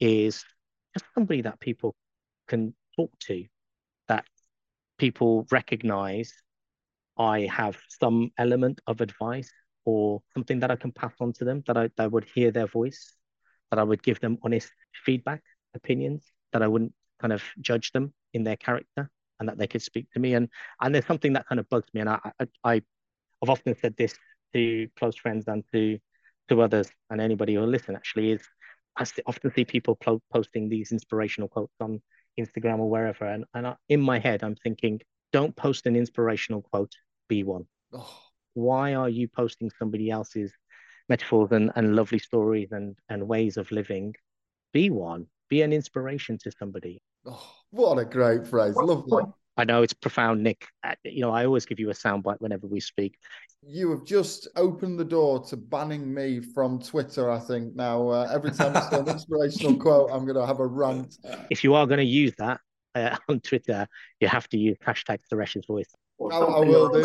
is 0.00 0.44
just 0.94 1.04
somebody 1.14 1.42
that 1.42 1.60
people 1.60 1.94
can 2.46 2.74
talk 2.96 3.10
to, 3.26 3.44
that 4.08 4.24
people 4.98 5.46
recognize 5.50 6.32
I 7.18 7.42
have 7.52 7.76
some 8.00 8.30
element 8.38 8.80
of 8.86 9.00
advice 9.00 9.52
or 9.84 10.22
something 10.34 10.60
that 10.60 10.70
I 10.70 10.76
can 10.76 10.92
pass 10.92 11.12
on 11.20 11.32
to 11.34 11.44
them, 11.44 11.62
that 11.66 11.76
I, 11.76 11.90
that 11.96 12.10
would 12.12 12.24
hear 12.24 12.50
their 12.50 12.66
voice, 12.66 13.12
that 13.70 13.78
I 13.78 13.82
would 13.82 14.02
give 14.02 14.20
them 14.20 14.38
honest 14.42 14.70
feedback, 15.04 15.42
opinions, 15.74 16.24
that 16.52 16.62
I 16.62 16.68
wouldn't 16.68 16.92
kind 17.20 17.32
of 17.32 17.42
judge 17.60 17.92
them 17.92 18.12
in 18.32 18.44
their 18.44 18.56
character 18.56 19.10
and 19.40 19.48
that 19.48 19.58
they 19.58 19.66
could 19.66 19.82
speak 19.82 20.10
to 20.12 20.20
me. 20.20 20.34
And 20.34 20.48
and 20.80 20.94
there's 20.94 21.06
something 21.06 21.32
that 21.34 21.46
kind 21.48 21.58
of 21.58 21.68
bugs 21.68 21.88
me. 21.94 22.00
And 22.00 22.10
I, 22.10 22.18
I, 22.40 22.46
I 22.64 22.74
have 23.42 23.50
often 23.50 23.76
said 23.80 23.96
this 23.96 24.14
to 24.54 24.88
close 24.98 25.16
friends 25.16 25.44
and 25.48 25.64
to 25.72 25.98
to 26.48 26.62
others 26.62 26.88
and 27.10 27.20
anybody 27.20 27.54
who'll 27.54 27.66
listen 27.66 27.94
actually 27.94 28.32
is 28.32 28.40
I 28.96 29.06
often 29.26 29.52
see 29.54 29.64
people 29.64 29.96
po- 29.96 30.22
posting 30.32 30.68
these 30.68 30.90
inspirational 30.90 31.48
quotes 31.48 31.74
on 31.80 32.02
Instagram 32.38 32.80
or 32.80 32.90
wherever. 32.90 33.26
And, 33.26 33.44
and 33.54 33.68
I, 33.68 33.76
in 33.88 34.00
my 34.00 34.18
head, 34.18 34.42
I'm 34.42 34.56
thinking, 34.56 35.00
don't 35.32 35.54
post 35.54 35.86
an 35.86 35.94
inspirational 35.94 36.62
quote, 36.62 36.92
be 37.28 37.44
one. 37.44 37.66
Oh. 37.92 38.20
Why 38.54 38.94
are 38.94 39.08
you 39.08 39.28
posting 39.28 39.70
somebody 39.78 40.10
else's 40.10 40.52
metaphors 41.08 41.52
and, 41.52 41.70
and 41.76 41.94
lovely 41.94 42.18
stories 42.18 42.72
and, 42.72 42.96
and 43.08 43.28
ways 43.28 43.56
of 43.56 43.70
living? 43.70 44.14
Be 44.72 44.90
one 44.90 45.26
be 45.48 45.62
an 45.62 45.72
inspiration 45.72 46.38
to 46.44 46.52
somebody. 46.58 47.00
Oh, 47.26 47.52
what 47.70 47.98
a 47.98 48.04
great 48.04 48.46
phrase. 48.46 48.74
Lovely. 48.76 49.24
I 49.58 49.64
know 49.64 49.82
it's 49.82 49.92
profound, 49.92 50.44
Nick. 50.44 50.66
Uh, 50.84 50.94
you 51.04 51.20
know, 51.20 51.32
I 51.32 51.44
always 51.44 51.66
give 51.66 51.80
you 51.80 51.90
a 51.90 51.94
soundbite 51.94 52.40
whenever 52.40 52.68
we 52.68 52.78
speak. 52.78 53.18
You 53.66 53.90
have 53.90 54.04
just 54.04 54.46
opened 54.54 55.00
the 55.00 55.04
door 55.04 55.44
to 55.46 55.56
banning 55.56 56.14
me 56.14 56.40
from 56.40 56.80
Twitter, 56.80 57.28
I 57.28 57.40
think. 57.40 57.74
Now, 57.74 58.08
uh, 58.08 58.30
every 58.32 58.52
time 58.52 58.76
I 58.76 58.88
say 58.88 59.00
an 59.00 59.08
inspirational 59.16 59.76
quote, 59.76 60.10
I'm 60.12 60.24
going 60.24 60.36
to 60.36 60.46
have 60.46 60.60
a 60.60 60.66
rant. 60.66 61.16
If 61.50 61.64
you 61.64 61.74
are 61.74 61.88
going 61.88 61.98
to 61.98 62.04
use 62.04 62.32
that 62.38 62.60
uh, 62.94 63.16
on 63.28 63.40
Twitter, 63.40 63.88
you 64.20 64.28
have 64.28 64.48
to 64.50 64.58
use 64.58 64.76
hashtag 64.86 65.18
Suresh's 65.30 65.66
voice. 65.66 65.92
I, 66.20 66.36
I 66.36 66.60
will 66.60 66.88
do. 66.90 67.02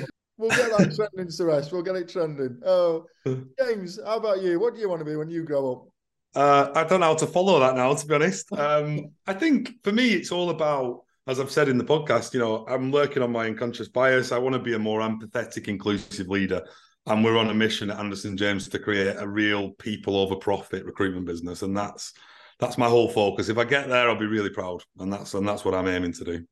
We'll 0.38 0.50
get 0.50 0.70
that 0.76 0.94
trending, 0.94 1.32
Suresh. 1.32 1.72
We'll 1.72 1.82
get 1.82 1.96
it 1.96 2.08
trending. 2.08 2.60
Oh, 2.64 3.06
James, 3.58 3.98
how 4.04 4.18
about 4.18 4.42
you? 4.42 4.60
What 4.60 4.74
do 4.74 4.80
you 4.80 4.88
want 4.88 5.00
to 5.00 5.04
be 5.04 5.16
when 5.16 5.30
you 5.30 5.44
grow 5.44 5.72
up? 5.72 5.88
Uh, 6.34 6.70
I 6.74 6.84
don't 6.84 7.00
know 7.00 7.06
how 7.06 7.14
to 7.14 7.26
follow 7.26 7.58
that 7.60 7.76
now, 7.76 7.94
to 7.94 8.06
be 8.06 8.14
honest. 8.14 8.52
Um, 8.52 9.06
I 9.26 9.32
think 9.32 9.82
for 9.82 9.92
me, 9.92 10.10
it's 10.10 10.30
all 10.30 10.50
about, 10.50 11.04
as 11.26 11.40
I've 11.40 11.50
said 11.50 11.70
in 11.70 11.78
the 11.78 11.84
podcast, 11.84 12.34
you 12.34 12.40
know, 12.40 12.66
I'm 12.68 12.92
working 12.92 13.22
on 13.22 13.32
my 13.32 13.46
unconscious 13.46 13.88
bias. 13.88 14.32
I 14.32 14.38
want 14.38 14.52
to 14.52 14.58
be 14.58 14.74
a 14.74 14.78
more 14.78 15.00
empathetic, 15.00 15.68
inclusive 15.68 16.28
leader. 16.28 16.62
And 17.06 17.24
we're 17.24 17.38
on 17.38 17.48
a 17.48 17.54
mission 17.54 17.90
at 17.90 17.98
Anderson 17.98 18.36
James 18.36 18.68
to 18.68 18.78
create 18.78 19.16
a 19.18 19.26
real 19.26 19.70
people 19.70 20.16
over 20.16 20.36
profit 20.36 20.84
recruitment 20.84 21.24
business. 21.24 21.62
And 21.62 21.74
that's 21.74 22.12
that's 22.58 22.76
my 22.76 22.88
whole 22.88 23.08
focus. 23.08 23.48
If 23.48 23.58
I 23.58 23.64
get 23.64 23.88
there, 23.88 24.08
I'll 24.08 24.18
be 24.18 24.26
really 24.26 24.50
proud. 24.50 24.82
And 24.98 25.10
that's 25.10 25.32
and 25.32 25.48
that's 25.48 25.64
what 25.64 25.74
I'm 25.74 25.88
aiming 25.88 26.12
to 26.14 26.24
do. 26.24 26.46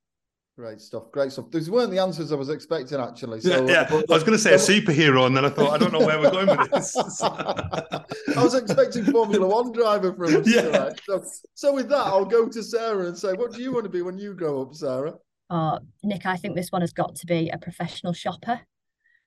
Great 0.56 0.80
stuff. 0.80 1.10
Great 1.10 1.32
stuff. 1.32 1.50
These 1.50 1.68
weren't 1.68 1.90
the 1.90 1.98
answers 1.98 2.30
I 2.30 2.36
was 2.36 2.48
expecting, 2.48 3.00
actually. 3.00 3.40
So, 3.40 3.66
yeah, 3.66 3.88
yeah. 3.90 4.02
I 4.08 4.14
was 4.14 4.22
going 4.22 4.38
to 4.38 4.38
say 4.38 4.54
a 4.54 4.56
superhero, 4.56 5.26
and 5.26 5.36
then 5.36 5.44
I 5.44 5.48
thought, 5.48 5.72
I 5.72 5.78
don't 5.78 5.92
know 5.92 6.06
where 6.06 6.20
we're 6.20 6.30
going 6.30 6.46
with 6.46 6.70
this. 6.70 6.96
I 7.22 8.04
was 8.36 8.54
expecting 8.54 9.04
Formula 9.04 9.44
One 9.44 9.72
driver 9.72 10.14
from 10.14 10.36
us. 10.36 10.46
Yeah. 10.46 10.90
So, 11.06 11.24
so, 11.54 11.74
with 11.74 11.88
that, 11.88 12.06
I'll 12.06 12.24
go 12.24 12.48
to 12.48 12.62
Sarah 12.62 13.06
and 13.06 13.18
say, 13.18 13.32
what 13.32 13.52
do 13.52 13.62
you 13.62 13.72
want 13.72 13.84
to 13.84 13.90
be 13.90 14.02
when 14.02 14.16
you 14.16 14.32
grow 14.32 14.62
up, 14.62 14.74
Sarah? 14.74 15.14
Oh, 15.50 15.80
Nick, 16.04 16.24
I 16.24 16.36
think 16.36 16.54
this 16.54 16.70
one 16.70 16.82
has 16.82 16.92
got 16.92 17.16
to 17.16 17.26
be 17.26 17.50
a 17.50 17.58
professional 17.58 18.12
shopper. 18.12 18.60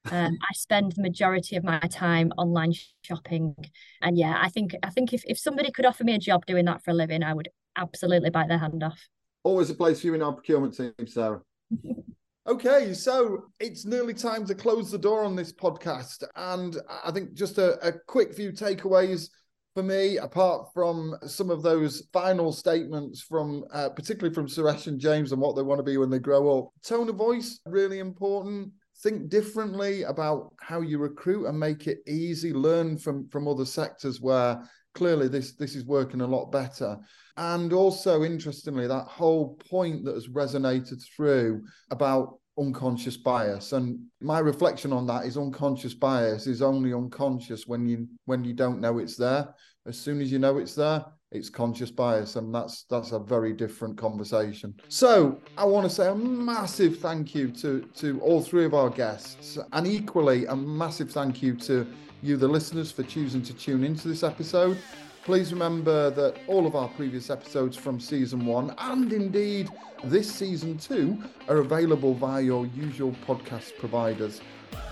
Um, 0.09 0.37
I 0.41 0.53
spend 0.53 0.93
the 0.93 1.01
majority 1.01 1.57
of 1.57 1.65
my 1.65 1.79
time 1.79 2.31
online 2.37 2.73
shopping, 3.01 3.53
and 4.01 4.17
yeah, 4.17 4.39
I 4.41 4.47
think 4.47 4.73
I 4.81 4.89
think 4.91 5.13
if, 5.13 5.23
if 5.25 5.37
somebody 5.37 5.71
could 5.71 5.85
offer 5.85 6.05
me 6.05 6.15
a 6.15 6.19
job 6.19 6.45
doing 6.45 6.63
that 6.65 6.85
for 6.85 6.91
a 6.91 6.93
living, 6.93 7.21
I 7.23 7.33
would 7.33 7.49
absolutely 7.75 8.29
bite 8.29 8.47
their 8.47 8.59
hand 8.59 8.81
off. 8.81 9.09
Always 9.43 9.69
a 9.69 9.75
place 9.75 10.01
for 10.01 10.07
you 10.07 10.13
in 10.13 10.21
our 10.21 10.33
procurement 10.33 10.75
team, 10.75 10.93
Sarah. 11.05 11.41
okay, 12.47 12.93
so 12.93 13.45
it's 13.59 13.85
nearly 13.85 14.13
time 14.13 14.45
to 14.45 14.55
close 14.55 14.91
the 14.91 14.97
door 14.97 15.23
on 15.23 15.35
this 15.35 15.53
podcast. 15.53 16.23
And 16.35 16.77
I 17.03 17.11
think 17.11 17.33
just 17.33 17.57
a, 17.57 17.79
a 17.87 17.93
quick 18.07 18.33
few 18.33 18.51
takeaways 18.51 19.29
for 19.77 19.83
me, 19.83 20.17
apart 20.17 20.73
from 20.73 21.15
some 21.27 21.51
of 21.51 21.61
those 21.61 22.07
final 22.11 22.51
statements 22.51 23.21
from 23.21 23.63
uh, 23.71 23.89
particularly 23.89 24.33
from 24.33 24.47
Suresh 24.47 24.87
and 24.87 24.99
James 24.99 25.31
and 25.31 25.39
what 25.39 25.55
they 25.55 25.61
want 25.61 25.77
to 25.77 25.83
be 25.83 25.97
when 25.97 26.09
they 26.09 26.17
grow 26.17 26.57
up. 26.57 26.69
Tone 26.83 27.09
of 27.09 27.15
voice, 27.15 27.59
really 27.67 27.99
important. 27.99 28.71
Think 29.03 29.29
differently 29.29 30.01
about 30.01 30.51
how 30.59 30.81
you 30.81 30.97
recruit 30.97 31.45
and 31.45 31.59
make 31.59 31.85
it 31.85 31.99
easy. 32.07 32.53
Learn 32.53 32.97
from 32.97 33.29
from 33.29 33.47
other 33.47 33.65
sectors 33.65 34.19
where 34.19 34.67
clearly 34.97 35.27
this 35.27 35.53
this 35.53 35.75
is 35.75 35.85
working 35.85 36.21
a 36.21 36.27
lot 36.27 36.51
better. 36.51 36.97
And 37.37 37.71
also 37.71 38.23
interestingly 38.23 38.87
that 38.87 39.05
whole 39.05 39.55
point 39.69 40.03
that 40.05 40.15
has 40.15 40.27
resonated 40.27 41.03
through 41.15 41.63
about 41.91 42.39
unconscious 42.59 43.15
bias 43.15 43.71
and 43.73 43.99
my 44.19 44.39
reflection 44.39 44.91
on 44.91 45.05
that 45.05 45.25
is 45.25 45.37
unconscious 45.37 45.93
bias 45.93 46.47
is 46.47 46.63
only 46.63 46.91
unconscious 46.91 47.67
when 47.67 47.87
you 47.87 48.07
when 48.25 48.43
you 48.43 48.53
don't 48.53 48.81
know 48.81 48.97
it's 48.97 49.15
there. 49.15 49.53
As 49.85 49.97
soon 49.97 50.19
as 50.19 50.31
you 50.31 50.39
know 50.39 50.57
it's 50.57 50.73
there 50.73 51.05
it's 51.31 51.49
conscious 51.49 51.91
bias 51.91 52.37
and 52.37 52.55
that's 52.55 52.85
that's 52.89 53.11
a 53.11 53.19
very 53.19 53.53
different 53.53 53.97
conversation. 53.97 54.73
So 54.87 55.39
i 55.57 55.65
want 55.65 55.87
to 55.87 55.93
say 55.93 56.07
a 56.07 56.15
massive 56.15 56.99
thank 56.99 57.35
you 57.35 57.51
to 57.51 57.81
to 57.95 58.19
all 58.21 58.41
three 58.41 58.65
of 58.65 58.73
our 58.73 58.89
guests 58.89 59.59
and 59.73 59.85
equally 59.85 60.45
a 60.45 60.55
massive 60.55 61.11
thank 61.11 61.43
you 61.43 61.53
to 61.55 61.85
you, 62.21 62.37
the 62.37 62.47
listeners, 62.47 62.91
for 62.91 63.03
choosing 63.03 63.41
to 63.43 63.53
tune 63.53 63.83
into 63.83 64.07
this 64.07 64.23
episode. 64.23 64.77
Please 65.23 65.51
remember 65.51 66.09
that 66.11 66.37
all 66.47 66.65
of 66.65 66.75
our 66.75 66.87
previous 66.87 67.29
episodes 67.29 67.75
from 67.75 67.99
season 67.99 68.45
one 68.45 68.73
and 68.77 69.11
indeed 69.11 69.69
this 70.05 70.33
season 70.33 70.77
two 70.77 71.21
are 71.49 71.57
available 71.57 72.13
via 72.13 72.41
your 72.41 72.65
usual 72.67 73.13
podcast 73.27 73.77
providers. 73.77 74.39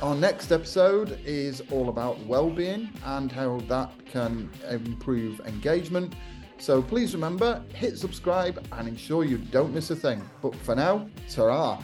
Our 0.02 0.14
next 0.14 0.52
episode 0.52 1.20
is 1.24 1.62
all 1.72 1.88
about 1.88 2.20
well-being 2.26 2.90
and 3.06 3.32
how 3.32 3.62
that 3.70 3.94
can 4.06 4.50
improve 4.70 5.40
engagement. 5.42 6.16
So 6.58 6.82
please 6.82 7.14
remember, 7.14 7.64
hit 7.74 7.98
subscribe 7.98 8.66
and 8.74 8.90
ensure 8.90 9.24
you 9.24 9.38
don't 9.38 9.74
miss 9.74 9.90
a 9.92 9.96
thing. 9.96 10.22
But 10.42 10.54
for 10.56 10.76
now, 10.76 11.08
ta 11.30 11.82